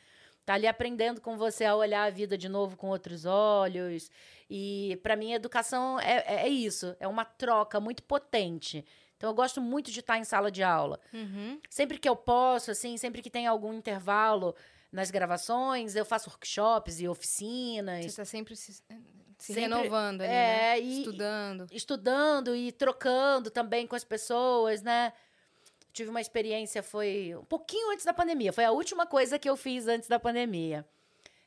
[0.48, 4.10] Tá ali aprendendo com você a olhar a vida de novo com outros olhos.
[4.50, 8.86] E para mim, educação é, é é isso, é uma troca muito potente.
[9.18, 11.02] Então, eu gosto muito de estar em sala de aula.
[11.12, 11.60] Uhum.
[11.70, 14.56] Sempre que eu posso, assim, sempre que tem algum intervalo
[14.90, 18.04] nas gravações, eu faço workshops e oficinas.
[18.06, 18.84] Você está sempre se, se
[19.38, 20.80] Sempre- renovando ali, é, né?
[20.80, 21.68] e- Estudando.
[21.74, 25.12] estudando e trocando também com as pessoas, né?
[25.98, 28.54] Tive uma experiência, foi um pouquinho antes da pandemia.
[28.54, 30.88] Foi a última coisa que eu fiz antes da pandemia.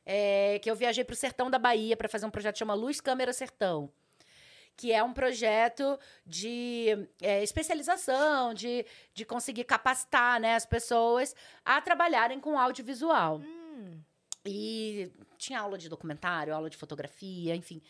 [0.05, 2.75] É, que eu viajei para o sertão da Bahia para fazer um projeto que chama
[2.75, 3.89] Luz Câmera Sertão.
[4.77, 5.97] Que é um projeto
[6.27, 6.89] de
[7.23, 8.85] é, especialização, de,
[9.15, 11.33] de conseguir capacitar né, as pessoas
[11.65, 13.37] a trabalharem com audiovisual.
[13.37, 14.01] Hum,
[14.45, 17.81] E tinha aula de documentário, aula de fotografia, enfim.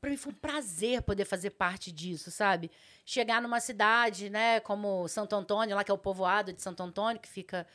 [0.00, 2.70] Para mim foi um prazer poder fazer parte disso, sabe?
[3.04, 7.20] Chegar numa cidade, né, como Santo Antônio, lá que é o povoado de Santo Antônio,
[7.20, 7.66] que fica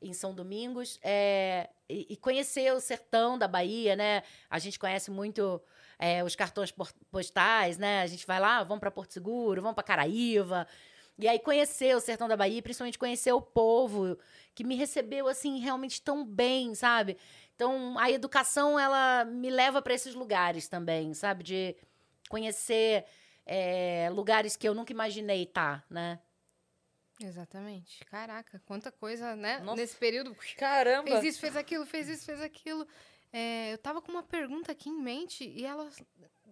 [0.00, 4.22] em São Domingos, é, e, e conhecer o sertão da Bahia, né?
[4.48, 5.60] A gente conhece muito
[5.98, 6.72] é, os cartões
[7.10, 8.02] postais, né?
[8.02, 10.66] A gente vai lá, vamos para Porto Seguro, vamos para Caraíva.
[11.18, 14.18] E aí conhecer o sertão da Bahia, principalmente conhecer o povo
[14.54, 17.16] que me recebeu assim realmente tão bem, sabe?
[17.56, 21.42] Então, a educação, ela me leva para esses lugares também, sabe?
[21.42, 21.74] De
[22.28, 23.06] conhecer
[23.46, 26.20] é, lugares que eu nunca imaginei estar, né?
[27.18, 28.04] exatamente.
[28.04, 29.58] Caraca, quanta coisa, né?
[29.60, 29.80] Nossa.
[29.80, 30.36] Nesse período.
[30.58, 31.10] Caramba!
[31.10, 32.86] Fez isso, fez aquilo, fez isso, fez aquilo.
[33.32, 35.88] É, eu tava com uma pergunta aqui em mente e ela,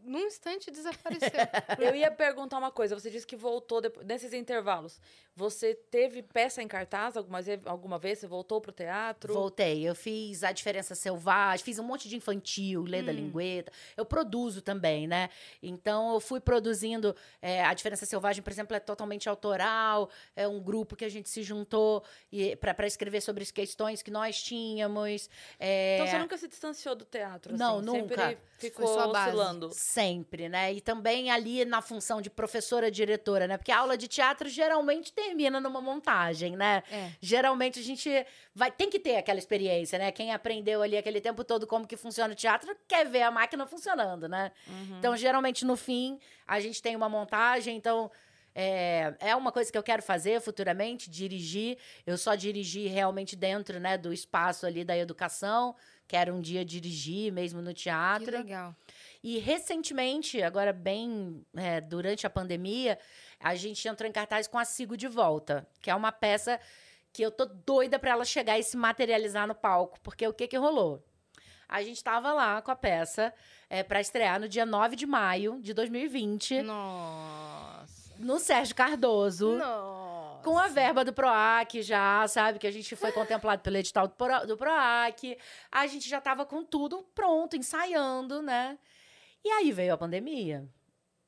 [0.05, 1.31] num instante, desapareceu.
[1.79, 2.99] Eu ia perguntar uma coisa.
[2.99, 5.01] Você disse que voltou depois, nesses intervalos.
[5.37, 8.21] Você teve peça em cartaz alguma, vez- alguma vez?
[8.21, 9.35] Você voltou pro teatro?
[9.35, 9.83] Voltei.
[9.89, 13.17] Eu fiz A Diferença Selvagem, fiz um monte de infantil, Lê da Hum.
[13.17, 13.73] Lingueta.
[13.97, 15.29] Eu produzo também, né?
[15.63, 17.15] Então, eu fui produzindo.
[17.43, 20.09] é, a Diferença Selvagem, por exemplo, é totalmente autoral.
[20.37, 22.05] É um grupo que a gente se juntou
[22.61, 25.29] para escrever sobre as questões que nós tínhamos.
[25.59, 27.57] É, Então você nunca se distanciou do teatro?
[27.57, 27.87] Não, assim?
[27.87, 28.15] nunca.
[28.17, 29.71] Sempre ficou oscilando.
[29.95, 30.73] Sempre, né?
[30.73, 33.57] E também ali na função de professora-diretora, né?
[33.57, 36.83] Porque a aula de teatro geralmente termina numa montagem, né?
[36.91, 37.13] É.
[37.21, 38.11] Geralmente a gente
[38.53, 40.11] vai tem que ter aquela experiência, né?
[40.11, 43.67] Quem aprendeu ali aquele tempo todo como que funciona o teatro quer ver a máquina
[43.69, 44.51] funcionando, né?
[44.67, 44.99] Uhum.
[44.99, 48.11] Então, geralmente no fim a gente tem uma montagem, então
[48.55, 51.77] é, é uma coisa que eu quero fazer futuramente, dirigir.
[52.07, 55.75] Eu só dirigi realmente dentro, né, do espaço ali da educação.
[56.07, 58.31] Quero um dia dirigir mesmo no Que teatro.
[58.31, 58.77] legal.
[59.25, 62.99] E recentemente, agora bem é, durante a pandemia,
[63.41, 66.61] a gente entrou em cartaz com a Sigo de Volta, que é uma peça
[67.11, 70.47] que eu tô doida pra ela chegar e se materializar no palco, porque o que
[70.47, 71.03] que rolou?
[71.67, 73.33] A gente tava lá com a peça
[73.71, 78.15] é, para estrear no dia 9 de maio de 2020, Nossa.
[78.19, 79.57] no Sérgio Cardoso.
[79.57, 80.43] Nossa.
[80.45, 82.59] Com a verba do PROAC já, sabe?
[82.59, 85.39] Que a gente foi contemplado pelo edital do, Pro, do PROAC.
[85.73, 88.79] A gente já tava com tudo pronto, ensaiando, né?
[89.45, 90.67] E aí veio a pandemia.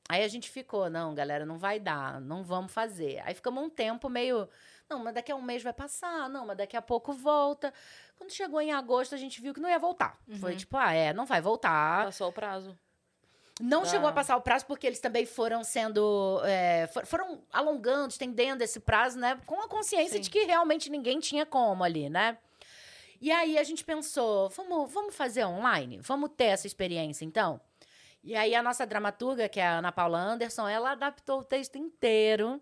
[0.09, 3.21] Aí a gente ficou, não, galera, não vai dar, não vamos fazer.
[3.25, 4.47] Aí ficamos um tempo meio,
[4.89, 7.73] não, mas daqui a um mês vai passar, não, mas daqui a pouco volta.
[8.17, 10.17] Quando chegou em agosto, a gente viu que não ia voltar.
[10.39, 12.05] Foi tipo, ah, é, não vai voltar.
[12.05, 12.77] Passou o prazo.
[13.59, 13.85] Não Ah.
[13.85, 16.39] chegou a passar o prazo porque eles também foram sendo.
[16.45, 19.39] é, for- foram alongando, estendendo esse prazo, né?
[19.45, 20.21] Com a consciência Sim.
[20.21, 22.37] de que realmente ninguém tinha como ali, né?
[23.19, 25.99] E aí a gente pensou, vamos, vamos fazer online?
[26.01, 27.59] Vamos ter essa experiência, então?
[28.23, 31.77] E aí a nossa dramaturga, que é a Ana Paula Anderson, ela adaptou o texto
[31.77, 32.61] inteiro.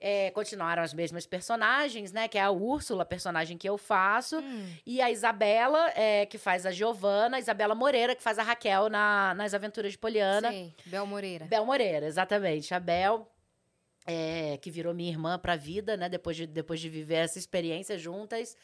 [0.00, 2.28] É, continuaram as mesmas personagens, né?
[2.28, 4.38] Que é a Úrsula, personagem que eu faço.
[4.38, 7.38] Hum, E a Isabela, é, que faz a Giovana.
[7.38, 10.50] Isabela Moreira, que faz a Raquel na- nas Aventuras de Poliana.
[10.50, 10.74] sei.
[10.84, 11.46] Bel Moreira.
[11.46, 12.74] Bel Moreira, exatamente.
[12.74, 13.26] A Bel,
[14.06, 16.08] é, que virou minha irmã pra vida, né?
[16.08, 18.56] Depois de, depois de viver essa experiência juntas.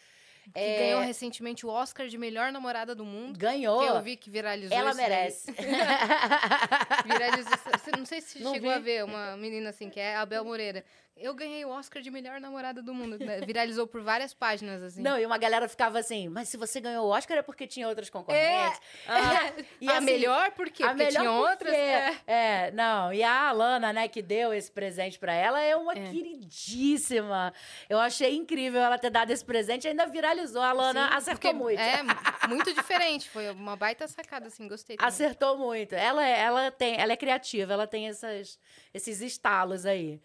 [0.52, 3.38] Que É, ganhou recentemente o Oscar de melhor namorada do mundo.
[3.38, 3.80] Ganhou.
[3.80, 4.76] Que eu vi que viralizou.
[4.76, 5.52] Ela merece.
[7.04, 7.52] Viralizou.
[7.98, 8.76] Não sei se Não chegou vi.
[8.76, 10.84] a ver uma menina assim, que é a Bel Moreira.
[11.16, 13.18] Eu ganhei o Oscar de melhor namorada do mundo.
[13.18, 13.40] né?
[13.44, 15.02] Viralizou por várias páginas, assim.
[15.02, 17.86] Não, e uma galera ficava assim, mas se você ganhou o Oscar é porque tinha
[17.86, 18.80] outras concorrentes.
[19.06, 20.82] Ah, E a assim, melhor por quê?
[20.82, 21.74] a Porque melhor tinha porque- outras.
[21.74, 22.16] É.
[22.26, 23.12] É, não.
[23.12, 26.10] E a Alana, né, que deu esse presente pra ela, é uma É.
[26.10, 27.52] queridíssima.
[27.86, 29.86] Eu achei incrível ela ter dado esse presente.
[29.86, 30.39] Ainda viralizou.
[30.56, 31.80] A Alana Sim, acertou porque muito.
[31.80, 32.02] É,
[32.48, 33.28] muito diferente.
[33.28, 34.96] Foi uma baita sacada, assim, gostei.
[34.96, 35.08] também.
[35.08, 35.94] Acertou muito.
[35.94, 38.58] Ela, é- ela, tem, ela é criativa, ela tem essas,
[38.92, 40.20] esses estalos aí.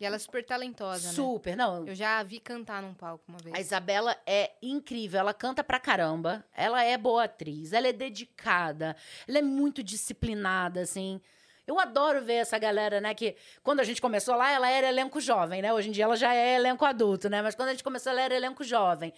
[0.00, 1.14] E ela é super talentosa, né?
[1.14, 1.86] Super, não.
[1.86, 3.54] Eu já a vi cantar num palco uma vez.
[3.54, 8.94] A Isabela é incrível, ela canta pra caramba, ela é boa atriz, ela é dedicada,
[9.26, 11.20] ela é muito disciplinada, assim.
[11.66, 15.20] Eu adoro ver essa galera, né, que quando a gente começou lá, ela era elenco
[15.20, 15.70] jovem, né?
[15.72, 17.42] Hoje em dia ela já é elenco adulto, né?
[17.42, 19.12] Mas quando a gente começou, ela era elenco jovem.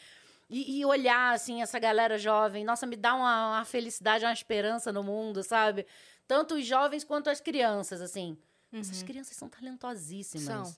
[0.51, 4.93] E, e olhar, assim, essa galera jovem, nossa, me dá uma, uma felicidade, uma esperança
[4.93, 5.87] no mundo, sabe?
[6.27, 8.37] Tanto os jovens quanto as crianças, assim.
[8.73, 10.49] Essas crianças são talentosíssimas.
[10.49, 10.65] Uhum.
[10.65, 10.77] São.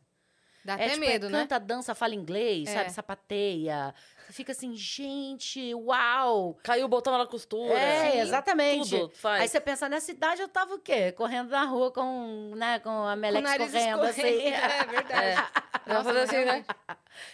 [0.65, 1.41] Dá É, até tipo, medo, é, né?
[1.41, 2.75] Canta, dança, fala inglês, É.
[2.75, 2.93] sabe?
[2.93, 3.95] Sapateia.
[4.33, 6.59] Fica assim, gente, uau!
[6.63, 7.75] Caiu o botão na costura.
[7.79, 8.91] É, Sim, exatamente.
[8.99, 9.43] Tudo faz.
[9.43, 11.13] Aí você pensa, nessa idade eu tava o quê?
[11.13, 14.23] Correndo na rua com, né, com a Melex correndo, assim.
[14.23, 14.53] escorrendo.
[14.73, 15.53] É verdade.
[15.87, 16.65] Ela faz assim, né?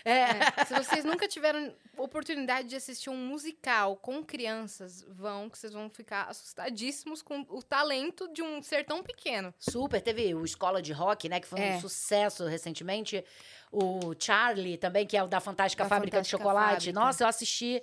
[0.05, 0.18] É.
[0.18, 5.72] É, Se vocês nunca tiveram oportunidade de assistir um musical com crianças, vão, que vocês
[5.72, 9.53] vão ficar assustadíssimos com o talento de um ser tão pequeno.
[9.59, 10.01] Super.
[10.01, 11.40] Teve o Escola de Rock, né?
[11.40, 11.76] Que foi É.
[11.76, 13.24] um sucesso recentemente.
[13.73, 16.87] O Charlie também, que é o da Fantástica Da Fábrica de Fantástica Chocolate.
[16.87, 17.01] Fábrica.
[17.01, 17.83] Nossa, eu assisti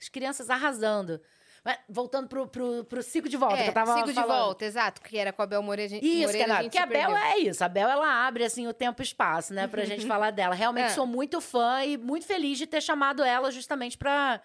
[0.00, 1.20] as crianças arrasando.
[1.62, 4.38] Mas, voltando pro, pro, pro ciclo de volta, que eu tava É, sigo de falando.
[4.38, 5.90] volta, exato, que era com a Bel Moreira.
[5.92, 7.62] a gente- Isso, Moreira, que, a é, gente que a Bel é isso.
[7.62, 9.66] A Bel, ela abre, assim, o tempo e espaço, né?
[9.68, 10.54] Pra gente falar dela.
[10.54, 10.94] Realmente É.
[10.94, 14.40] sou muito fã e muito feliz de ter chamado ela justamente pra,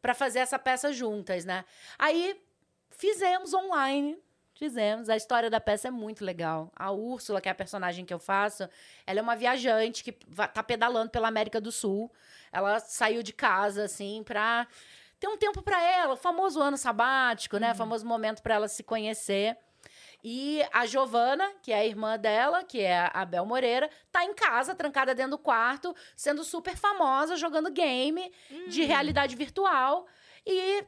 [0.00, 1.64] pra fazer essa peça juntas, né?
[1.98, 2.40] Aí,
[2.90, 4.16] fizemos online.
[4.60, 5.08] Fizemos.
[5.08, 6.70] A história da peça é muito legal.
[6.76, 8.68] A Úrsula, que é a personagem que eu faço,
[9.06, 10.12] ela é uma viajante que
[10.52, 12.12] tá pedalando pela América do Sul.
[12.52, 14.66] Ela saiu de casa, assim, pra
[15.18, 16.12] ter um tempo pra ela.
[16.12, 17.72] O famoso ano sabático, né?
[17.72, 19.56] O famoso momento pra ela se conhecer.
[20.22, 24.34] E a Giovana, que é a irmã dela, que é a Bel Moreira, tá em
[24.34, 28.30] casa, trancada dentro do quarto, sendo super famosa, jogando game
[28.68, 30.06] de realidade virtual.
[30.44, 30.84] E,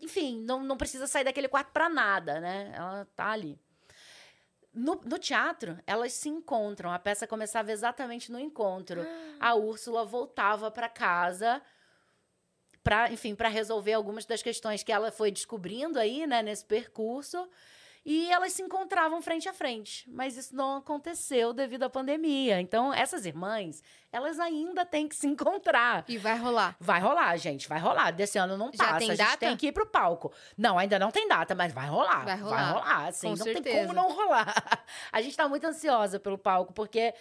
[0.00, 2.72] enfim, não, não precisa sair daquele quarto pra nada, né?
[2.74, 3.58] Ela tá ali.
[4.72, 6.92] No, no teatro, elas se encontram.
[6.92, 9.00] A peça começava exatamente no encontro.
[9.40, 11.60] A Úrsula voltava pra casa
[12.82, 17.48] para, enfim, para resolver algumas das questões que ela foi descobrindo aí, né, nesse percurso.
[18.10, 22.58] E elas se encontravam frente a frente, mas isso não aconteceu devido à pandemia.
[22.58, 26.06] Então, essas irmãs, elas ainda têm que se encontrar.
[26.08, 26.74] E vai rolar.
[26.80, 28.10] Vai rolar, gente, vai rolar.
[28.12, 29.36] Desse ano não Já passa, tem a gente data?
[29.36, 30.32] tem que ir pro palco.
[30.56, 32.24] Não, ainda não tem data, mas vai rolar.
[32.24, 32.56] Vai rolar.
[32.56, 33.80] Vai rolar, assim, Com não tem certeza.
[33.80, 34.54] como não rolar.
[35.12, 37.12] A gente tá muito ansiosa pelo palco, porque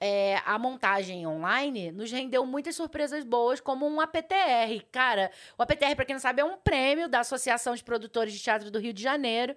[0.00, 4.82] é, a montagem online nos rendeu muitas surpresas boas, como um APTR.
[4.90, 8.40] Cara, o APTR, pra quem não sabe, é um prêmio da Associação de Produtores de
[8.40, 9.54] Teatro do Rio de Janeiro,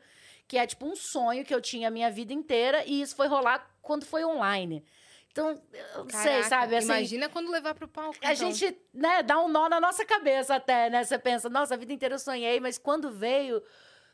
[0.47, 3.27] que é tipo um sonho que eu tinha a minha vida inteira, e isso foi
[3.27, 4.83] rolar quando foi online.
[5.31, 6.75] Então, eu não sei, Caraca, sabe?
[6.77, 8.17] Assim, Imagina quando levar pro palco.
[8.21, 8.53] a então.
[8.53, 11.03] gente, né, dá um nó na nossa cabeça até, né?
[11.03, 13.61] Você pensa, nossa, a vida inteira eu sonhei, mas quando veio,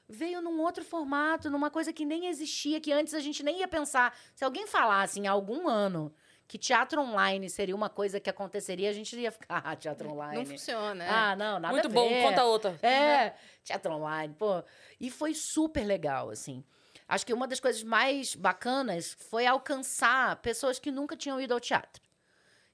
[0.09, 3.67] veio num outro formato, numa coisa que nem existia, que antes a gente nem ia
[3.67, 4.17] pensar.
[4.33, 6.11] Se alguém falasse em algum ano
[6.51, 10.35] que teatro online seria uma coisa que aconteceria, a gente ia ficar, ah, teatro online.
[10.35, 11.01] Não funciona.
[11.01, 11.07] é.
[11.09, 12.77] Ah, não, nada Muito a bom, conta outra.
[12.85, 13.33] É,
[13.63, 14.61] teatro online, pô.
[14.99, 16.61] E foi super legal, assim.
[17.07, 21.59] Acho que uma das coisas mais bacanas foi alcançar pessoas que nunca tinham ido ao
[21.61, 22.01] teatro.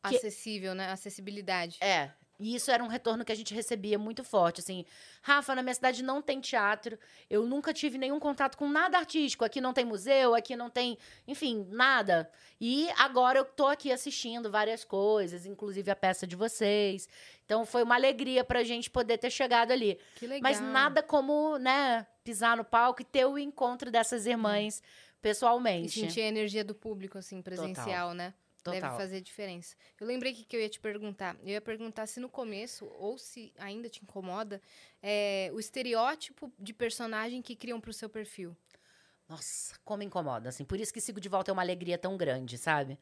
[0.08, 0.90] que- Acessível, né?
[0.92, 1.78] Acessibilidade.
[1.80, 2.12] É.
[2.40, 4.86] E isso era um retorno que a gente recebia muito forte, assim.
[5.24, 6.98] Rafa, na minha cidade não tem teatro.
[7.30, 9.44] Eu nunca tive nenhum contato com nada artístico.
[9.44, 12.30] Aqui não tem museu, aqui não tem, enfim, nada.
[12.62, 17.10] E agora eu tô aqui assistindo várias coisas, inclusive a peça de vocês.
[17.44, 19.98] Então foi uma alegria pra gente poder ter chegado ali.
[20.16, 20.42] Que legal.
[20.44, 26.00] Mas nada como, né, pisar no palco e ter o encontro dessas irmãs E pessoalmente.
[26.00, 28.34] sentir a energia do público, assim, presencial, né?
[28.72, 28.98] Deve Total.
[28.98, 29.76] fazer diferença.
[30.00, 31.36] Eu lembrei que, que eu ia te perguntar.
[31.42, 34.62] Eu ia perguntar se no começo, ou se ainda te incomoda,
[35.02, 38.56] é, o estereótipo de personagem que criam pro seu perfil.
[39.28, 40.64] Nossa, como incomoda, assim.
[40.64, 42.98] Por isso que Sigo de Volta é uma alegria tão grande, sabe?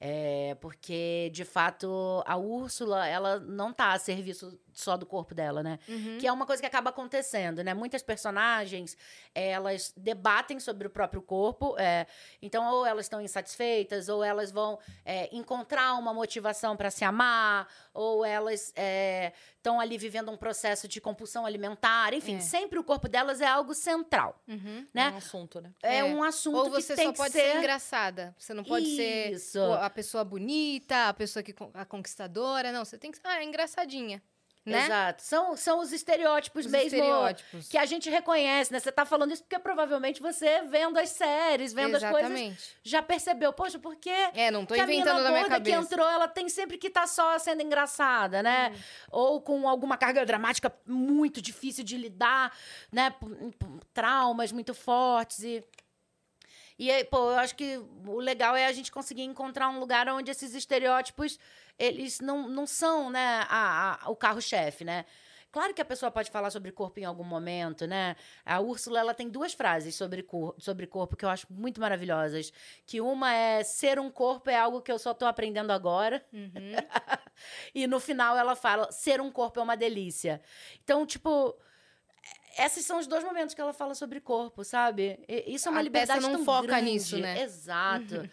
[0.00, 5.62] É, porque, de fato, a Úrsula, ela não tá a serviço só do corpo dela,
[5.62, 5.78] né?
[5.88, 6.18] Uhum.
[6.20, 7.72] Que é uma coisa que acaba acontecendo, né?
[7.72, 8.96] Muitas personagens,
[9.34, 11.74] elas debatem sobre o próprio corpo.
[11.78, 12.06] é,
[12.42, 17.66] então, ou elas estão insatisfeitas, ou elas vão é, encontrar uma motivação para se amar,
[17.94, 18.72] ou elas
[19.56, 22.12] estão ali vivendo um processo de compulsão alimentar.
[22.12, 22.40] Enfim, É.
[22.40, 24.86] sempre o corpo delas é algo central, Uhum.
[24.92, 25.08] né?
[25.08, 25.72] É um assunto, né?
[25.82, 26.04] É, É.
[26.04, 27.40] um assunto Ou você que tem só pode ser...
[27.52, 28.34] ser engraçada.
[28.38, 29.58] Você não pode ser Isso.
[29.58, 32.70] o- a pessoa bonita, a pessoa que a conquistadora.
[32.72, 34.22] Não, você tem que ser ah, engraçadinha.
[34.66, 34.84] Né?
[34.84, 35.22] Exato.
[35.22, 37.68] São, são os estereótipos Os mesmo estereótipos.
[37.68, 38.80] que a gente reconhece, né?
[38.80, 42.76] Você tá falando isso porque provavelmente você, vendo as séries, vendo as coisas, Exatamente.
[42.82, 43.52] já percebeu.
[43.52, 45.94] Poxa, por que É, não tô que a inventando menina na minha gorda que cabeça.
[45.94, 48.74] entrou, ela tem sempre que estar só sendo engraçada, né?
[49.10, 52.52] Ou com alguma carga dramática muito difícil de lidar,
[52.90, 53.14] né?
[53.94, 55.64] Traumas muito fortes e...
[56.78, 60.06] E aí, pô, eu acho que o legal é a gente conseguir encontrar um lugar
[60.10, 61.38] onde esses estereótipos,
[61.78, 65.04] eles não, não são, né, a, a- o carro-chefe, né?
[65.52, 68.14] Claro que a pessoa pode falar sobre corpo em algum momento, né?
[68.44, 72.52] A Úrsula, ela tem duas frases sobre, cor, sobre corpo que eu acho muito maravilhosas.
[72.84, 76.24] Que uma é, ser um corpo é algo que eu só tô aprendendo agora.
[76.32, 76.50] Uhum.
[77.74, 80.40] E no final ela fala, ser um corpo é uma delícia.
[80.82, 81.54] Então, tipo...
[82.58, 85.22] Esses são os dois momentos que ela fala sobre corpo, sabe?
[85.28, 86.90] E- Isso é uma A peça liberdade não tão foca grande.
[86.90, 87.42] nisso, né?
[87.42, 88.28] Exato.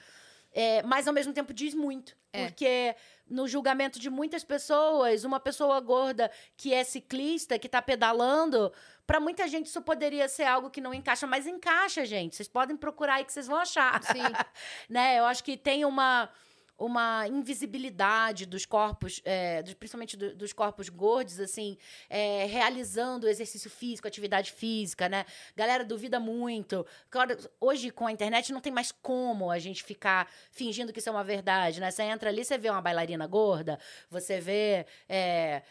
[0.54, 2.16] É, mas ao mesmo tempo diz muito.
[2.32, 2.46] É.
[2.48, 2.96] Porque
[3.30, 8.72] no julgamento de muitas pessoas, uma pessoa gorda que é ciclista, que tá pedalando,
[9.08, 12.36] pra muita gente isso poderia ser algo que não encaixa, mas encaixa, gente.
[12.36, 14.02] Vocês podem procurar aí que vocês vão achar.
[14.04, 14.22] Sim.
[14.90, 15.20] né?
[15.20, 16.30] Eu acho que tem uma
[16.78, 21.78] uma invisibilidade dos corpos, é, dos- principalmente do- dos corpos gordos, assim,
[22.10, 25.26] é, realizando exercício físico, atividade física, né?
[25.56, 26.86] Galera duvida muito.
[27.10, 31.10] Claro, hoje, com a internet, não tem mais como a gente ficar fingindo que isso
[31.10, 31.92] é uma verdade, né?
[31.92, 35.62] Você entra ali, você vê uma bailarina gorda, você vê é,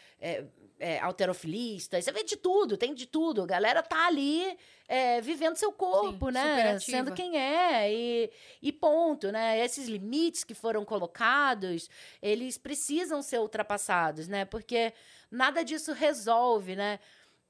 [0.83, 3.43] é, é, alterofilista, você vê de tudo, tem de tudo.
[3.43, 4.59] A galera tá ali
[4.89, 6.79] é, vivendo seu corpo, Sim, né?
[6.81, 8.31] Sendo quem é e,
[8.61, 9.65] e ponto, né?
[9.65, 11.89] Esses limites que foram colocados,
[12.21, 14.45] eles precisam ser ultrapassados, né?
[14.45, 14.93] Porque
[15.31, 16.99] nada disso resolve, né?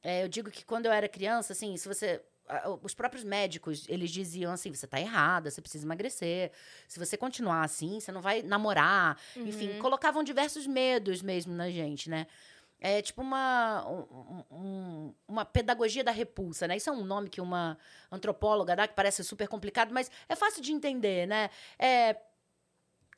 [0.03, 2.21] É, eu digo que quando eu era criança, assim, se você
[2.83, 6.51] os próprios médicos, eles diziam assim, você tá errada, você precisa emagrecer.
[6.87, 9.19] Se você continuar assim, você não vai namorar.
[9.37, 12.27] Enfim, colocavam diversos medos mesmo na gente, né?
[12.85, 16.77] É tipo uma, um- um- uma pedagogia da repulsa, né?
[16.77, 17.79] Isso é um nome que uma
[18.11, 21.49] antropóloga dá, que parece super complicado, mas é fácil de entender, né?
[21.79, 22.17] É,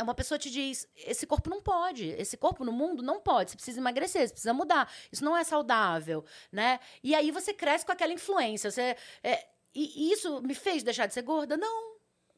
[0.01, 3.57] uma pessoa te diz: esse corpo não pode, esse corpo no mundo não pode, você
[3.57, 6.81] precisa emagrecer, você precisa mudar, isso não é saudável, né?
[7.03, 8.71] E aí você cresce com aquela influência.
[8.71, 11.57] Você, é, e isso me fez deixar de ser gorda?
[11.57, 11.94] Não.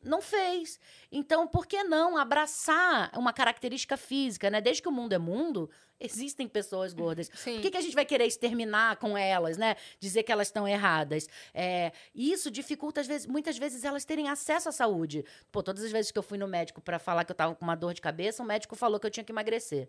[0.07, 0.78] Não fez.
[1.11, 4.61] Então, por que não abraçar uma característica física, né?
[4.61, 7.30] Desde que o mundo é mundo, existem pessoas gordas.
[7.34, 7.54] Sim.
[7.54, 9.76] Por que, que a gente vai querer exterminar com elas, né?
[9.98, 11.28] Dizer que elas estão erradas.
[11.52, 15.24] É, e isso dificulta, às vezes, muitas vezes, elas terem acesso à saúde.
[15.50, 17.64] Pô, todas as vezes que eu fui no médico para falar que eu tava com
[17.64, 19.88] uma dor de cabeça, o médico falou que eu tinha que emagrecer.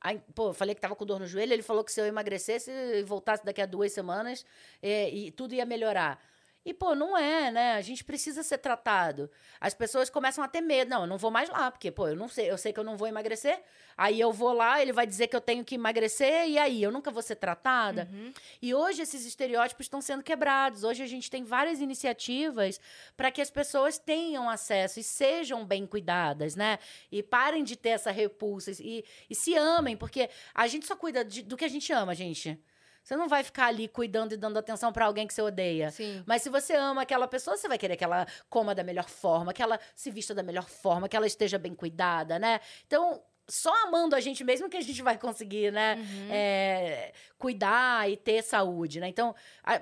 [0.00, 2.06] Aí, pô, eu falei que tava com dor no joelho, ele falou que se eu
[2.06, 4.44] emagrecesse e voltasse daqui a duas semanas,
[4.82, 6.20] é, e tudo ia melhorar.
[6.64, 7.72] E, pô, não é, né?
[7.74, 9.28] A gente precisa ser tratado.
[9.60, 10.88] As pessoas começam a ter medo.
[10.90, 12.84] Não, eu não vou mais lá, porque, pô, eu não sei, eu sei que eu
[12.84, 13.60] não vou emagrecer.
[13.96, 16.80] Aí eu vou lá, ele vai dizer que eu tenho que emagrecer, e aí?
[16.82, 18.08] Eu nunca vou ser tratada?
[18.62, 20.84] E hoje esses estereótipos estão sendo quebrados.
[20.84, 22.80] Hoje a gente tem várias iniciativas
[23.16, 26.78] para que as pessoas tenham acesso e sejam bem cuidadas, né?
[27.10, 31.24] E parem de ter essa repulsa e, e se amem, porque a gente só cuida
[31.24, 32.58] de- do que a gente ama, gente.
[33.02, 35.90] Você não vai ficar ali cuidando e dando atenção para alguém que você odeia.
[35.90, 36.22] Sim.
[36.26, 39.52] Mas se você ama aquela pessoa, você vai querer que ela coma da melhor forma,
[39.52, 42.60] que ela se vista da melhor forma, que ela esteja bem cuidada, né?
[42.86, 45.98] Então, só amando a gente mesmo que a gente vai conseguir, né?
[46.30, 47.12] é,
[47.42, 49.08] cuidar e ter saúde, né?
[49.08, 49.34] Então,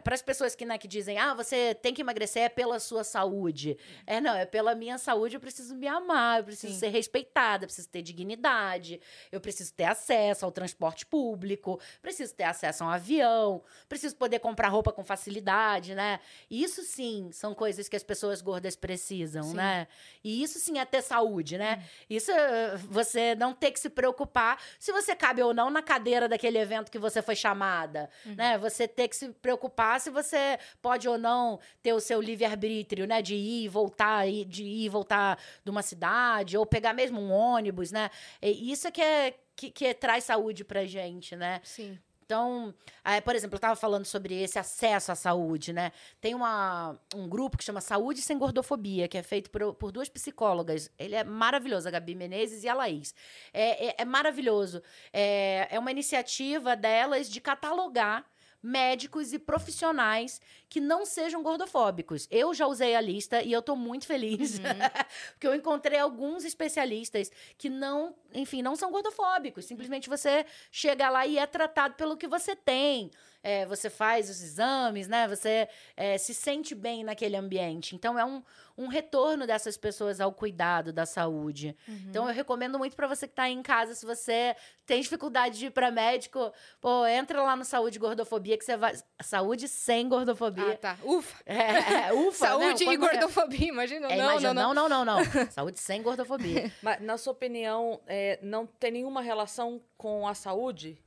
[0.03, 3.05] para as pessoas que, né, que dizem, ah, você tem que emagrecer é pela sua
[3.05, 3.77] saúde.
[4.07, 6.81] É, não, é pela minha saúde, eu preciso me amar, eu preciso Sim.
[6.81, 8.99] ser respeitada, eu preciso ter dignidade,
[9.31, 14.39] eu preciso ter acesso ao transporte público, preciso ter acesso a um avião, preciso poder
[14.39, 16.19] comprar roupa com facilidade, né?
[16.51, 19.55] Isso sim são coisas que as pessoas gordas precisam, Sim.
[19.57, 19.87] né?
[20.25, 21.85] E isso sim é ter saúde, né?
[22.09, 25.83] Isso eh, você não não ter que se preocupar se você cabe ou não na
[25.83, 28.57] cadeira daquele evento que você foi chamada, né?
[28.59, 33.21] Você ter que se preocupar se você pode ou não ter o seu livre-arbítrio, né?
[33.21, 37.31] De ir e voltar, de ir e voltar de uma cidade, ou pegar mesmo um
[37.33, 38.11] ônibus, né?
[38.41, 41.61] E isso é que, é, que, que traz saúde pra gente, né?
[41.65, 41.99] Sim.
[42.31, 42.72] Então,
[43.05, 45.91] eh, por exemplo, eu estava falando sobre esse acesso à saúde, né?
[46.20, 50.09] Tem uma, um grupo que chama Saúde Sem Gordofobia, que é feito por, por duas
[50.09, 50.89] psicólogas.
[50.97, 53.12] Ele é maravilhoso, a Gabi Menezes e a Laís.
[53.53, 54.81] É, é- é maravilhoso.
[55.12, 58.24] É, é uma iniciativa delas de catalogar
[58.63, 62.29] médicos e profissionais que não sejam gordofóbicos.
[62.31, 64.61] Eu já usei a lista e eu tô muito feliz,
[65.33, 69.65] porque eu encontrei alguns especialistas que não, enfim, não são gordofóbicos.
[69.65, 73.11] Simplesmente você chega lá e é tratado pelo que você tem.
[73.43, 75.26] É, você faz os exames, né?
[75.28, 77.95] Você é, se sente bem naquele ambiente.
[77.97, 78.43] Então é um,
[78.76, 81.76] um retorno dessas pessoas ao cuidado da saúde.
[82.09, 85.59] Então eu recomendo muito para você que tá aí em casa, se você tem dificuldade
[85.59, 89.68] de ir para médico, pô, entra lá no Saúde e Gordofobia que você vai saúde
[89.68, 90.72] sem gordofobia.
[90.72, 90.99] Ah, tá.
[91.03, 91.41] Ufa.
[91.47, 92.93] É, é, ufa, Saúde né?
[92.95, 94.07] e Quando- gordofobia, imagina.
[94.07, 95.24] É, não, imagina, não, não, não, não, não.
[95.51, 96.72] Saúde sem gordofobia.
[96.82, 100.99] Mas, na sua opinião, é, não tem nenhuma relação com a saúde?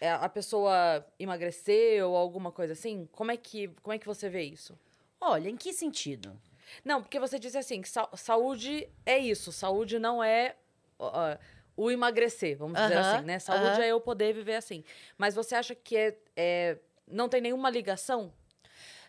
[0.00, 3.08] É, a pessoa emagreceu ou alguma coisa assim?
[3.12, 4.78] Como é que, como é que você vê isso?
[5.20, 6.38] Olha, em que sentido?
[6.84, 9.52] Não, porque você disse assim, que sa- saúde é isso.
[9.52, 10.56] Saúde não é
[10.98, 11.36] ó,
[11.76, 13.38] o emagrecer, vamos dizer Aham, assim, né?
[13.38, 13.82] Saúde aham.
[13.82, 14.84] é eu poder viver assim.
[15.16, 18.32] Mas você acha que é, é- não tem nenhuma ligação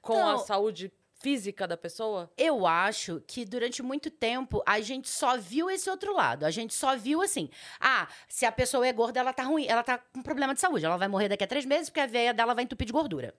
[0.01, 0.91] com a saúde
[1.25, 2.29] física da pessoa?
[2.37, 6.45] Eu acho que durante muito tempo a gente só viu esse outro lado.
[6.45, 7.49] A gente só viu assim:
[7.79, 10.85] ah, se a pessoa é gorda, ela tá ruim, ela tá com problema de saúde.
[10.85, 13.33] Ela vai morrer daqui a três meses porque a veia dela vai entupir de gordura.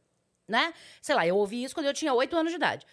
[0.48, 0.74] Né?
[1.00, 2.84] Sei lá, eu ouvi isso quando eu tinha oito anos de idade.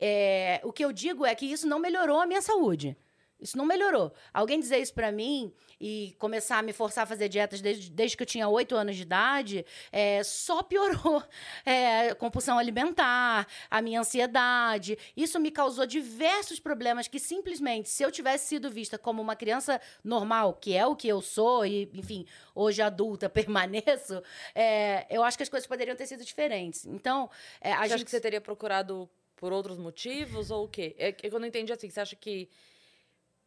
[0.00, 2.96] É, o que eu digo é que isso não melhorou a minha saúde.
[3.40, 4.12] Isso não melhorou.
[4.34, 8.16] Alguém dizer isso pra mim e começar a me forçar a fazer dietas desde, desde
[8.16, 11.22] que eu tinha oito anos de idade, é, só piorou.
[11.64, 14.98] É, compulsão alimentar, a minha ansiedade.
[15.16, 19.80] Isso me causou diversos problemas que simplesmente, se eu tivesse sido vista como uma criança
[20.02, 24.22] normal, que é o que eu sou, e, enfim, hoje adulta permaneço,
[24.54, 26.86] é, eu acho que as coisas poderiam ter sido diferentes.
[26.86, 27.28] Então,
[27.60, 27.94] é, a você gente.
[27.94, 30.94] acha que você teria procurado por outros motivos ou o quê?
[30.98, 31.88] É que eu não entendi assim.
[31.88, 32.48] Você acha que.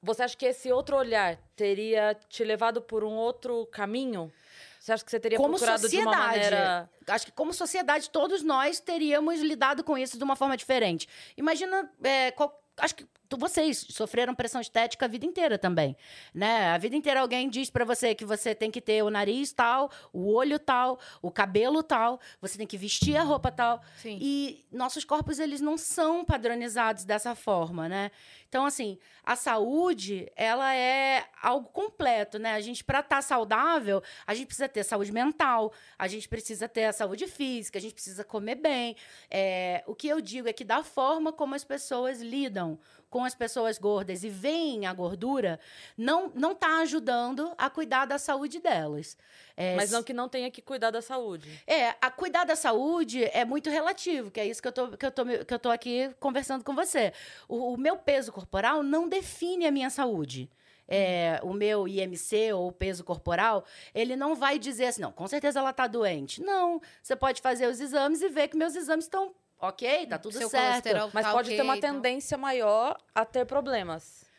[0.04, 4.32] Você acha que esse outro olhar teria te levado por um outro caminho?
[4.80, 6.36] Você acha que você teria Como procurado de uma sociedade.
[6.38, 6.89] maneira.
[7.08, 11.08] Acho que como sociedade, todos nós teríamos lidado com isso de uma forma diferente.
[11.38, 13.06] Imagina, é, qual- acho que
[13.38, 15.96] vocês sofreram pressão estética a vida inteira também,
[16.34, 16.68] né?
[16.68, 19.92] A vida inteira alguém diz pra você que você tem que ter o nariz tal,
[20.12, 23.82] o olho tal, o cabelo tal, você tem que vestir a roupa tal.
[23.98, 24.18] Sim.
[24.22, 28.12] E nossos corpos, eles não são padronizados dessa forma, né?
[28.52, 32.54] Então, assim, a saúde, ela é algo completo, né?
[32.54, 36.84] A gente, para estar saudável, a gente precisa ter saúde mental, a gente precisa ter
[36.84, 38.98] a saúde física, a gente precisa comer bem.
[39.30, 42.78] É, o que eu digo é que da forma como as pessoas lidam
[43.12, 45.59] com as pessoas gordas e veem a gordura,
[45.97, 49.18] não, não tá ajudando a cuidar da saúde delas.
[49.57, 51.62] É, Mas não que não tenha que cuidar da saúde.
[51.68, 55.05] é, a cuidar da saúde é muito relativo, que é isso que eu tô, que
[55.05, 57.12] eu tô, que eu tô aqui conversando com você.
[57.49, 60.49] O, o meu peso corporal não define a minha saúde.
[60.88, 65.59] É, o meu IMC ou peso corporal, ele não vai dizer assim, não, com certeza
[65.59, 66.41] ela tá doente.
[66.41, 70.38] Não, você pode fazer os exames e ver que meus exames estão ok, tá tudo
[70.38, 70.89] Seu certo.
[71.14, 71.93] Mas tá pode ok ter uma e tal.
[71.93, 74.30] tendência maior a ter problemas.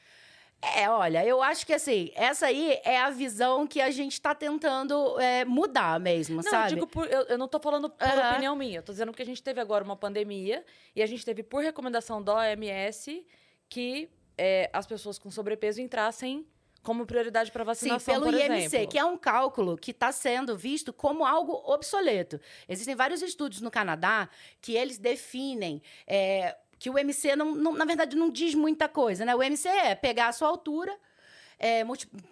[0.77, 4.33] É, olha, eu acho que assim, essa aí é a visão que a gente tá
[4.33, 6.67] tentando é, mudar mesmo, Não, sabe?
[6.67, 7.07] eu digo por.
[7.11, 8.31] Eu, eu não tô falando por Aham.
[8.31, 8.79] opinião minha.
[8.79, 10.65] Eu tô dizendo que a gente teve agora uma pandemia
[10.95, 13.27] e a gente teve, por recomendação da OMS,
[13.69, 14.09] que
[14.39, 16.47] é, as pessoas com sobrepeso entrassem
[16.83, 18.15] como prioridade para Sim, vacinação.
[18.15, 18.89] pelo por IMC, exemplo.
[18.89, 22.41] que é um cálculo que está sendo visto como algo obsoleto.
[22.69, 24.29] Existem vários estudos no Canadá
[24.61, 29.25] que eles definem é, que o MC, não, não- na verdade, não diz muita coisa,
[29.25, 29.35] né?
[29.35, 30.97] O MC é pegar a sua altura,
[31.63, 31.83] é,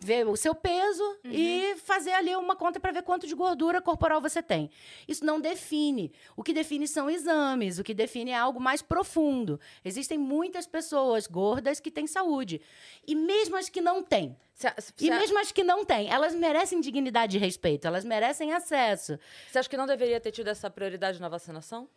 [0.00, 4.20] ver o seu peso e fazer ali uma conta para ver quanto de gordura corporal
[4.20, 4.68] você tem.
[5.06, 6.12] Isso não define.
[6.36, 9.58] O que define são exames, o que define é algo mais profundo.
[9.84, 12.60] Existem muitas pessoas gordas que têm saúde.
[13.06, 16.34] E mesmo as que não têm, Cê- cê- e mesmo as que não têm, elas
[16.34, 19.18] merecem dignidade e respeito, elas merecem acesso.
[19.50, 21.88] Você acha que não deveria ter tido essa prioridade na vacinação?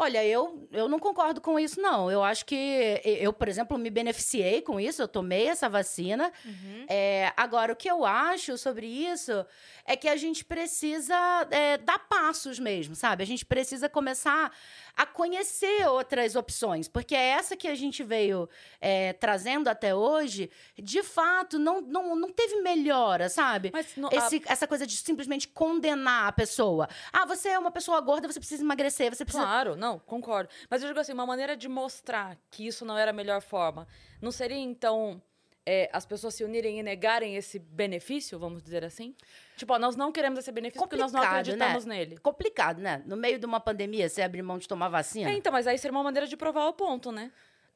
[0.00, 2.08] Olha, eu, eu não concordo com isso, não.
[2.10, 6.32] Eu acho que eu, por exemplo, me beneficiei com isso, eu tomei essa vacina.
[6.44, 6.86] Uhum.
[6.88, 9.44] É, agora, o que eu acho sobre isso
[9.84, 11.14] é que a gente precisa
[11.50, 13.22] é, dar passos mesmo, sabe?
[13.24, 14.52] A gente precisa começar
[14.96, 18.48] a conhecer outras opções, porque é essa que a gente veio
[18.80, 23.70] é, trazendo até hoje, de fato, não, não, não teve melhora, sabe?
[23.72, 26.88] Mas no- a- Esse- essa coisa de simplesmente condenar a pessoa.
[27.12, 29.44] Ah, você é uma pessoa gorda, você precisa emagrecer, você precisa.
[29.44, 30.50] Claro, não, concordo.
[30.68, 33.86] Mas eu digo assim, uma maneira de mostrar que isso não era a melhor forma,
[34.20, 35.22] não seria então
[35.64, 39.14] é, as pessoas se unirem e negarem esse benefício, vamos dizer assim?
[39.56, 41.96] Tipo, ó, nós não queremos esse benefício porque nós não Complicado, acreditamos né?
[41.96, 42.16] nele.
[42.18, 43.02] Complicado, né?
[43.06, 45.30] No meio de uma pandemia, você abrir mão de tomar vacina.
[45.30, 47.30] É, então, mas aí seria uma maneira de provar o ponto, né?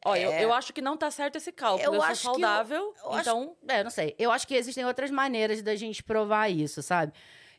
[0.04, 0.42] Eu, É.
[0.44, 1.84] eu acho que não tá certo esse cálculo.
[1.84, 3.56] Eu Eu, acho sou eu- saudável, eu acho- então.
[3.68, 4.16] É, não sei.
[4.18, 7.12] Eu acho que existem outras maneiras da gente provar isso, sabe?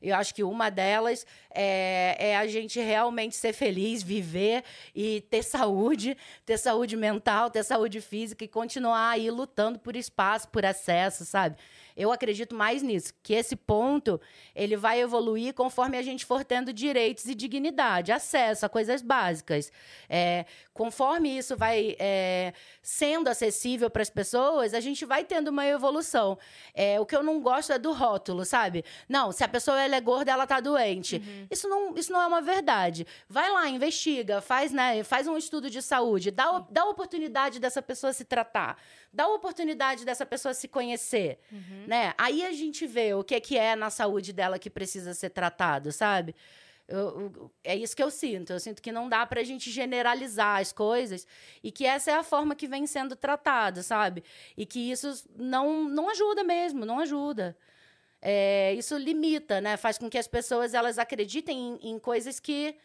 [0.03, 5.43] Eu acho que uma delas é, é a gente realmente ser feliz, viver e ter
[5.43, 11.23] saúde, ter saúde mental, ter saúde física e continuar aí lutando por espaço, por acesso,
[11.25, 11.55] sabe?
[11.95, 14.19] Eu acredito mais nisso, que esse ponto
[14.55, 19.71] ele vai evoluir conforme a gente for tendo direitos e dignidade, acesso a coisas básicas.
[20.09, 25.65] É, conforme isso vai é, sendo acessível para as pessoas, a gente vai tendo uma
[25.65, 26.37] evolução.
[26.73, 28.83] É, o que eu não gosto é do rótulo, sabe?
[29.07, 31.21] Não, se a pessoa é gorda, ela tá doente.
[31.49, 33.05] Isso, não, isso não é uma verdade.
[33.27, 37.81] Vai lá, investiga, faz, né, faz um estudo de saúde, dá, dá a oportunidade dessa
[37.81, 38.77] pessoa se tratar,
[39.13, 41.39] dá a oportunidade dessa pessoa se conhecer,
[41.87, 42.13] né?
[42.17, 45.91] Aí a gente vê o que, que é na saúde dela que precisa ser tratado,
[45.91, 46.33] sabe?
[46.87, 48.51] Eu- eu- é isso que eu sinto.
[48.51, 51.25] Eu sinto que não dá pra gente generalizar as coisas
[51.63, 54.23] e que essa é a forma que vem sendo tratada, sabe?
[54.57, 57.55] E que isso não, não ajuda mesmo, não ajuda.
[58.21, 59.77] É, isso limita, né?
[59.77, 62.75] Faz com que as pessoas elas acreditem em, em coisas que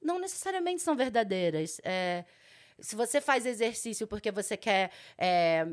[0.00, 1.80] não necessariamente são verdadeiras.
[1.84, 2.24] É,
[2.82, 5.66] se você faz exercício porque você quer é,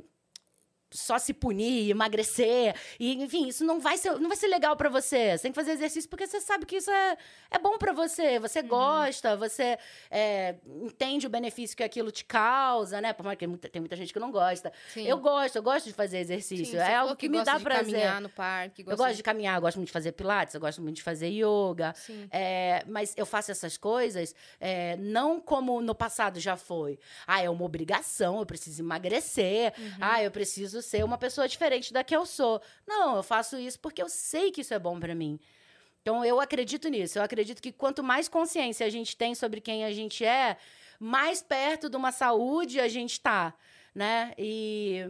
[0.92, 4.90] só se punir, emagrecer, e enfim, isso não vai ser, não vai ser legal pra
[4.90, 5.38] você.
[5.38, 7.18] Você tem que fazer exercício porque você sabe que isso é,
[7.52, 8.40] é bom pra você.
[8.40, 9.78] Você gosta, você
[10.10, 13.14] é, entende o benefício que aquilo te causa, né?
[13.14, 14.72] Por mais que tem muita gente que não gosta.
[14.94, 15.06] Sim.
[15.06, 16.66] Eu gosto, eu gosto de fazer Sim, exercício.
[16.66, 17.86] você é algo que, me gosta dá de prazer.
[17.86, 18.84] caminhar no parque.
[18.88, 21.28] Eu gosto de caminhar, eu gosto muito de fazer pilates, eu gosto muito de fazer
[21.30, 21.94] yoga.
[21.96, 22.28] Sim.
[22.32, 27.00] É, mas eu faço essas coisas é, não como no passado já foi.
[27.28, 29.74] Ah, é uma obrigação, eu preciso emagrecer.
[29.78, 29.98] Uhum.
[30.02, 32.62] Ah, eu preciso ser uma pessoa diferente da que eu sou.
[32.88, 35.40] Não, eu faço isso porque eu sei que isso é bom pra mim.
[36.02, 37.20] Então eu acredito nisso.
[37.20, 40.58] Eu acredito que quanto mais consciência a gente tem sobre quem a gente é,
[41.00, 43.54] mais perto de uma saúde a gente tá,
[43.94, 44.34] né?
[44.38, 45.10] E,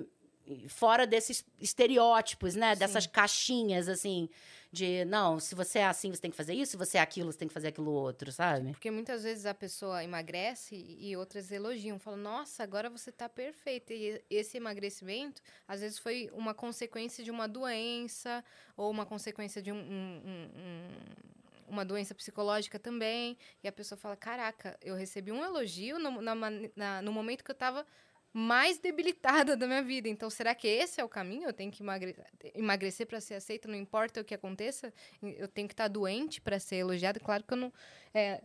[0.67, 2.75] fora desses estereótipos, né?
[2.75, 4.29] Dessas caixinhas assim
[4.71, 7.31] de não, se você é assim, você tem que fazer isso, se você é aquilo,
[7.31, 8.71] você tem que fazer aquilo outro, sabe?
[8.71, 13.93] Porque muitas vezes a pessoa emagrece e outras elogiam, falam, nossa, agora você tá perfeita.
[13.93, 18.43] E esse emagrecimento, às vezes, foi uma consequência de uma doença,
[18.77, 23.37] ou uma consequência de um- um- um- um- uma doença psicológica também.
[23.63, 26.35] E a pessoa fala, caraca, eu recebi um elogio no, na
[26.75, 27.85] na- no momento que eu tava
[28.31, 30.07] mais debilitada da minha vida.
[30.07, 31.47] Então, será que esse é o caminho?
[31.47, 32.15] Eu tenho que emagre-
[32.53, 34.93] emagrecer para ser aceita, não importa o que aconteça?
[35.21, 37.19] Eu tenho que estar doente para ser elogiada?
[37.19, 37.73] Claro que eu não...
[38.13, 38.41] é,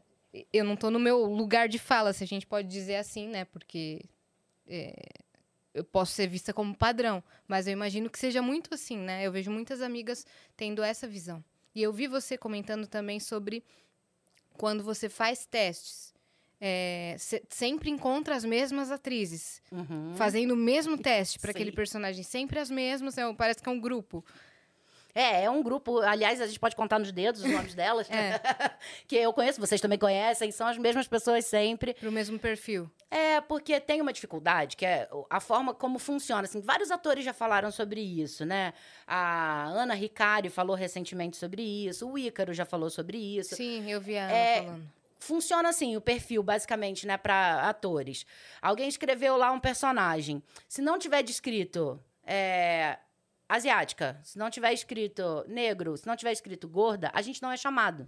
[0.52, 3.44] eu não tô no meu lugar de fala, se a gente pode dizer assim, né?
[3.44, 4.02] Porque
[4.66, 4.94] é,
[5.74, 9.26] eu posso ser vista como padrão, mas eu imagino que seja muito assim, né?
[9.26, 10.26] Eu vejo muitas amigas
[10.56, 11.44] tendo essa visão.
[11.74, 13.64] E eu vi você comentando também sobre
[14.56, 16.13] quando você faz testes.
[16.66, 20.14] É, cê sempre encontra as mesmas atrizes Uhum.
[20.16, 23.78] fazendo o mesmo teste para aquele personagem, sempre as mesmas, é parece que é um
[23.80, 24.24] grupo.
[25.16, 28.40] É, é um grupo, aliás, a gente pode contar nos dedos os nomes delas, É.
[29.06, 31.94] que eu conheço, vocês também conhecem, são as mesmas pessoas sempre.
[31.94, 32.90] Pro mesmo perfil.
[33.10, 36.42] É, porque tem uma dificuldade, que é a forma como funciona.
[36.44, 38.72] Assim, vários atores já falaram sobre isso, né?
[39.06, 43.54] A Ana Ricari falou recentemente sobre isso, o Ícaro já falou sobre isso.
[43.54, 44.92] Sim, eu vi a Ana É, falando.
[45.24, 48.26] Funciona assim o perfil, basicamente, né, para atores.
[48.60, 50.42] Alguém escreveu lá um personagem.
[50.68, 52.98] Se não tiver descrito é,
[53.48, 57.56] asiática, se não tiver escrito negro, se não tiver escrito gorda, a gente não é
[57.56, 58.06] chamado.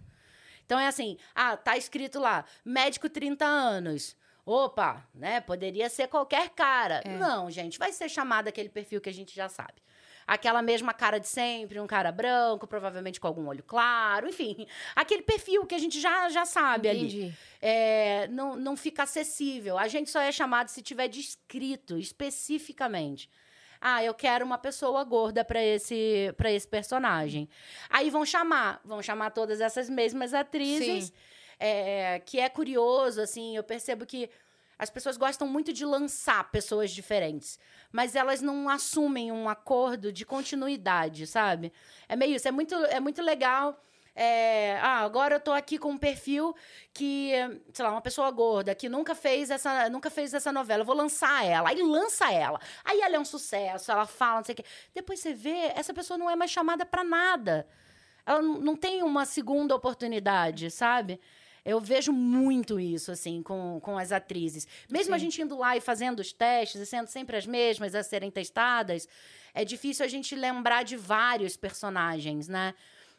[0.67, 4.15] Então é assim, ah, tá escrito lá, médico 30 anos.
[4.45, 5.41] Opa, né?
[5.41, 7.01] Poderia ser qualquer cara.
[7.03, 7.17] É.
[7.17, 9.83] Não, gente, vai ser chamado aquele perfil que a gente já sabe.
[10.27, 14.67] Aquela mesma cara de sempre, um cara branco, provavelmente com algum olho claro, enfim.
[14.95, 17.35] Aquele perfil que a gente já, já sabe ali Entendi.
[17.63, 19.79] é, não, não fica acessível.
[19.79, 23.31] A gente só é chamado se tiver descrito especificamente.
[23.81, 27.49] Ah, eu quero uma pessoa gorda para esse, pra esse personagem.
[27.89, 31.07] Aí vão chamar, vão chamar todas essas mesmas atrizes.
[31.07, 31.13] Sim.
[31.61, 34.29] é, que é curioso, assim, eu percebo que
[34.79, 37.59] as pessoas gostam muito de lançar pessoas diferentes,
[37.91, 41.73] mas elas não assumem um acordo de continuidade, sabe?
[42.09, 43.83] É meio isso, é muito, é muito legal.
[44.19, 46.55] É, ah, agora eu tô aqui com um perfil
[46.95, 47.33] que,
[47.73, 50.97] sei lá, uma pessoa gorda que nunca fez essa, nunca fez essa novela, eu vou
[50.97, 51.69] lançar ela.
[51.69, 52.59] Aí lança ela.
[52.83, 54.65] Aí ela é um sucesso, ela fala, não sei o quê.
[54.95, 57.69] Depois você vê, essa pessoa não é mais chamada para nada.
[58.25, 61.21] Ela não tem uma segunda oportunidade, sabe?
[61.67, 64.67] Eu vejo muito isso, assim, com, com as atrizes.
[64.89, 65.25] Mesmo a Sim.
[65.25, 69.09] gente indo lá e fazendo os testes, e sendo sempre as mesmas a serem testadas,
[69.53, 72.73] é difícil a gente lembrar de vários personagens, né?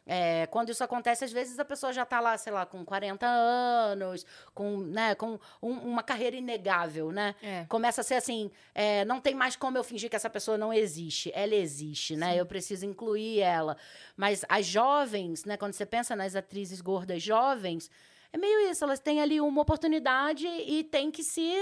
[0.10, 3.28] É, quando isso acontece, às vezes a pessoa já está lá, sei lá, com 40
[3.28, 7.36] anos, com, né, com um- uma carreira inegável, né?
[7.44, 7.66] É.
[7.68, 10.72] Começa a ser assim, é, não tem mais como eu fingir que essa pessoa não
[10.74, 11.30] existe.
[11.36, 12.40] Ela existe, né?
[12.40, 13.76] Eu preciso incluir ela.
[14.16, 15.58] Mas as jovens, né?
[15.58, 17.92] Quando você pensa nas atrizes gordas jovens,
[18.38, 18.84] é meio isso.
[18.84, 21.54] Elas têm ali uma oportunidade e tem que se,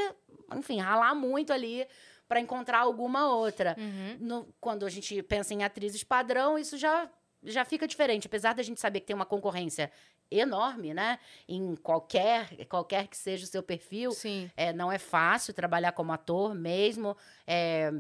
[0.55, 1.85] enfim, ralar muito ali
[2.27, 3.75] para encontrar alguma outra.
[3.77, 4.17] Uhum.
[4.19, 7.09] No- quando a gente pensa em atrizes padrão, isso já,
[7.43, 8.27] já fica diferente.
[8.27, 9.91] Apesar da gente saber que tem uma concorrência
[10.31, 11.19] enorme, né?
[11.47, 14.11] Em qualquer, qualquer que seja o seu perfil.
[14.11, 14.49] Sim.
[14.57, 17.15] É, não é fácil trabalhar como ator mesmo.
[17.45, 17.91] É,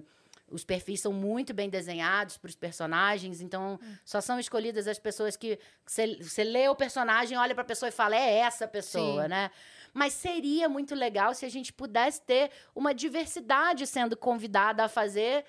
[0.49, 5.35] os perfis são muito bem desenhados para os personagens, então só são escolhidas as pessoas
[5.35, 9.23] que você você lê o personagem, olha para a pessoa e fala, é essa pessoa,
[9.23, 9.29] Sim.
[9.29, 9.51] né?
[9.93, 15.45] Mas seria muito legal se a gente pudesse ter uma diversidade sendo convidada a fazer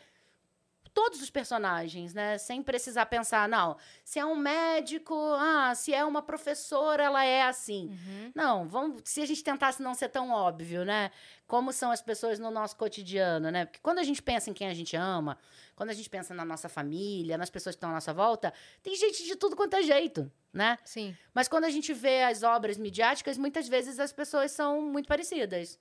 [0.97, 2.39] todos os personagens, né?
[2.39, 7.43] Sem precisar pensar, não, se é um médico, ah, se é uma professora, ela é
[7.43, 7.91] assim.
[7.91, 8.33] Uhum.
[8.35, 11.11] Não, vamos, se a gente tentasse não ser tão óbvio, né?
[11.47, 13.67] Como são as pessoas no nosso cotidiano, né?
[13.67, 15.37] Porque quando a gente pensa em quem a gente ama,
[15.75, 18.51] quando a gente pensa na nossa família, nas pessoas que estão à nossa volta,
[18.83, 20.79] tem gente de tudo quanto é jeito, né?
[20.83, 21.15] Sim.
[21.35, 25.79] Mas quando a gente vê as obras midiáticas, muitas vezes as pessoas são muito parecidas.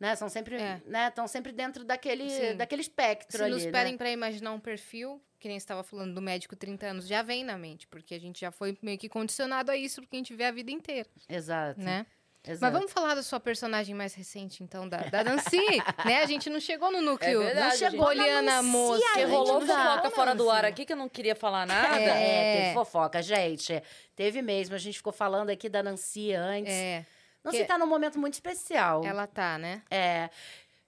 [0.00, 0.16] Né?
[0.16, 0.80] São sempre, É.
[0.86, 1.08] né?
[1.08, 2.56] Estão sempre dentro daquele, Sim.
[2.56, 3.70] daquele espectro Se ali, nos né?
[3.70, 7.22] pedem pra imaginar um perfil, que nem você estava falando do médico 30 anos, já
[7.22, 10.18] vem na mente, porque a gente já foi meio que condicionado a isso, porque a
[10.18, 11.78] gente vê a vida inteira, Exato.
[11.80, 12.06] né?
[12.42, 12.62] exato.
[12.62, 15.58] Mas vamos falar da sua personagem mais recente, então, da, da Nancy,
[16.06, 16.22] né?
[16.22, 17.42] A gente não chegou no núcleo.
[17.42, 18.16] É verdade, não chegou gente.
[18.20, 19.00] Poliana Nancy moça.
[19.02, 21.98] Porque gente, rolou não fofoca fora do ar aqui que eu não queria falar nada.
[22.00, 22.62] É, É.
[22.62, 23.82] teve fofoca, gente.
[24.16, 24.74] Teve mesmo.
[24.74, 26.72] A gente ficou falando aqui da Nancy antes.
[26.72, 27.04] É,
[27.44, 29.04] Nancy que- tá num momento muito especial.
[29.04, 29.82] ela tá, né?
[29.90, 30.28] É.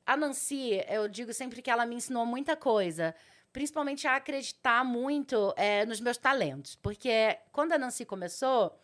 [0.04, 3.14] A Nancy, eu digo sempre que ela me ensinou muita coisa.
[3.52, 6.74] Principalmente a acreditar muito é, nos meus talentos.
[6.76, 8.74] Porque quando a Nancy começou,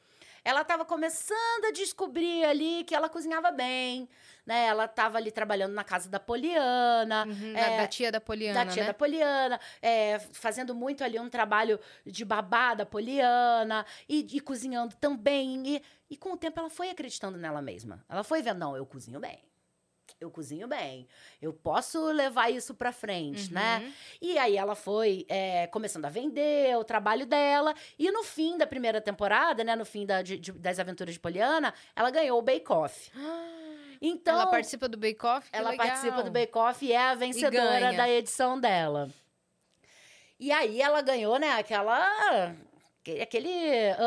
[0.44, 4.08] ela estava começando a descobrir ali que ela cozinhava bem.
[4.48, 4.64] Né?
[4.64, 7.26] Ela estava ali trabalhando na casa da Poliana.
[7.26, 8.86] Uhum, é, da, tia da Poliana, da tia né?
[8.88, 14.96] da Poliana, é, fazendo muito ali um trabalho de babá da Poliana e, e cozinhando
[14.96, 15.62] também.
[15.66, 18.02] E, e com o tempo ela foi acreditando nela mesma.
[18.08, 19.38] Ela foi vendo, não, eu cozinho bem.
[20.18, 21.06] Eu cozinho bem.
[21.40, 23.82] Eu posso levar isso pra frente, né?
[23.84, 23.92] Uhum.
[24.22, 27.74] E aí ela foi é, começando a vender o trabalho dela.
[27.98, 29.76] E no fim da primeira temporada, né?
[29.76, 33.12] No fim da- de- das aventuras de Poliana, ela ganhou o Bake Off.
[34.00, 35.48] Então, ela participa do Bake Off?
[35.52, 35.86] ela legal.
[35.86, 39.10] participa do Bake Off e é a vencedora da edição dela.
[40.38, 42.54] E aí ela ganhou, né, aquela
[43.22, 43.50] aquele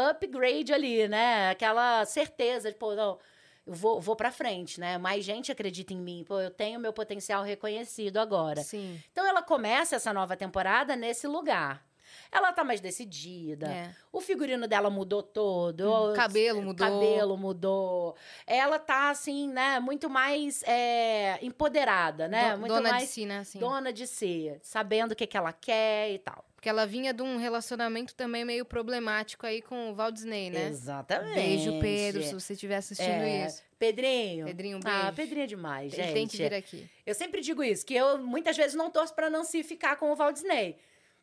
[0.10, 1.50] upgrade ali, né?
[1.50, 3.18] Aquela certeza de, pô, não,
[3.66, 4.98] eu vou, vou pra frente, né?
[4.98, 8.62] Mais gente acredita em mim, pô, eu tenho meu potencial reconhecido agora.
[8.62, 9.02] Sim.
[9.12, 11.84] Então ela começa essa nova temporada nesse lugar.
[12.32, 13.68] Ela tá mais decidida.
[13.68, 13.92] É.
[14.12, 15.82] O figurino dela mudou todo.
[15.90, 16.88] Hum, o cabelo mudou.
[16.88, 18.16] Cabelo mudou.
[18.48, 22.52] Ela tá, assim, né, muito mais é, empoderada, né?
[22.54, 23.40] Do- muito dona mais de si, né?
[23.40, 23.60] Assim.
[23.60, 26.46] dona de si, sabendo o que, que ela quer e tal.
[26.56, 30.68] Porque ela vinha de um relacionamento também meio problemático aí com o Walt Disney, né?
[30.68, 31.34] Exatamente.
[31.34, 33.64] Beijo, Pedro, se você estiver assistindo É, isso.
[33.80, 34.46] Pedrinho.
[34.46, 35.16] Pedrinho, Ah, beijo.
[35.16, 36.02] Pedrinho é demais, gente.
[36.04, 36.88] Ele tem que vir aqui.
[37.04, 40.16] Eu sempre digo isso, que eu muitas vezes não torço pra Nancy ficar com o
[40.16, 40.78] Walt Disney.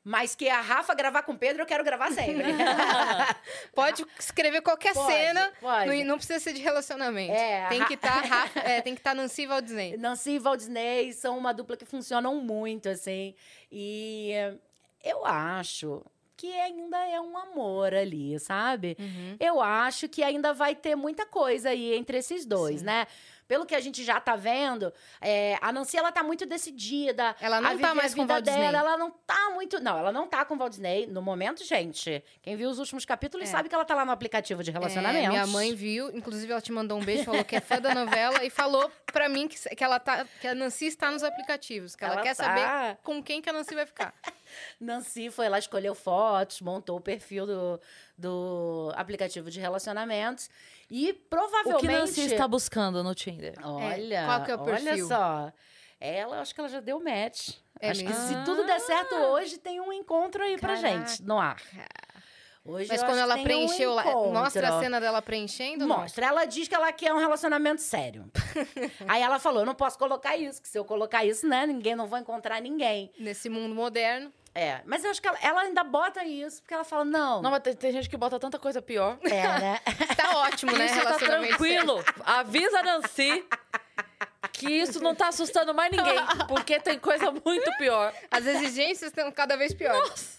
[0.04, 2.44] Mas que a Rafa gravar com o Pedro, eu quero gravar sempre.
[3.74, 6.04] Pode escrever qualquer Pode, cena, pode.
[6.04, 7.32] não, precisa ser de relacionamento.
[7.32, 9.96] É, tem que estar Rafa, é, tem que estar Nancy e Walt Disney.
[9.96, 13.34] Nancy e Walt Disney são uma dupla que funcionam muito, assim.
[13.70, 14.32] E
[15.04, 16.02] eu acho
[16.38, 18.96] que ainda é um amor ali, sabe?
[18.98, 19.36] Uhum.
[19.40, 22.86] Eu acho que ainda vai ter muita coisa aí entre esses dois, Sim.
[22.86, 23.06] né?
[23.48, 27.34] Pelo que a gente já tá vendo, é, a Nancy, ela tá muito decidida.
[27.40, 28.60] Ela não tá mais com o Walt Disney.
[28.60, 29.80] dela, ela não tá muito...
[29.80, 31.06] Não, ela não tá com o Walt Disney.
[31.06, 33.50] No momento, gente, quem viu os últimos capítulos É.
[33.50, 35.28] sabe que ela tá lá no aplicativo de É, relacionamento.
[35.30, 38.44] minha mãe viu, inclusive ela te mandou um beijo, falou que é fã da novela
[38.44, 42.04] e falou pra mim que, que ela tá, que a Nancy está nos aplicativos, que
[42.04, 42.44] ela, Ela quer tá.
[42.44, 44.12] saber com quem que a Nancy vai ficar.
[44.80, 47.80] Nancy foi lá, escolheu fotos, montou o perfil do,
[48.16, 50.48] do aplicativo de relacionamentos.
[50.90, 51.80] E O provavelmente.
[51.80, 53.54] que Nancy está buscando no Tinder?
[53.62, 55.08] Olha, qual que é o olha perfil?
[55.08, 55.52] só.
[56.00, 57.50] Ela, acho que ela já deu match.
[57.80, 58.28] É acho que mesmo?
[58.28, 61.06] se tudo der certo hoje, tem um encontro aí pra Caraca.
[61.08, 61.60] gente, no ar.
[62.64, 64.30] Hoje Mas quando ela que um preencheu lá, encontro.
[64.32, 65.86] mostra a cena dela preenchendo?
[65.86, 65.98] não?
[66.00, 66.26] Mostra.
[66.26, 68.30] Ela diz que ela quer um relacionamento sério.
[69.08, 71.96] Aí ela falou: eu não posso colocar isso, que se eu colocar isso, né, ninguém
[71.96, 73.10] não vou encontrar ninguém.
[73.18, 74.30] Nesse mundo moderno.
[74.58, 77.40] É, mas eu acho que ela, ela ainda bota isso, porque ela fala: não.
[77.40, 79.16] Não, mas tem, tem gente que bota tanta coisa pior.
[79.22, 79.80] É, né?
[80.16, 80.86] Tá ótimo, né?
[80.86, 82.04] Isso tá tranquilo.
[82.24, 83.44] Avisa a Nancy
[84.52, 86.18] que isso não tá assustando mais ninguém.
[86.48, 88.12] Porque tem coisa muito pior.
[88.28, 90.37] As exigências estão cada vez piores.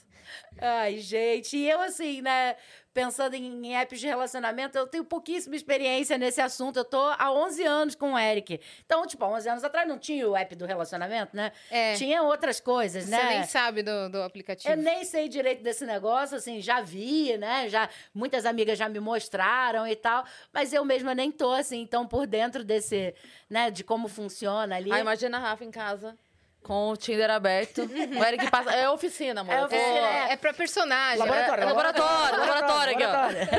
[0.61, 2.55] Ai, gente, e eu assim, né,
[2.93, 6.77] pensando em, apps de relacionamento, eu tenho pouquíssima experiência nesse assunto.
[6.77, 8.59] Eu tô há 11 anos com o Eric.
[8.85, 11.51] Então, tipo, há 11 anos atrás não tinha o app do relacionamento, né?
[11.69, 11.93] É.
[11.93, 13.29] Tinha outras coisas, Você né?
[13.29, 14.73] nem sabe do, do aplicativo.
[14.73, 17.69] Eu nem sei direito desse negócio, assim, já vi, né?
[17.69, 22.07] Já, muitas amigas já me mostraram e tal, mas eu mesma nem tô, assim, tão
[22.07, 23.13] por dentro desse,
[23.49, 24.91] né, de como funciona ali.
[24.91, 26.17] Aí imagina a Rafa em casa.
[26.61, 27.81] Com o Tinder aberto.
[27.83, 28.71] O Eric passa.
[28.71, 29.53] É oficina, amor.
[29.53, 31.17] É tô- oficina, É, é pra personagem.
[31.19, 33.11] Laboratório, é laboratório, laboratório aqui, ó.
[33.11, 33.49] laboratório.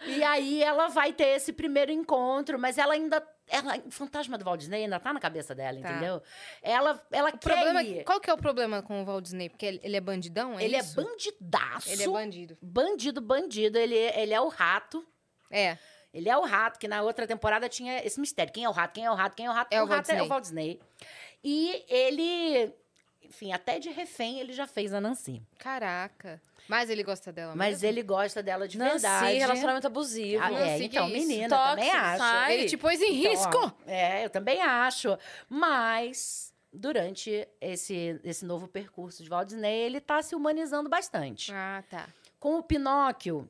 [0.06, 3.22] e aí ela vai ter esse primeiro encontro, mas ela ainda.
[3.52, 5.90] Ela, o fantasma do Walt Disney ainda tá na cabeça dela, Tá.
[5.90, 6.22] entendeu?
[6.62, 8.04] Ela, ela O quer problema, ir.
[8.04, 9.48] qual que é o problema com o Walt Disney?
[9.48, 11.00] Porque ele, ele é bandidão, é Ele isso?
[11.00, 11.90] é bandidaço.
[11.90, 12.58] Ele é bandido.
[12.62, 13.76] Bandido, bandido.
[13.76, 15.04] Ele, ele é o rato.
[15.50, 15.76] É.
[16.12, 18.52] Ele é o rato, que na outra temporada tinha esse mistério.
[18.52, 18.92] Quem é o rato?
[18.94, 19.36] Quem é o rato?
[19.36, 19.72] Quem é o rato?
[19.72, 20.26] É o o rato é Disney.
[20.26, 20.80] o Walt Disney.
[21.44, 22.74] E ele,
[23.22, 25.40] enfim, até de refém ele já fez a Nancy.
[25.58, 26.40] Caraca.
[26.68, 27.86] Mas ele gosta dela Mas mesmo?
[27.88, 29.38] ele gosta dela de Nancy, verdade.
[29.38, 30.42] relacionamento abusivo.
[30.42, 31.16] Ah, é, então, isso?
[31.28, 32.18] menina, Tóxico, também acho.
[32.18, 32.54] sai.
[32.54, 33.56] Ele te pôs em Então, risco.
[33.86, 35.16] ó, é, eu também acho.
[35.48, 41.52] Mas, durante esse, esse novo percurso de Walt Disney, ele tá se humanizando bastante.
[41.52, 42.08] Ah, tá.
[42.38, 43.48] Com o Pinóquio,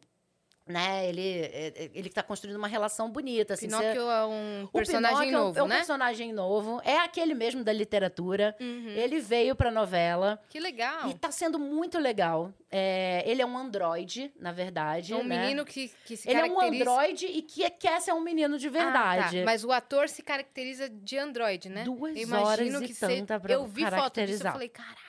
[0.71, 3.55] né, ele, ele tá construindo uma relação bonita.
[3.55, 5.77] Assim, você- Pinóquio é um O personagem Pinóquio é um- novo, é um né?
[5.77, 6.81] personagem novo.
[6.85, 8.57] É aquele mesmo da literatura.
[8.61, 8.89] Uhum.
[8.91, 10.41] Ele veio pra novela.
[10.49, 11.11] Que legal.
[11.11, 12.53] E tá sendo muito legal.
[12.71, 15.13] É, ele é um androide, na verdade.
[15.13, 15.41] É um né?
[15.43, 16.91] menino que, que se Ele é um caracteriza...
[16.91, 19.39] androide e que quer ser um menino de Ah, verdade.
[19.41, 19.45] tá.
[19.45, 21.83] Mas o ator se caracteriza de androide, né?
[21.85, 23.41] Duas Eu horas e que tanta se...
[23.41, 24.53] pra Eu vi foto disso e caracterizar.
[24.53, 25.01] falei, caraca.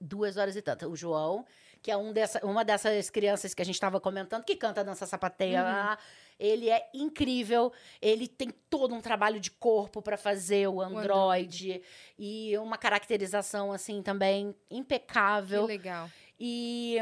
[0.00, 0.86] Duas horas e tanto.
[0.88, 1.46] O João,
[1.84, 5.04] que é um dessa, uma dessas crianças que a gente estava comentando, que canta dança
[5.04, 5.66] sapateia Uhum.
[5.66, 5.98] lá.
[6.40, 7.70] Ele é incrível.
[8.00, 11.82] Ele tem todo um trabalho de corpo para fazer o androide.
[12.18, 15.66] E uma caracterização, assim, também Que impecável.
[15.66, 16.10] legal.
[16.40, 16.96] E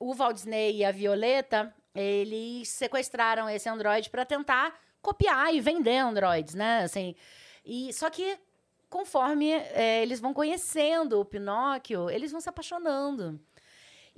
[0.00, 5.96] o Walt Disney e a Violeta, eles sequestraram esse androide para tentar copiar e vender
[5.98, 6.80] androides, né?
[6.82, 7.14] Assim,
[7.64, 8.36] e, só que
[8.90, 13.38] conforme eh, eles vão conhecendo o Pinóquio, eles vão se apaixonando.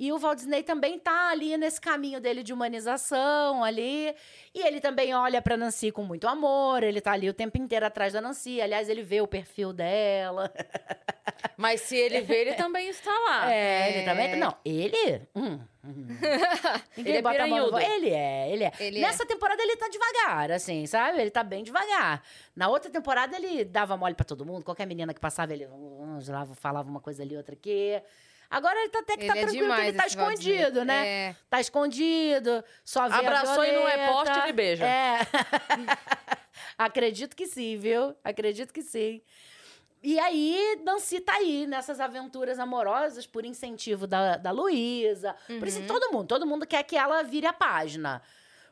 [0.01, 4.14] E o Walt Disney também tá ali nesse caminho dele de humanização ali.
[4.55, 6.82] E ele também olha pra Nancy com muito amor.
[6.82, 8.62] Ele tá ali o tempo inteiro atrás da Nancy.
[8.62, 10.51] Aliás, ele vê o perfil dela.
[11.55, 13.53] Mas se ele vê, ele também está lá.
[13.53, 14.05] É, ele É.
[14.07, 14.36] também.
[14.36, 15.20] Não, ele.
[15.34, 16.07] hum, hum.
[16.96, 18.72] Ele é bota a mão no Ele é, ele é.
[18.80, 19.03] Ele é.
[19.03, 21.20] Nessa temporada ele tá devagar, assim, sabe?
[21.20, 22.22] Ele tá bem devagar.
[22.57, 24.64] Na outra temporada ele dava mole pra todo mundo.
[24.64, 25.68] Qualquer menina que passava, ele
[26.57, 28.01] falava uma coisa ali, outra aqui.
[28.51, 31.07] Agora ele tá até que tá Ele é tranquilo, que ele tá escondido, né?
[31.07, 31.36] É.
[31.48, 34.84] Tá escondido, só vê a Abraçou e não é poste, ele beija.
[34.84, 35.20] É.
[36.76, 38.14] Acredito que sim, viu?
[38.24, 39.22] Acredito que sim.
[40.03, 45.36] E aí, Nancy tá aí nessas aventuras amorosas por incentivo da, da Luísa.
[45.46, 45.86] Por isso, Uhum.
[45.86, 46.26] todo mundo.
[46.26, 48.22] Todo mundo quer que ela vire a página.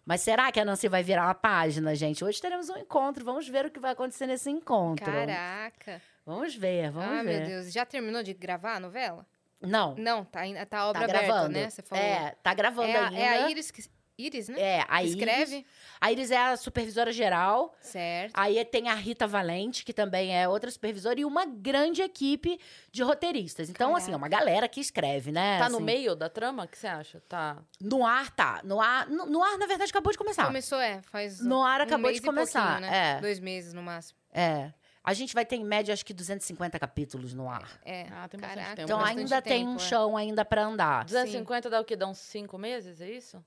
[0.07, 2.25] Mas será que a Nancy vai virar a página, gente?
[2.25, 3.25] Hoje teremos um encontro.
[3.27, 5.05] Vamos ver o que vai acontecer nesse encontro.
[5.05, 6.01] Caraca.
[6.25, 7.41] Vamos ver, vamos ah, ver.
[7.41, 7.73] meu Deus.
[7.73, 9.27] Já terminou de gravar a novela?
[9.61, 11.53] Não, Não, tá, ainda- tá a obra tá aberta, gravando.
[11.53, 11.71] né?
[11.71, 12.05] Você falou.
[12.05, 13.19] É, tá gravando é, a, ainda.
[13.19, 13.83] é a Iris, que,
[14.17, 14.61] Iris, né?
[14.61, 15.15] É, a Iris.
[15.15, 15.67] escreve.
[16.01, 17.73] A Iris é a supervisora geral.
[17.81, 18.33] Certo.
[18.35, 22.59] Aí tem a Rita Valente, que também é outra supervisora, e uma grande equipe
[22.91, 23.71] de roteiristas.
[23.71, 25.59] Então, assim, é uma galera que escreve, né?
[25.59, 25.85] Tá no assim.
[25.85, 26.65] meio da trama?
[26.65, 27.21] O que você acha?
[27.29, 27.59] Tá.
[27.81, 28.61] No ar, tá.
[28.65, 30.47] No ar, no, no ar na verdade, acabou de começar.
[30.47, 33.17] Começou, é, faz No ar um acabou mês de e começar, né?
[33.17, 33.21] é.
[33.21, 34.19] Dois meses no máximo.
[34.33, 34.73] É.
[35.09, 37.69] A gente vai ter, em média, acho que 250 capítulos no ar.
[37.85, 38.07] É.
[38.13, 38.83] Ah, tem bastante Caraca, tempo.
[38.83, 39.79] Então, bastante ainda tem tempo, um é.
[39.79, 41.05] chão ainda pra andar.
[41.07, 41.97] 250 dá o quê?
[41.97, 43.43] Dá uns 5 meses, é isso?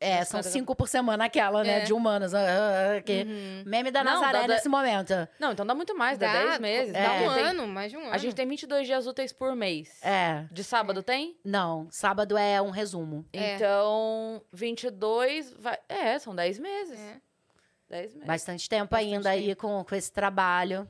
[0.00, 1.80] É, são cinco por semana aquela, né?
[1.80, 1.84] É.
[1.84, 2.32] De humanas.
[2.32, 3.64] ah, ah, ah, que Uhum.
[3.66, 5.12] Meme da Não, Nazaré dá- dá- nesse momento.
[5.40, 6.92] Não, então dá muito mais, dá, 10 meses.
[6.92, 7.28] Dá É.
[7.28, 8.12] um Tem- ano, mais de um ano.
[8.12, 9.98] A gente tem 22 dias úteis por mês.
[10.04, 10.46] É.
[10.52, 11.36] De sábado tem?
[11.44, 13.26] Não, sábado é um resumo.
[13.32, 13.56] É.
[13.56, 15.76] Então, 22 vai...
[15.88, 16.96] É, são 10 meses.
[16.96, 17.16] É.
[17.88, 18.26] 10 meses.
[18.26, 20.88] Bastante tempo Bastante ainda aí com, com esse trabalho.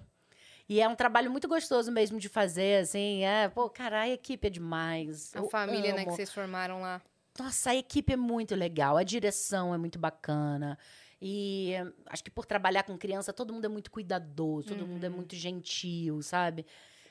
[0.68, 3.24] E é um trabalho muito gostoso mesmo de fazer, assim.
[3.24, 5.34] É, pô, cara, a equipe é demais.
[5.34, 6.16] A Eu família, né, que amo.
[6.16, 7.00] vocês formaram lá.
[7.38, 10.76] Nossa, a equipe é muito legal, a direção é muito bacana.
[11.22, 11.72] E
[12.06, 15.34] acho que por trabalhar com criança, todo mundo é muito cuidadoso, todo mundo é muito
[15.34, 16.66] gentil, sabe?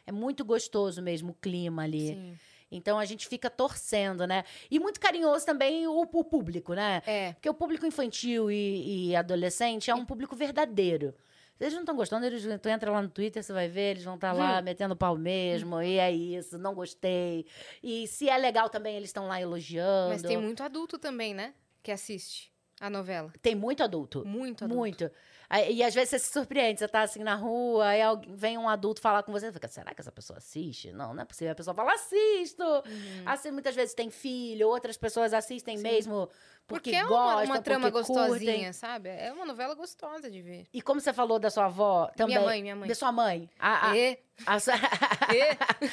[0.06, 2.08] É muito gostoso mesmo o clima ali.
[2.10, 2.38] Sim.
[2.72, 4.44] Então a gente fica torcendo, né?
[4.70, 7.02] E muito carinhoso também o, o público, né?
[7.06, 7.34] É.
[7.34, 11.14] Porque o público infantil e, e adolescente é um público verdadeiro.
[11.60, 14.14] Eles não estão gostando, eles, tu entra lá no Twitter, você vai ver, eles vão
[14.14, 17.48] estar lá metendo pau mesmo, e é isso, não gostei.
[17.82, 20.10] E se é legal também, eles estão lá elogiando.
[20.10, 21.56] Mas tem muito adulto também, né?
[21.82, 23.34] Que assiste a novela.
[23.42, 24.24] Tem muito adulto.
[24.24, 24.78] Muito adulto.
[24.78, 25.12] Muito.
[25.50, 28.68] E às vezes você se surpreende, você tá assim na rua, aí alguém- vem um
[28.68, 30.92] adulto falar com você, você fica, será que essa pessoa assiste?
[30.92, 31.54] Não, não é possível.
[31.54, 32.64] A pessoa fala, assisto!
[32.64, 33.24] Uhum.
[33.26, 36.30] Assim, muitas vezes tem filho, outras pessoas assistem mesmo
[36.68, 38.74] porque, Porque é uma, gostam, uma trama gostosinha, curtem.
[38.74, 39.10] sabe?
[39.10, 40.66] É uma novela gostosa de ver.
[40.74, 42.36] E como você falou da sua avó, também...
[42.36, 42.90] Minha mãe, minha mãe.
[42.90, 43.50] Da sua mãe.
[43.60, 44.58] A, a, E, a
[45.34, 45.42] e,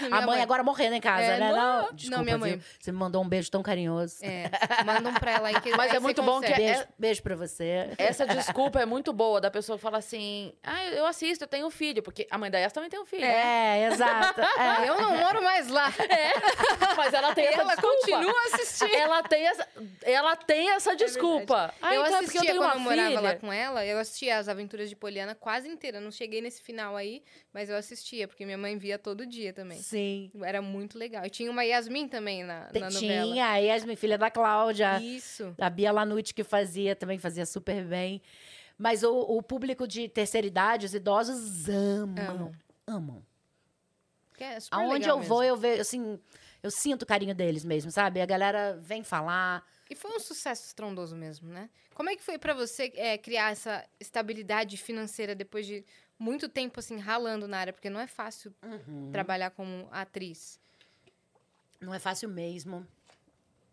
[0.07, 1.53] a minha mãe, agora morrendo em casa, É, né?
[1.53, 2.47] não, Não, desculpa, não, minha viu?
[2.47, 2.63] mãe.
[2.79, 4.17] Você me mandou um beijo tão carinhoso.
[4.23, 4.51] É,
[4.85, 6.63] manda um pra ela aí que Mas aí é muito bom que consegue.
[6.63, 7.91] é- Beijo, beijo pra você.
[7.97, 11.71] Essa desculpa é muito boa da pessoa que fala assim: ah, eu assisto, eu tenho
[11.71, 13.25] filho, porque a mãe da Yas também tem um filho.
[13.25, 14.41] É, exato.
[14.41, 14.89] É.
[14.89, 15.93] Eu não moro mais lá.
[16.97, 17.97] Mas ela tem essa Ela desculpa.
[18.01, 18.95] continua assistindo.
[18.95, 19.69] Ela tem essa,
[20.03, 21.74] ela tem essa desculpa.
[21.81, 23.20] Ah, eu então é assistia eu tenho quando eu morava filha.
[23.20, 26.01] lá com ela, eu assistia as aventuras de Poliana quase inteira.
[26.01, 27.23] Não cheguei nesse final aí,
[27.53, 29.78] mas eu assistia, porque minha mãe via todo dia também.
[29.78, 30.31] Sim.
[30.43, 31.24] Era muito legal.
[31.24, 32.91] E tinha uma Yasmin também na, na novela.
[32.91, 35.01] Tinha, a Yasmin, filha da Cláudia.
[35.01, 35.55] Isso.
[35.59, 38.20] A Bia Lanute que fazia, também fazia super bem.
[38.77, 42.24] Mas o, o público de terceira idade, os idosos amam.
[42.28, 42.53] Amam.
[42.86, 43.23] Amam.
[44.39, 45.55] É Aonde eu vou, mesmo.
[45.55, 46.19] eu vejo, assim,
[46.62, 48.20] eu sinto o carinho deles mesmo, sabe?
[48.20, 49.65] A galera vem falar.
[49.90, 51.69] E foi um sucesso estrondoso mesmo, né?
[51.94, 55.85] Como é que foi pra você é, criar essa estabilidade financeira depois de
[56.19, 57.73] muito tempo, assim, ralando na área?
[57.73, 59.11] Porque não é fácil Uhum.
[59.12, 60.59] trabalhar como atriz.
[61.81, 62.86] Não é fácil mesmo.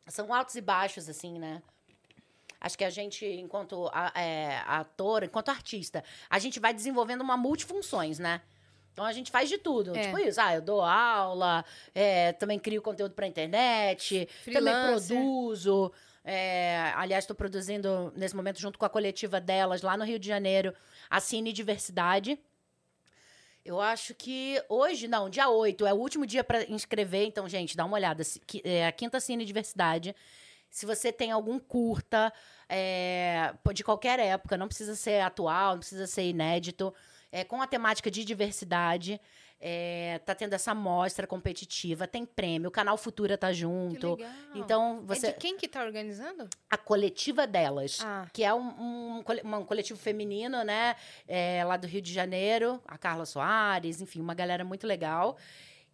[0.07, 1.63] São altos e baixos, assim, né?
[2.59, 7.38] Acho que a gente, enquanto a- é, ator, enquanto artista, a gente vai desenvolvendo uma
[7.38, 8.41] multifunções, né?
[8.93, 9.95] Então a gente faz de tudo.
[9.95, 10.01] É.
[10.03, 11.63] Tipo isso, ah, eu dou aula,
[11.95, 15.18] é, também crio conteúdo pra internet, também Freelancer.
[15.18, 15.91] produzo.
[16.23, 20.27] é, aliás, estou produzindo nesse momento junto com a coletiva delas lá no Rio de
[20.27, 20.73] Janeiro,
[21.09, 22.38] a Cine Diversidade.
[23.63, 27.27] Eu acho que hoje, não, dia 8, é o último dia para inscrever.
[27.27, 28.23] Então, gente, dá uma olhada.
[28.63, 30.15] É a Quinta Cine Diversidade.
[30.69, 32.34] Se você tem algum curta
[32.68, 36.93] é, de qualquer época, não precisa ser atual, não precisa ser inédito,
[37.32, 39.20] é, com a temática de diversidade,
[39.64, 44.16] é, tá tendo essa mostra competitiva, tem prêmio, o canal Futura tá Que junto.
[44.16, 44.32] legal.
[44.56, 45.28] Então, você.
[45.28, 46.49] É de quem que tá organizando?
[46.70, 49.24] A coletiva delas Ah, que é um, um,
[49.60, 50.95] um coletivo feminino, né?
[51.28, 55.38] É, lá do Rio de Janeiro, a Carla Soares, enfim, uma galera muito legal.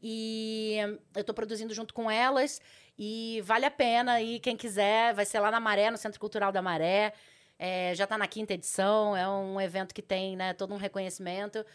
[0.02, 0.78] E
[1.16, 2.62] eu tô produzindo junto com elas
[2.98, 6.52] e vale a pena e quem quiser, vai ser lá na Maré, no Centro Cultural
[6.52, 7.14] da Maré.
[7.60, 11.66] É, já tá na quinta edição, é um evento que tem, né, todo um reconhecimento.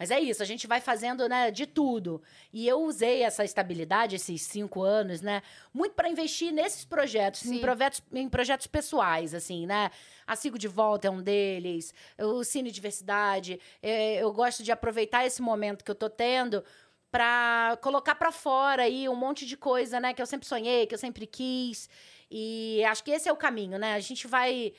[0.00, 2.22] Mas é isso, a gente vai fazendo, né, de tudo.
[2.50, 5.42] E eu usei essa estabilidade, esses cinco anos, né,
[5.74, 9.90] muito para investir nesses projetos, em projetos, em projetos pessoais, assim, né?
[10.26, 13.60] A Sigo de Volta é um deles, o Cine Diversidade.
[13.82, 16.64] é, eu gosto de aproveitar esse momento que eu tô tendo
[17.10, 20.94] para colocar para fora aí um monte de coisa, né, que eu sempre sonhei, que
[20.94, 21.90] eu sempre quis.
[22.30, 23.94] E acho que esse é o caminho, né?
[23.94, 24.72] A gente vai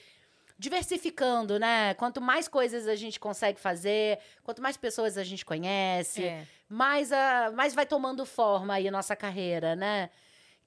[0.61, 1.95] diversificando, né?
[1.95, 6.45] Quanto mais coisas a gente consegue fazer, quanto mais pessoas a gente conhece, é.
[6.69, 10.11] mais, a, mais vai tomando forma aí a nossa carreira, né?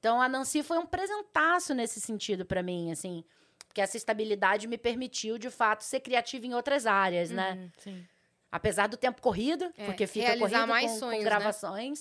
[0.01, 3.23] Então a Nancy foi um presentaço nesse sentido para mim, assim,
[3.69, 7.53] porque essa estabilidade me permitiu de fato ser criativa em outras áreas, né?
[7.53, 7.71] Uhum.
[7.79, 8.07] Sim.
[8.51, 12.01] Apesar do tempo corrido, É, porque fica corrido mais com, sonhos, com né?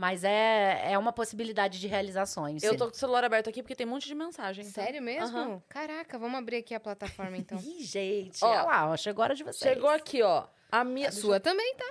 [0.00, 2.62] Mas é, é uma possibilidade de realizações.
[2.62, 4.64] Eu tô com o celular aberto aqui porque tem um monte de mensagem.
[4.64, 4.70] tá?
[4.70, 5.26] Sério mesmo?
[5.26, 5.62] Aham.
[5.68, 7.58] Caraca, vamos abrir aqui a plataforma então.
[7.58, 9.74] Ih, gente, Ó, olha lá, ó, chegou a hora de vocês.
[9.74, 10.46] Chegou aqui, ó.
[10.72, 11.10] A minha.
[11.10, 11.84] A sua também, tá?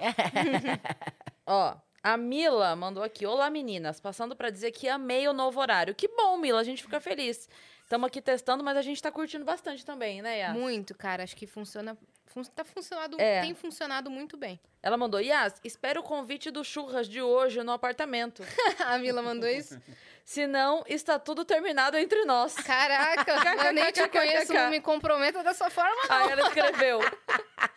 [1.45, 3.27] Ó, a Mila mandou aqui.
[3.27, 3.99] Olá, meninas.
[3.99, 5.94] Passando pra dizer que amei o novo horário.
[5.94, 6.61] Que bom, Mila.
[6.61, 7.48] A gente fica feliz.
[7.84, 10.53] Estamos aqui testando, mas a gente tá curtindo bastante também, né, Yas?
[10.56, 11.23] Muito, cara.
[11.23, 11.95] Acho que funciona.
[12.34, 13.41] Fun tá funcionado, É.
[13.41, 14.60] tem funcionado muito bem.
[14.84, 18.43] Ela mandou, Yas, espero o convite do churras de hoje no apartamento.
[18.85, 19.81] a Mila mandou isso.
[20.23, 22.53] Senão, está tudo terminado entre nós.
[22.61, 25.97] Caraca, eu nem te conheço, não me comprometa dessa forma.
[26.07, 26.99] Aí ela escreveu.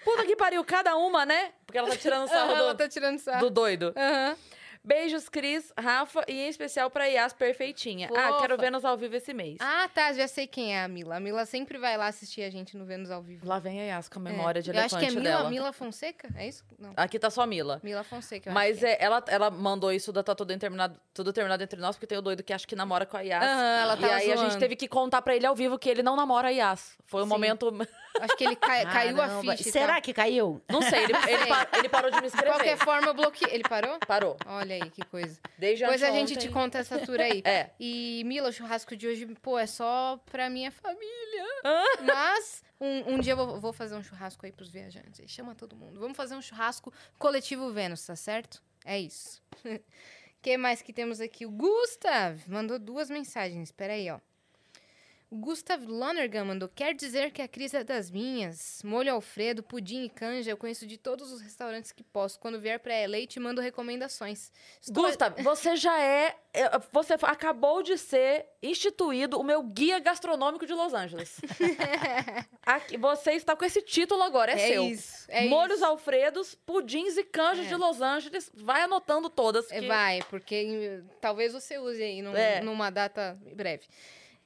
[0.05, 1.53] Puta que pariu, cada uma, né?
[1.65, 3.41] Porque ela tá tirando sarro do, tá tirando sarro.
[3.41, 3.95] do doido.
[3.97, 4.37] Aham.
[4.85, 8.09] Beijos, Cris, Rafa e em especial pra Yas Perfeitinha.
[8.13, 8.41] Ah, Fofa.
[8.41, 9.57] quero ver nos ao vivo esse mês.
[9.61, 11.17] Ah, tá, já sei quem é a Mila.
[11.17, 13.47] A Mila sempre vai lá assistir a gente no Vênus ao vivo.
[13.47, 14.33] Lá vem a Yas com a É.
[14.33, 15.51] memória de Eu acho elefante que é Mila, dela.
[15.51, 16.65] Mila Fonseca, é isso?
[16.79, 17.81] Não, Aqui tá só Mila.
[17.83, 18.93] Mila Fonseca, eu Mas acho é.
[18.95, 22.19] é, ela, ela mandou isso da tá tudo, terminado, tudo terminado entre nós, porque tem
[22.19, 23.41] o doido que acha que namora com a Yas.
[23.43, 24.59] Aham, ela e tava aí a gente zoando.
[24.59, 26.99] teve que contar pra ele ao vivo que ele não namora a Yas.
[27.05, 27.31] Foi um Sim.
[27.31, 27.73] momento.
[28.21, 29.57] Acho que ele cai- caiu a Caramba.
[29.57, 29.71] ficha.
[29.71, 30.01] Será tá?
[30.01, 30.63] que caiu?
[30.71, 32.85] Não sei, ele, ele, pa- ele parou de me De qualquer escrever.
[32.85, 33.55] forma, eu bloqueei.
[33.55, 33.99] Ele parou?
[34.07, 34.37] Parou.
[34.47, 35.39] Olha aí, que coisa.
[35.59, 36.49] Desde Depois a gente anteontem.
[36.49, 37.43] te conta essa tour aí.
[37.47, 37.71] É.
[37.81, 41.45] E, Mila, o churrasco de hoje, pô, é só pra minha família.
[42.03, 45.21] Mas um, um dia eu vou, vou fazer um churrasco aí pros viajantes.
[45.21, 45.99] aí Chama todo mundo.
[46.01, 48.63] Vamos fazer um churrasco coletivo Vênus, tá certo?
[48.85, 49.41] É isso.
[49.65, 49.81] O
[50.43, 51.47] que mais que temos aqui?
[51.47, 53.69] O Gustav mandou duas mensagens.
[53.69, 54.19] Espera aí, ó.
[55.35, 58.83] Gustav Lonergan mandou, quer dizer que a Cris é das minhas.
[58.85, 62.39] Molho Alfredo, pudim e canja, eu conheço de todos os restaurantes que posso.
[62.39, 64.53] Quando vier pra LA, te mando recomendações.
[64.81, 66.37] Estou- Gustav, você já é.
[66.53, 71.41] é, Você acabou de ser instituído o meu guia gastronômico de Los Angeles.
[72.65, 74.85] Aqui, você está com esse título agora, é, É seu.
[74.85, 75.85] isso, é Molhos isso.
[75.87, 77.69] Alfredos, pudins e canjas É.
[77.71, 78.51] de Los Angeles.
[78.55, 79.71] Vai anotando todas.
[79.73, 82.61] É, que- Vai, porque eh, talvez você use aí num- É.
[82.61, 83.87] numa data breve.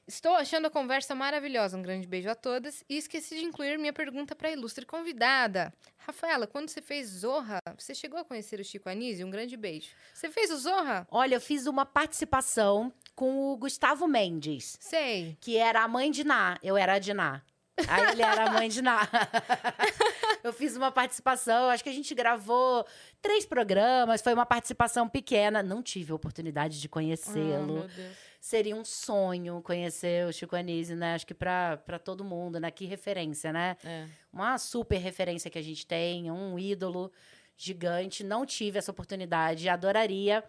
[0.07, 1.77] Estou achando a conversa maravilhosa.
[1.77, 2.81] Um grande beijo a todas.
[2.89, 5.73] E esqueci de incluir minha pergunta para a ilustre convidada.
[5.97, 9.27] Rafaela, quando você fez Zorra, você chegou a conhecer o Chico Anísio?
[9.27, 9.89] Um grande beijo.
[10.13, 11.05] Você fez o Zorra?
[11.11, 15.37] Olha, eu fiz uma participação com o Gustavo Mendes, Sei.
[15.41, 16.57] que era a mãe de Ná.
[16.63, 17.41] Eu era a de Ná.
[17.87, 19.01] Aí ele era a mãe de Ná.
[20.43, 22.85] eu fiz uma participação, acho que a gente gravou
[23.21, 25.61] três programas, foi uma participação pequena.
[25.61, 27.73] Não tive a oportunidade de Ah, conhecê-lo.
[27.73, 28.27] meu Deus.
[28.47, 31.15] Seria um sonho conhecer o Chico Anísio, né?
[31.15, 32.71] Acho que pra, pra todo mundo, né?
[32.71, 33.75] Que referência, né?
[33.83, 34.05] É.
[34.31, 37.11] Uma super referência que a gente tem, um ídolo
[37.57, 38.23] gigante.
[38.23, 40.41] Não tive essa oportunidade, adoraria.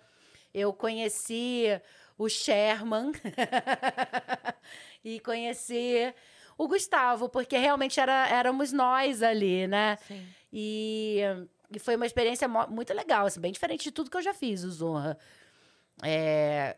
[0.55, 1.65] Eu conheci
[2.17, 3.11] o Sherman
[5.03, 6.15] e conheci
[6.57, 9.99] o Gustavo, porque realmente era, éramos nós ali, né?
[10.07, 10.25] Sim.
[10.53, 11.19] E,
[11.69, 14.63] e foi uma experiência muito legal, assim, bem diferente de tudo que eu já fiz,
[14.63, 15.19] o Zorra.
[16.01, 16.77] É,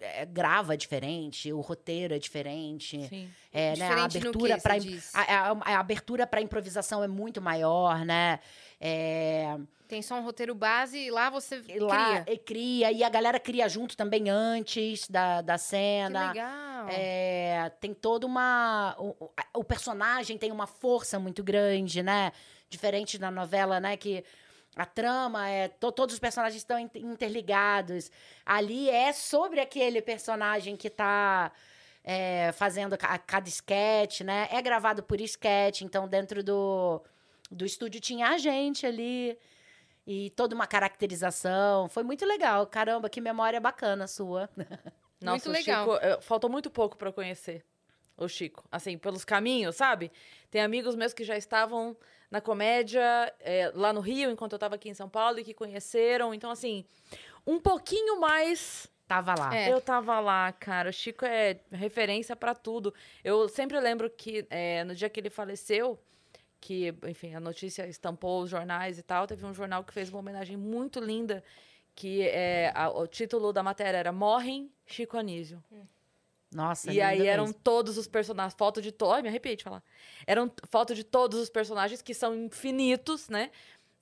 [0.00, 3.06] é, grava diferente, o roteiro é diferente.
[3.08, 3.30] Sim.
[3.52, 8.04] É, né, a Diferente abertura para a, a- a abertura para improvisação é muito maior,
[8.04, 8.38] né?
[8.80, 9.56] É,
[9.88, 12.34] Tem só um roteiro base e lá você e lá cria.
[12.34, 16.28] e cria e a galera cria junto também antes da, da Que cena.
[16.28, 16.88] legal.
[16.90, 18.94] É, tem toda uma.
[18.98, 22.30] O, o personagem tem uma força muito grande, né?
[22.70, 23.96] Diferente da novela, né?
[23.96, 24.22] Que
[24.78, 25.68] a trama é.
[25.68, 28.10] to- todos os personagens estão in- interligados.
[28.46, 31.52] Ali é sobre aquele personagem que tá.
[32.04, 34.48] é, fazendo ca- cada sketch, né?
[34.50, 37.02] É gravado por sketch, então dentro do,
[37.50, 39.38] do estúdio tinha a gente ali.
[40.06, 41.86] E toda uma caracterização.
[41.88, 42.66] Foi muito legal.
[42.66, 44.48] Caramba, que memória bacana sua.
[45.20, 45.84] Nossa, Muito legal.
[46.00, 47.62] Chico, faltou muito pouco pra eu conhecer
[48.16, 48.64] o Chico.
[48.72, 50.10] Assim, pelos caminhos, sabe?
[50.50, 51.94] Tem amigos meus que já estavam
[52.30, 53.02] na comédia
[53.40, 56.34] eh, lá no Rio, enquanto eu tava aqui em São Paulo, e que conheceram.
[56.34, 56.84] Então, assim,
[57.46, 59.56] um pouquinho mais Tava lá.
[59.56, 59.72] É.
[59.72, 60.90] eu tava lá, cara.
[60.90, 62.92] O Chico é referência pra tudo.
[63.24, 65.98] Eu sempre lembro que eh, no dia que ele faleceu,
[66.60, 70.18] que, enfim, a notícia estampou os jornais e tal, teve um jornal que fez uma
[70.18, 71.42] homenagem muito linda,
[71.94, 75.64] que é, a- o título da matéria era Morrem Chico Anísio.
[76.50, 77.60] Nossa, E aí eram mesmo.
[77.62, 79.82] todos os personagens, foto de todos, me arrepiei de falar.
[80.26, 83.50] Eram foto de todos os personagens que são infinitos, né?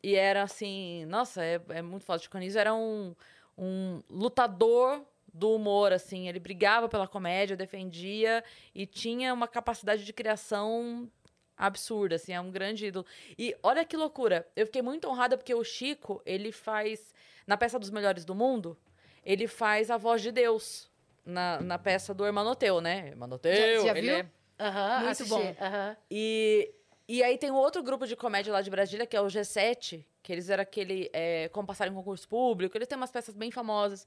[0.02, 2.20] E era assim, nossa, é, é muito foda.
[2.23, 3.14] Chico Anísio era um,
[3.59, 6.28] um lutador do humor, assim.
[6.28, 8.44] Ele brigava pela comédia, defendia
[8.74, 11.10] e tinha uma capacidade de criação
[11.56, 13.06] absurda, assim, é um grande ídolo.
[13.39, 17.14] E olha que loucura, eu fiquei muito honrada porque o Chico, ele faz,
[17.47, 18.77] na peça dos Melhores do Mundo,
[19.24, 20.90] ele faz a voz de Deus
[21.27, 23.09] na, na peça do Hermanoteu, né?
[23.09, 24.16] Hermanoteu, Já- já ele viu?
[24.16, 24.27] é-
[24.59, 25.55] Aham, Muito assisti, bom.
[25.61, 25.97] aham.
[26.11, 26.73] E,
[27.07, 30.03] e aí tem um outro grupo de comédia lá de Brasília, que é o G7,
[30.23, 33.51] que eles eram aquele, é, como passaram em concurso público, eles têm umas peças bem
[33.51, 34.07] famosas.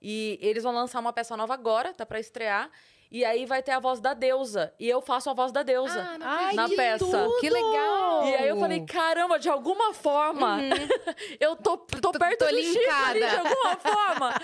[0.00, 2.70] E eles vão lançar uma peça nova agora, tá pra estrear.
[3.10, 4.72] E aí vai ter a voz da deusa.
[4.80, 6.18] E eu faço a voz da deusa.
[6.20, 7.04] Ah, na que peça.
[7.04, 7.38] tudo!
[7.40, 8.26] Que legal!
[8.26, 10.58] E aí eu falei, caramba, de alguma forma,
[11.40, 13.20] eu tô, tô, perto tô do Chico ali, linkada.
[13.20, 14.34] de alguma forma.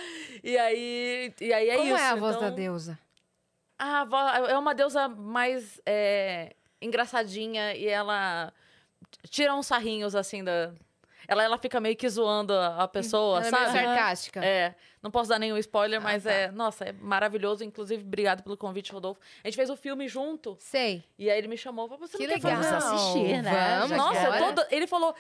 [0.44, 1.96] E aí, e aí é Como isso.
[2.02, 2.98] é a voz da então- deusa?
[3.78, 8.52] a avó é uma deusa mais é, engraçadinha e ela
[9.28, 10.72] tira uns sarrinhos assim da.
[11.28, 13.78] Ela, ela fica meio que zoando a pessoa, Ela é meio sabe?
[13.78, 14.44] sarcástica.
[14.44, 16.30] É, não posso dar nenhum spoiler, Ah, mas tá.
[16.32, 17.62] é, nossa, é maravilhoso.
[17.64, 19.20] Inclusive, obrigado pelo convite, Rodolfo.
[19.42, 21.04] A gente fez o filme junto Sei.
[21.18, 22.62] e aí ele me chamou, falou, você Que não quer legal.
[22.62, 22.78] fazer?
[22.86, 23.78] Vamos assistir, né?
[23.80, 25.14] Vamos, Nossa, todo- ele falou,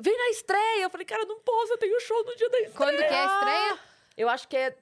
[0.00, 0.82] vem na estreia.
[0.84, 2.76] Eu falei, cara, não posso, eu tenho show no dia da estreia.
[2.76, 3.78] Quando que é a estreia?
[4.16, 4.76] Eu acho que é.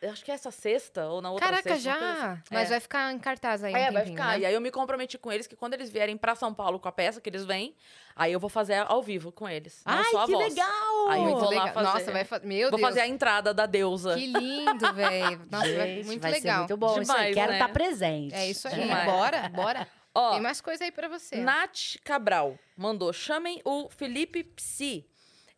[0.00, 1.88] Eu acho que é essa sexta ou na outra Caraca, sexta.
[1.88, 2.20] uma coisa assim.
[2.22, 2.42] já.
[2.50, 2.70] Mas É.
[2.70, 4.28] vai ficar em cartaz aí um É, vai tempinho, ficar.
[4.32, 4.38] né?
[4.40, 6.86] E aí eu me comprometi com eles que quando eles vierem pra São Paulo com
[6.86, 7.74] a peça, que eles vêm,
[8.14, 9.82] aí eu vou fazer ao vivo com eles.
[9.86, 10.48] Não Ai, só a que voz.
[10.54, 11.08] legal!
[11.08, 11.68] Aí eu Muito vou lá legal.
[11.72, 12.46] fazer- Nossa, vai fazer.
[12.46, 12.88] Meu Vou Deus.
[12.88, 14.14] fazer a entrada da deusa.
[14.16, 15.46] Que lindo, velho.
[15.50, 15.86] Nossa, vai...
[15.94, 16.54] Gente, muito vai legal.
[16.54, 17.18] Ser muito bom isso aí.
[17.18, 17.58] Demais, Quero né?
[17.58, 18.34] estar presente.
[18.34, 18.74] É isso aí.
[18.74, 19.04] Demais.
[19.06, 19.88] Bora, bora.
[20.14, 21.36] Ó, Tem mais coisa aí pra você.
[21.36, 25.06] Nath Cabral mandou: chamem o Felipe Psi.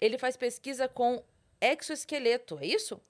[0.01, 1.23] Ele faz pesquisa com
[1.61, 3.01] exoesqueleto, é isso?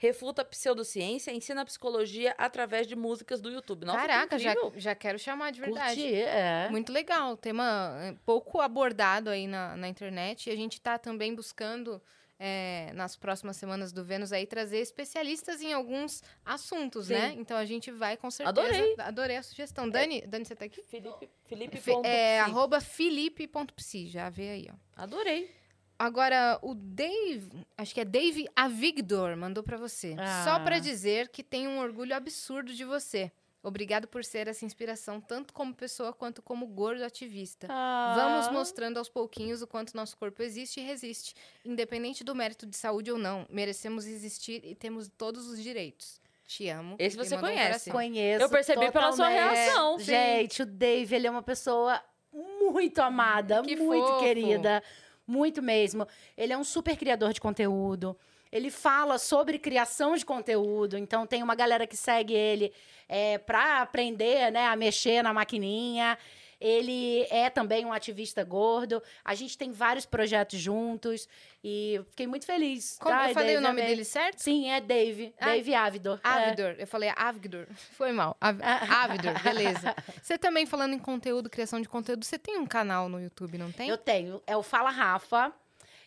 [0.00, 3.84] Refuta a pseudociência, ensina psicologia através de músicas do YouTube.
[3.84, 6.00] Nossa, que Caraca, já, já quero chamar de verdade.
[6.00, 6.68] Curti, é.
[6.70, 10.48] Muito legal, tema é, pouco abordado aí na, na internet.
[10.48, 12.00] E a gente tá também buscando,
[12.38, 17.14] é, nas próximas semanas do Vênus, aí, trazer especialistas em alguns assuntos, Sim.
[17.14, 17.34] né?
[17.36, 18.60] Então a gente vai com certeza.
[18.60, 18.94] Adorei.
[18.98, 19.90] Adorei a sugestão.
[19.90, 20.80] Dani, Dani, você tá aqui?
[20.82, 22.50] Felipe, Felipe Fe- ponto é, psi.
[22.50, 25.02] arroba felipe.psi, já vê aí, ó.
[25.02, 25.57] Adorei.
[25.98, 30.14] Agora, o Dave, acho que é Dave Avigdor, mandou pra você.
[30.44, 30.60] Só Ah.
[30.60, 33.32] pra dizer que tem um orgulho absurdo de você.
[33.60, 37.66] Obrigado por ser essa inspiração, tanto como pessoa quanto como gordo ativista.
[37.68, 38.14] Ah.
[38.16, 41.34] Vamos mostrando aos pouquinhos o quanto nosso corpo existe e resiste.
[41.64, 46.20] Independente do mérito de saúde ou não, merecemos existir e temos todos os direitos.
[46.46, 46.94] Te amo.
[47.00, 47.66] Esse você um conhece.
[47.66, 47.92] coração.
[47.92, 48.44] Conheço.
[48.44, 50.04] Eu percebi pela sua reação, sim.
[50.04, 52.00] Gente, o Dave, ele é uma pessoa
[52.32, 54.20] muito amada, Que muito fofo.
[54.20, 54.82] querida.
[55.28, 56.08] Muito mesmo.
[56.38, 58.16] Ele é um super criador de conteúdo.
[58.50, 60.96] Ele fala sobre criação de conteúdo.
[60.96, 62.72] Então, tem uma galera que segue ele
[63.06, 66.16] é, para aprender né, a mexer na maquininha.
[66.60, 69.02] Ele é também um ativista gordo.
[69.24, 71.28] A gente tem vários projetos juntos.
[71.62, 72.98] E fiquei muito feliz.
[73.00, 73.86] Como eu falei Dave, o nome amei.
[73.86, 74.38] dele certo?
[74.40, 75.34] Sim, é Dave.
[75.40, 76.20] Ah, Dave Ávido.
[76.24, 76.28] É.
[76.28, 76.76] Avidor.
[76.78, 77.66] Eu falei Avigdor.
[77.92, 78.36] Foi mal.
[78.40, 79.94] Av Avidor, beleza.
[80.22, 83.70] Você também falando em conteúdo, criação de conteúdo, você tem um canal no YouTube, não
[83.72, 83.88] tem?
[83.88, 84.42] Eu tenho.
[84.46, 85.52] É o Fala Rafa.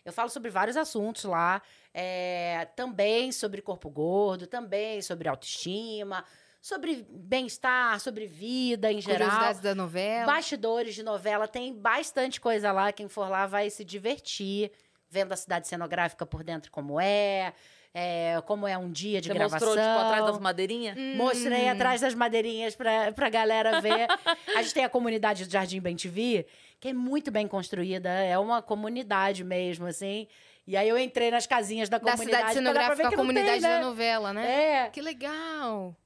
[0.04, 1.62] Eu falo sobre vários assuntos lá.
[1.94, 6.24] é, também sobre corpo gordo, também sobre autoestima,
[6.62, 9.18] sobre bem-estar, sobre vida em geral.
[9.28, 10.26] Curiosidades da novela.
[10.26, 12.92] Bastidores de novela, tem bastante coisa lá.
[12.92, 14.70] Quem for lá vai se divertir,
[15.10, 17.52] vendo a cidade cenográfica por dentro como é,
[17.92, 19.68] é, como é um dia de Você gravação.
[19.68, 20.96] mostrou, tipo, atrás das madeirinhas?
[21.16, 21.72] Mostrei Hum.
[21.72, 24.06] atrás das madeirinhas pra, pra galera ver.
[24.56, 26.46] a gente tem a comunidade do Jardim Bem TV,
[26.78, 28.08] que é muito bem construída.
[28.08, 30.28] É uma comunidade mesmo, assim.
[30.64, 32.52] E aí eu entrei nas casinhas da Da comunidade.
[32.54, 33.78] cidade pra dar pra ver cenográfica, a comunidade tem, né?
[33.80, 34.84] da novela, né?
[34.86, 34.90] É.
[34.90, 35.96] Que legal.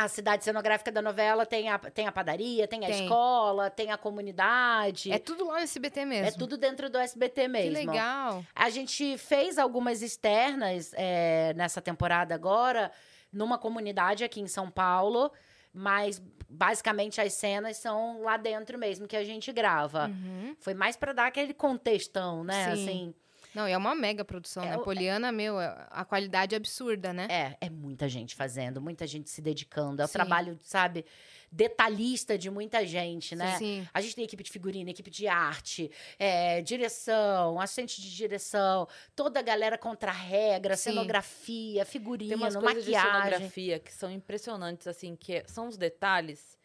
[0.00, 3.02] A cidade cenográfica da novela tem a, tem a padaria, tem a Tem.
[3.02, 5.12] escola, tem a comunidade.
[5.12, 6.26] É tudo lá no SBT mesmo.
[6.26, 7.74] É tudo dentro do SBT mesmo.
[7.78, 8.42] Que legal.
[8.54, 12.90] A gente fez algumas externas é, nessa temporada agora,
[13.30, 15.30] numa comunidade aqui em São Paulo,
[15.70, 16.18] mas
[16.48, 20.06] basicamente as cenas são lá dentro mesmo que a gente grava.
[20.06, 20.56] Uhum.
[20.60, 22.74] Foi mais pra dar aquele contextão, né?
[22.74, 22.82] Sim.
[22.82, 23.14] Assim,
[23.54, 24.76] Não, e é uma mega produção, É né?
[24.76, 27.26] o- Poliana, meu, é- a qualidade é absurda, né?
[27.30, 30.00] é, é muita gente fazendo, muita gente se dedicando.
[30.00, 30.12] É o Sim.
[30.12, 31.04] trabalho, sabe,
[31.50, 33.56] detalhista de muita gente, né?
[33.58, 33.86] Sim.
[33.92, 38.86] A gente tem equipe de figurino, equipe de arte, é, direção, assistente de direção,
[39.16, 40.90] toda a galera contra a regra, Sim.
[40.90, 43.22] cenografia, figurino, Tem umas coisas de maquiagem.
[43.30, 46.56] cenografia que são impressionantes, assim, que é- são os detalhes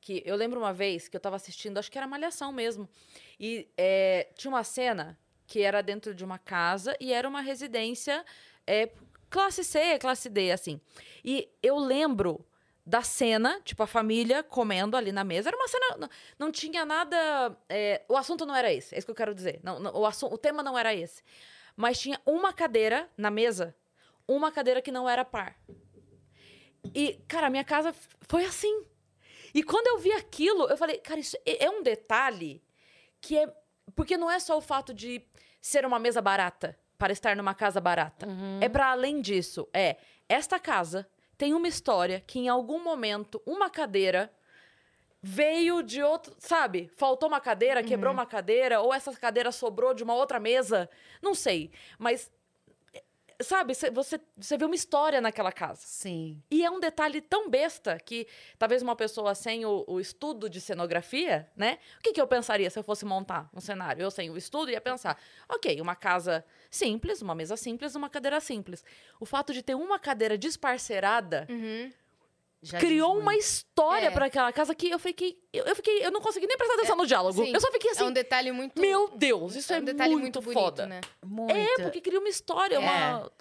[0.00, 2.88] que eu lembro uma vez que eu tava assistindo, acho que era Malhação mesmo,
[3.38, 5.18] e é, tinha uma cena
[5.50, 8.24] que era dentro de uma casa e era uma residência
[8.64, 8.88] é,
[9.28, 10.80] classe C, classe D, assim.
[11.24, 12.46] E eu lembro
[12.86, 15.48] da cena, tipo, a família comendo ali na mesa.
[15.48, 15.96] Era uma cena.
[15.98, 16.08] Não,
[16.38, 17.56] não tinha nada.
[17.68, 19.58] é, o assunto não era esse, é isso que eu quero dizer.
[19.64, 21.20] Não, não, o, assu- o tema não era esse.
[21.76, 23.74] Mas tinha uma cadeira na mesa,
[24.28, 25.56] uma cadeira que não era par.
[26.94, 27.92] E, cara, a minha casa
[28.28, 28.84] foi assim.
[29.52, 32.62] E quando eu vi aquilo, eu falei, cara, isso é é um detalhe
[33.20, 33.52] que é.
[33.94, 35.22] Porque não é só o fato de
[35.60, 38.26] ser uma mesa barata para estar numa casa barata.
[38.60, 39.68] É para além disso.
[39.72, 39.96] É,
[40.28, 44.30] esta casa tem uma história que em algum momento uma cadeira
[45.22, 46.90] veio de outro, sabe?
[46.96, 50.88] Faltou uma cadeira, quebrou uma cadeira, ou essa cadeira sobrou de uma outra mesa,
[51.20, 51.70] não sei.
[51.98, 52.30] Mas,
[53.42, 55.80] sabe, cê- você, você vê uma história naquela casa.
[55.84, 56.42] Sim.
[56.50, 58.26] E é um detalhe tão besta que
[58.58, 61.78] talvez uma pessoa sem o, o estudo de cenografia, né?
[61.98, 64.02] O que, que eu pensaria se eu fosse montar um cenário?
[64.02, 65.18] Eu sem o estudo ia pensar,
[65.48, 68.84] ok, uma casa simples, uma mesa simples, uma cadeira simples.
[69.18, 71.92] O fato de ter uma cadeira desparcerada Uhum.
[72.62, 74.10] Já criou uma história É.
[74.10, 76.96] para aquela casa que eu fiquei, eu, eu fiquei, eu não consegui nem prestar atenção
[76.96, 77.42] no diálogo.
[77.44, 77.52] sim.
[77.54, 78.78] Eu só fiquei é assim, um detalhe muito.
[78.80, 80.86] meu Deus, isso é, um detalhe muito, muito, bonito, foda.
[80.86, 81.00] né?
[81.24, 81.56] Muito.
[81.56, 82.78] É, porque cria uma história, É.
[82.78, 83.32] uma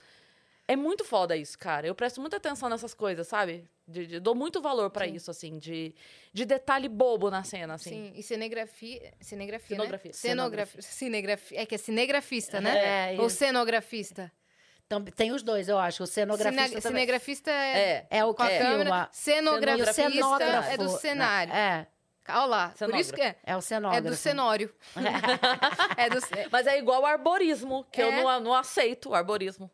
[0.70, 1.88] É muito foda isso, cara.
[1.88, 3.68] Eu presto muita atenção nessas coisas, sabe?
[3.88, 5.16] De- de- dou muito valor pra Sim.
[5.16, 5.96] isso, assim, de,
[6.32, 7.90] de detalhe bobo na cena, assim.
[7.90, 9.12] Sim, e cinegrafia.
[9.20, 9.76] Cinegrafia.
[9.76, 10.10] Cenografia.
[10.12, 10.14] Né?
[10.14, 10.82] Cenografia.
[10.84, 11.60] Cinegrafia.
[11.62, 13.14] É que é cinegrafista, né?
[13.16, 13.38] É, Ou isso.
[13.38, 14.32] cenografista.
[14.90, 16.02] Também tem os dois, eu acho.
[16.03, 17.02] O cenografista Cine- também.
[17.02, 18.07] Cinegrafista é, É.
[18.10, 18.76] É o que câmera.
[18.84, 19.10] filma.
[19.11, 21.53] Cenografista o cenógrafo, é do cenário.
[21.53, 21.88] É,
[22.28, 22.74] Olha lá.
[22.78, 23.36] Por isso que é.
[23.44, 24.07] é o É cenógrafo.
[24.10, 24.74] do cenório.
[25.98, 26.20] é do
[26.52, 28.22] Mas é igual arborismo, que eu É.
[28.24, 29.70] não, não aceito o arborismo.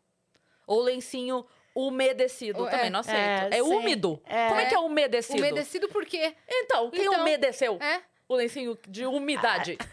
[0.66, 2.90] Ou lencinho umedecido, O- também é.
[2.90, 3.18] não aceito.
[3.54, 4.20] É, É, úmido.
[4.26, 4.48] É.
[4.48, 5.38] Como é que é umedecido?
[5.38, 6.34] Umedecido por quê?
[6.48, 8.00] Então, quem Então, umedeceu É.
[8.28, 9.76] o lencinho de umidade?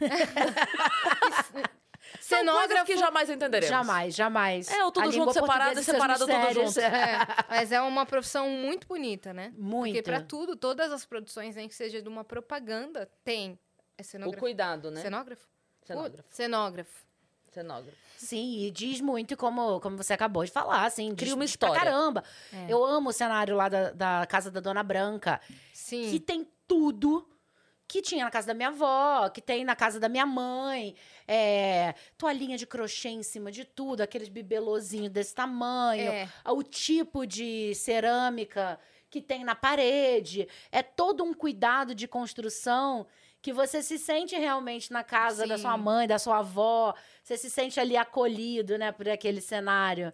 [1.19, 1.73] Coisas
[2.23, 2.85] Cenógrafo.
[2.85, 3.69] que jamais entenderemos.
[3.69, 4.69] Jamais, jamais.
[4.71, 6.79] É, o tudo A junto, separado e separado, tudo junto.
[6.79, 7.17] É,
[7.49, 9.53] mas é uma profissão muito bonita, né?
[9.57, 9.93] Muito.
[9.93, 13.59] Porque pra tudo, todas as produções, nem que seja de uma propaganda, tem.
[13.97, 14.39] É O cenógrafo.
[14.39, 15.01] cuidado, né?
[15.01, 15.47] Cenógrafo?
[15.83, 16.23] Cenógrafo.
[16.29, 17.03] O- Cenógrafo.
[17.51, 17.97] Cenógrafo.
[18.17, 21.13] Sim, e diz muito, como, como você acabou de falar, assim.
[21.13, 21.91] Cria diz, uma diz pra história.
[21.91, 22.23] caramba.
[22.51, 22.65] É.
[22.71, 25.39] Eu amo o cenário lá da, da casa da Dona Branca,
[25.73, 26.09] Sim.
[26.09, 27.27] que tem tudo
[27.87, 30.95] que tinha na casa da minha avó, que tem na casa da minha mãe.
[31.27, 36.11] É, toalhinha de crochê em cima de tudo, aqueles bibelozinhos desse tamanho.
[36.11, 36.29] É.
[36.47, 38.79] o tipo de cerâmica
[39.09, 40.47] que tem na parede.
[40.71, 43.05] É todo um cuidado de construção
[43.43, 45.63] que você se sente realmente na casa da Sim.
[45.63, 46.95] sua mãe, da sua avó.
[47.21, 50.11] Você se sente ali acolhido, né, por aquele cenário.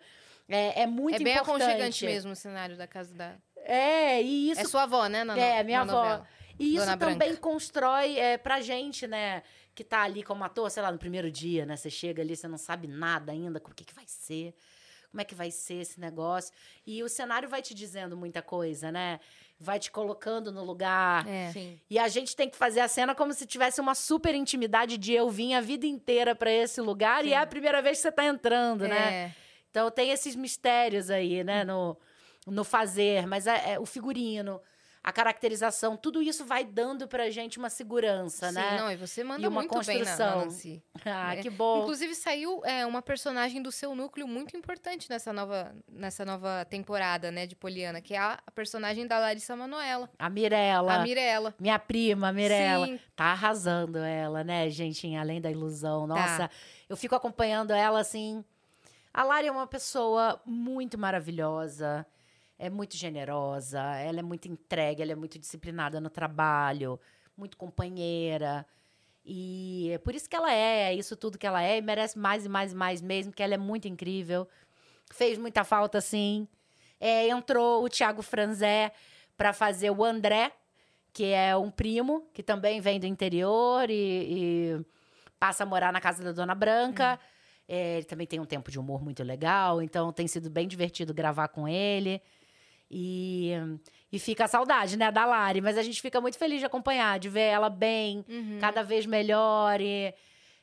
[0.50, 1.62] É, é muito é bem importante.
[1.62, 3.36] aconchegante mesmo o cenário da casa da.
[3.64, 5.24] É, e isso É sua avó, né?
[5.24, 6.04] Na é, minha na avó.
[6.04, 6.28] novela.
[6.60, 7.42] E isso Dona também Branca.
[7.42, 9.42] constrói é, pra gente, né?
[9.74, 11.78] Que tá ali como ator, sei lá, no primeiro dia, né?
[11.78, 14.54] Você chega ali, você não sabe nada ainda, o que, que vai ser,
[15.10, 16.54] como é que vai ser esse negócio.
[16.86, 19.22] E o cenário vai te dizendo muita coisa, né?
[19.58, 21.28] Vai te colocando no lugar.
[21.28, 21.52] É.
[21.52, 21.80] Sim.
[21.90, 25.14] E a gente tem que fazer a cena como se tivesse uma super intimidade de
[25.14, 28.12] eu vim a vida inteira pra esse lugar e é a primeira vez que você
[28.12, 29.14] tá entrando, né?
[29.14, 29.36] É.
[29.70, 31.98] Então tem esses mistérios aí, né, no,
[32.48, 34.60] no fazer, mas é, é o figurino,
[35.02, 38.78] a caracterização, tudo isso vai dando pra gente uma segurança, Sim, né?
[38.78, 40.46] não, e você manda E uma muito bem na, na construção.
[40.46, 40.84] Nancy.
[41.06, 41.42] Ah, É.
[41.42, 41.84] que bom.
[41.84, 47.32] Inclusive saiu é, uma personagem do seu núcleo muito importante nessa nova, nessa nova temporada,
[47.32, 51.56] né, de Poliana, que é a, a personagem da Larissa Manoela, A Mirella, a Mirella.
[51.58, 56.08] minha prima, a Mirella, Sim, tá arrasando ela, né, gente, em além da ilusão.
[56.08, 56.14] Tá.
[56.16, 56.52] Nossa,
[56.90, 58.44] eu fico acompanhando ela assim.
[59.14, 62.06] A Lari é uma pessoa muito maravilhosa,
[62.60, 67.00] é muito generosa, ela é muito entregue, ela é muito disciplinada no trabalho,
[67.36, 68.66] muito companheira.
[69.26, 72.20] E é por isso que ela é, é isso tudo que ela é, e merece
[72.20, 74.46] mais e mais e mais mesmo, que ela é muito incrível.
[75.10, 76.48] Fez muita falta, sim.
[77.00, 78.92] É, entrou o Thiago Franzé
[79.38, 80.52] para fazer o André,
[81.14, 84.86] que é um primo, que também vem do interior e, e
[85.40, 87.18] passa a morar na casa da Dona Branca.
[87.70, 91.14] É, ele também tem um tempo de humor muito legal, então tem sido bem divertido
[91.14, 92.22] gravar com ele.
[92.92, 93.52] E,
[94.12, 95.62] e fica a saudade, né, da Lari.
[95.62, 98.58] Mas a gente fica muito feliz de acompanhar, de ver ela bem, Uhum.
[98.60, 99.80] cada vez melhor.
[99.80, 100.14] E,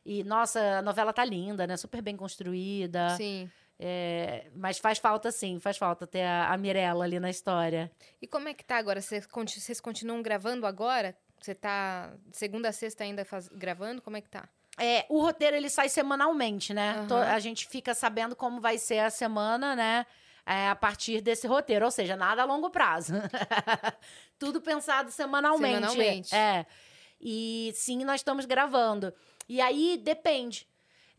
[0.04, 1.76] e, nossa, a novela tá linda, né?
[1.76, 3.10] Super bem construída.
[3.16, 3.50] Sim.
[3.78, 7.90] É, mas faz falta, sim, faz falta ter a, a Mirella ali na história.
[8.22, 9.00] E como é que tá agora?
[9.02, 11.14] Vocês, conti- vocês continuam gravando agora?
[11.38, 14.00] Você tá segunda a sexta ainda faz- gravando?
[14.00, 14.48] Como é que tá?
[14.78, 17.04] É, o roteiro ele sai semanalmente, né?
[17.06, 20.06] To- A gente fica sabendo como vai ser a semana, né?
[20.46, 23.12] É, a partir desse roteiro, ou seja, nada a longo prazo.
[24.38, 25.74] Tudo pensado semanalmente.
[25.74, 26.34] Semanalmente.
[26.34, 26.64] É.
[27.20, 29.12] E sim, nós estamos gravando.
[29.48, 30.66] E aí depende.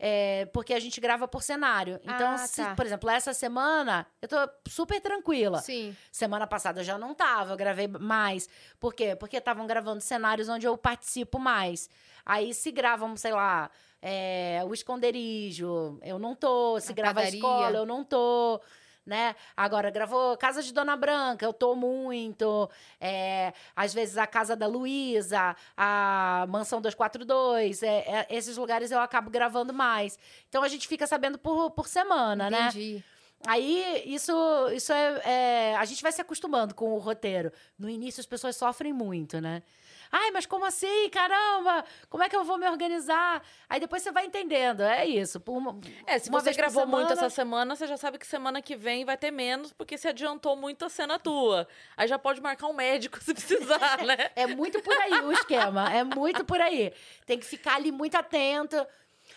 [0.00, 1.98] É, porque a gente grava por cenário.
[2.04, 2.72] Então, Ah, se, tá.
[2.76, 4.36] por exemplo, essa semana eu tô
[4.68, 5.58] super tranquila.
[5.58, 5.96] Sim.
[6.12, 8.48] Semana passada eu já não tava, eu gravei mais.
[8.78, 9.16] Por quê?
[9.16, 11.90] Porque estavam gravando cenários onde eu participo mais.
[12.24, 13.68] Aí se gravam, sei lá,
[14.00, 16.78] é, o esconderijo, eu não tô.
[16.78, 17.32] Se A grava padaria.
[17.34, 18.60] a escola, eu não tô.
[19.08, 19.34] Né?
[19.56, 22.68] Agora, gravou Casa de Dona Branca, eu tô muito.
[23.00, 29.00] É, às vezes a Casa da Luísa, a Mansão 242, é, é, esses lugares eu
[29.00, 30.18] acabo gravando mais.
[30.50, 32.68] Então a gente fica sabendo por, por semana, né?
[32.68, 33.02] Entendi.
[33.46, 34.32] Aí, isso,
[34.74, 35.22] isso é,
[35.72, 37.50] é- A gente vai se acostumando com o roteiro.
[37.78, 39.62] No início, as pessoas sofrem muito, né?
[40.10, 41.08] Ai, mas como assim?
[41.10, 41.84] Caramba!
[42.08, 43.42] Como é que eu vou me organizar?
[43.68, 44.82] Aí depois você vai entendendo.
[44.82, 45.42] É isso.
[45.46, 48.74] Uma, É, se você gravou muito semana- essa semana, você já sabe que semana que
[48.76, 51.68] vem vai ter menos, porque se adiantou muito a cena tua.
[51.96, 54.30] Aí já pode marcar um médico se precisar, né?
[54.34, 55.92] É muito por aí o esquema.
[55.94, 56.92] É muito por aí.
[57.26, 58.86] Tem que ficar ali muito atento.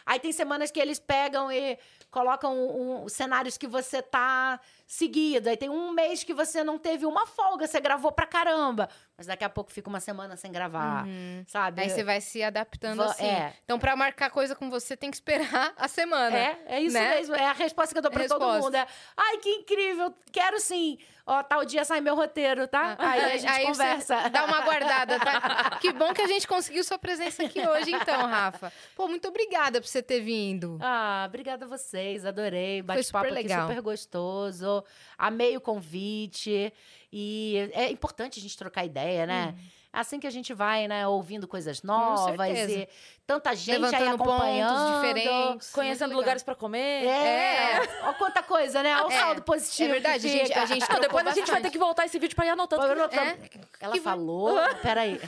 [0.06, 1.78] Aí tem semanas que eles pegam e
[2.12, 5.48] colocam um- um- cenários que você tá seguido.
[5.50, 8.90] Aí tem um mês que você não teve uma folga, você gravou pra caramba.
[9.18, 11.06] Mas daqui a pouco fica uma semana sem gravar,
[11.48, 11.82] sabe?
[11.82, 13.26] Aí você vai se adaptando Va- assim.
[13.26, 13.54] é.
[13.64, 16.38] Então, pra marcar coisa com você, tem que esperar a semana.
[16.38, 17.16] É, é isso né?
[17.16, 17.36] mesmo.
[17.36, 18.76] É a resposta que eu dou pra todo mundo.
[18.76, 18.86] É,
[19.16, 20.98] Ai, que incrível, quero sim.
[21.32, 22.98] Ó, tal dia sai meu roteiro, tá?
[23.00, 24.30] Aí a gente Ah, Aí conversa.
[24.30, 25.78] Dá uma guardada, tá?
[25.80, 28.72] Que bom que a gente conseguiu sua presença aqui hoje, então, Rafa.
[28.98, 30.78] Pô, muito obrigada por você ter vindo.
[30.82, 32.82] Ah, obrigada a vocês, adorei.
[32.82, 33.66] Bate-papo super legal.
[33.70, 34.84] super gostoso.
[35.18, 36.74] Amei o convite.
[37.14, 39.56] E é importante a gente trocar ideia, né?
[39.58, 42.88] É assim que a gente vai, né, ouvindo coisas novas e
[43.28, 44.96] tanta gente aí Levantando pontos acompanhando.
[44.96, 45.72] diferentes.
[45.72, 46.20] Conhecendo legal.
[46.22, 47.06] lugares pra comer.
[47.06, 48.96] É, Olha quanta coisa, né?
[48.98, 49.90] Olha o É, saldo positivo.
[49.90, 51.62] é verdade, que a gente- a gente Não, depois a gente vai bastante.
[51.64, 52.84] ter que voltar esse vídeo pra ir anotando.
[52.86, 53.38] É.
[53.80, 54.56] Ela Que vai- falou.
[54.82, 55.20] Peraí.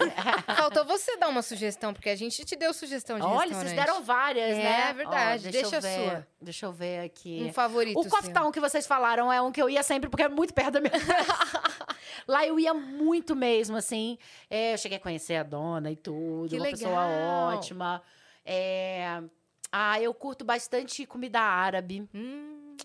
[0.55, 4.03] Faltou você dar uma sugestão, porque a gente te deu sugestão de Olha, vocês deram
[4.03, 4.87] várias, É, né?
[4.89, 5.47] é verdade.
[5.47, 6.09] Ó, Deixa eu a ver.
[6.09, 6.27] sua.
[6.41, 7.45] Deixa eu ver aqui.
[7.49, 8.33] um favorito O Coffee.
[8.33, 10.81] Town que vocês falaram é um que eu ia sempre, porque é muito perto da
[10.81, 11.03] minha casa.
[12.27, 14.17] Lá eu ia muito mesmo, assim.
[14.49, 16.49] É, eu cheguei a conhecer a dona e tudo.
[16.49, 17.51] Que uma pessoa legal.
[17.83, 18.01] Ótima.
[18.45, 19.21] É...
[19.71, 22.07] Ah, eu curto bastante comida árabe.
[22.13, 22.75] Hum,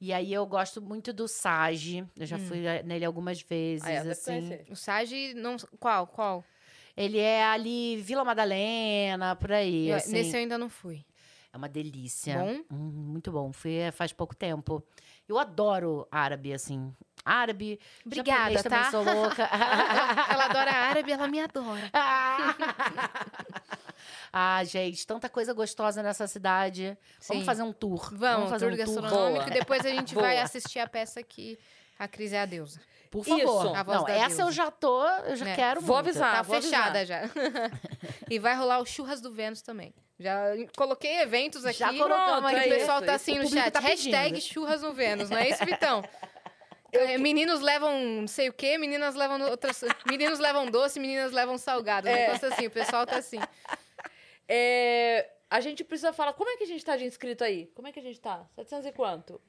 [0.00, 2.04] E aí eu gosto muito do Sage.
[2.16, 4.58] Eu já fui eh, nele algumas vezes, Ah, é, assim.
[4.70, 5.56] o Sage, não...
[5.80, 6.06] qual?
[6.06, 6.44] Qual?
[6.96, 10.12] Ele é ali Vila Madalena, por aí, Eu- assim.
[10.12, 11.04] Nesse eu ainda não fui.
[11.52, 12.38] É uma delícia.
[12.38, 12.76] Bom?
[12.76, 13.52] Hum, muito bom.
[13.52, 14.80] Fui eh, faz pouco tempo.
[15.28, 16.94] Eu adoro árabe, assim.
[17.24, 17.80] Árabe.
[18.06, 18.90] Obrigada, japonês também tá?
[18.92, 19.42] sou louca.
[20.30, 21.90] Ela adora árabe, ela me adora.
[24.32, 26.96] ah, gente, tanta coisa gostosa nessa cidade.
[27.20, 27.34] Sim.
[27.34, 28.10] Vamos fazer um tour.
[28.14, 29.02] Vamos, fazer tour um tour.
[29.02, 29.48] gastronômico.
[29.48, 31.58] E depois a gente vai assistir a peça que
[31.98, 32.80] a Cris é a deusa.
[33.10, 33.74] Por favor.
[33.74, 34.42] A voz Não, da essa deusa.
[34.42, 35.54] eu já tô, eu já É.
[35.56, 36.08] quero Vou muito.
[36.08, 36.36] avisar.
[36.36, 37.22] Tá vou fechada já.
[38.30, 39.94] e vai rolar o Churras do Vênus também.
[40.20, 40.36] Já
[40.76, 41.78] coloquei eventos aqui.
[41.78, 42.66] Já colocamos aqui.
[42.68, 43.70] O pessoal Isso, tá assim no chat.
[43.72, 46.02] tá Hashtag churras no Vênus, não é isso, Vitão?
[46.90, 49.84] É, Meninos levam não sei o quê, meninas levam outras.
[50.06, 52.08] Meninos levam doce, meninas levam salgado.
[52.08, 52.28] Um É.
[52.28, 53.38] negócio assim, o pessoal tá assim.
[54.48, 57.66] É, a gente precisa falar, como é que a gente tá de inscrito aí?
[57.74, 58.46] Como é que a gente tá?
[58.54, 59.40] 700 e quanto?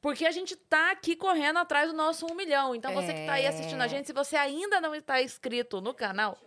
[0.00, 2.74] Porque a gente tá aqui correndo atrás do nosso 1 milhão.
[2.74, 3.88] Então, você que tá aí assistindo a É.
[3.88, 6.38] gente, se você ainda não está inscrito no canal,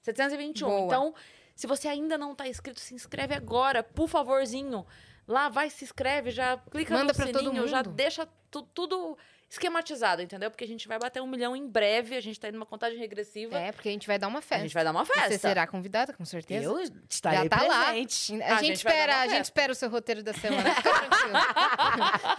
[0.00, 0.68] 721.
[0.68, 0.80] Boa.
[0.86, 1.14] Então,
[1.56, 4.86] se você ainda não tá inscrito, se inscreve agora, por favorzinho.
[5.26, 7.90] Lá vai, se inscreve, já clica Manda no pra todo sininho, já mundo.
[7.92, 9.16] deixa tu- tudo
[9.48, 10.50] esquematizado, entendeu?
[10.50, 12.98] Porque a gente vai bater um milhão em breve, a gente tá indo numa contagem
[12.98, 13.56] regressiva.
[13.58, 14.62] É, porque a gente vai dar uma a festa.
[14.64, 15.38] gente vai dar uma Você festa.
[15.38, 16.64] será convidada, com certeza.
[16.64, 17.84] Eu estarei Já tá lá.
[17.86, 18.42] presente.
[18.42, 20.74] A, A gente, espera, a gente espera o seu roteiro da semana.
[20.74, 21.38] Fica tranquilo.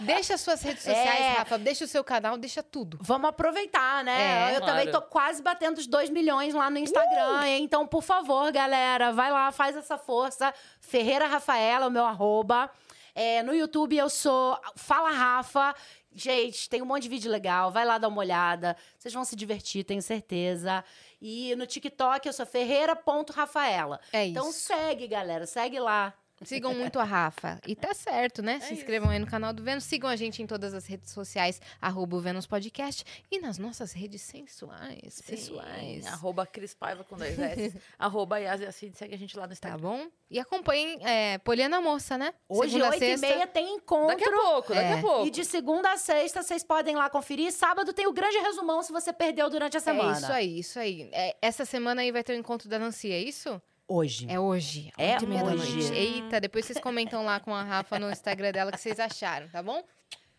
[0.00, 1.32] deixa as suas redes sociais, É.
[1.38, 1.58] Rafa.
[1.58, 2.98] Deixa o seu canal, deixa tudo.
[3.00, 4.52] Vamos aproveitar, né?
[4.52, 5.06] É, eu também tô claro.
[5.10, 7.64] quase batendo os 2 milhões lá no Instagram, hein?
[7.64, 10.52] Então, por favor, galera, vai lá, faz essa força.
[10.80, 12.70] Ferreira Rafaela, o meu arroba.
[13.14, 15.74] É, no YouTube eu sou Fala Rafa.
[16.16, 17.70] Gente, tem um monte de vídeo legal.
[17.70, 18.74] Vai lá dar uma olhada.
[18.98, 20.82] Vocês vão se divertir, tenho certeza.
[21.20, 24.00] E no TikTok eu sou ferreira.rafaela.
[24.10, 24.30] É isso.
[24.30, 25.46] Então segue, galera.
[25.46, 26.14] Segue lá.
[26.44, 27.58] Sigam muito a Rafa.
[27.66, 28.60] E tá certo, né?
[28.60, 29.84] Se É inscrevam aí no canal do Vênus.
[29.84, 33.04] Sigam a gente em todas as redes sociais, arroba o Vênus Podcast.
[33.30, 36.06] E nas nossas redes sensuais, Sim, pessoais.
[36.06, 37.74] Arroba Cris Paiva com dois S.
[37.98, 38.94] arroba Yas e Acid.
[38.96, 39.78] Segue a gente lá no Tá Instagram.
[39.80, 40.06] bom?
[40.30, 42.34] E acompanhem é, Poliana Moça, né?
[42.48, 44.08] Hoje, 8 e meia, tem encontro.
[44.08, 44.98] Daqui a pouco, daqui É.
[44.98, 45.26] a pouco.
[45.26, 47.52] E de segunda a sexta, vocês podem lá conferir.
[47.52, 50.16] Sábado tem o grande resumão se você perdeu durante a semana.
[50.16, 51.08] É isso aí, isso aí.
[51.12, 53.60] É, essa semana aí vai ter o encontro da Nancy, é isso?
[53.88, 54.26] Hoje.
[54.28, 54.92] É hoje.
[54.98, 55.94] É hoje.
[55.94, 59.48] Eita, depois vocês comentam lá com a Rafa no Instagram dela o que vocês acharam,
[59.48, 59.82] tá bom?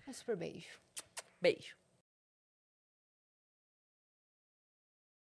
[0.05, 0.67] Um super beijo.
[1.41, 1.75] Beijo.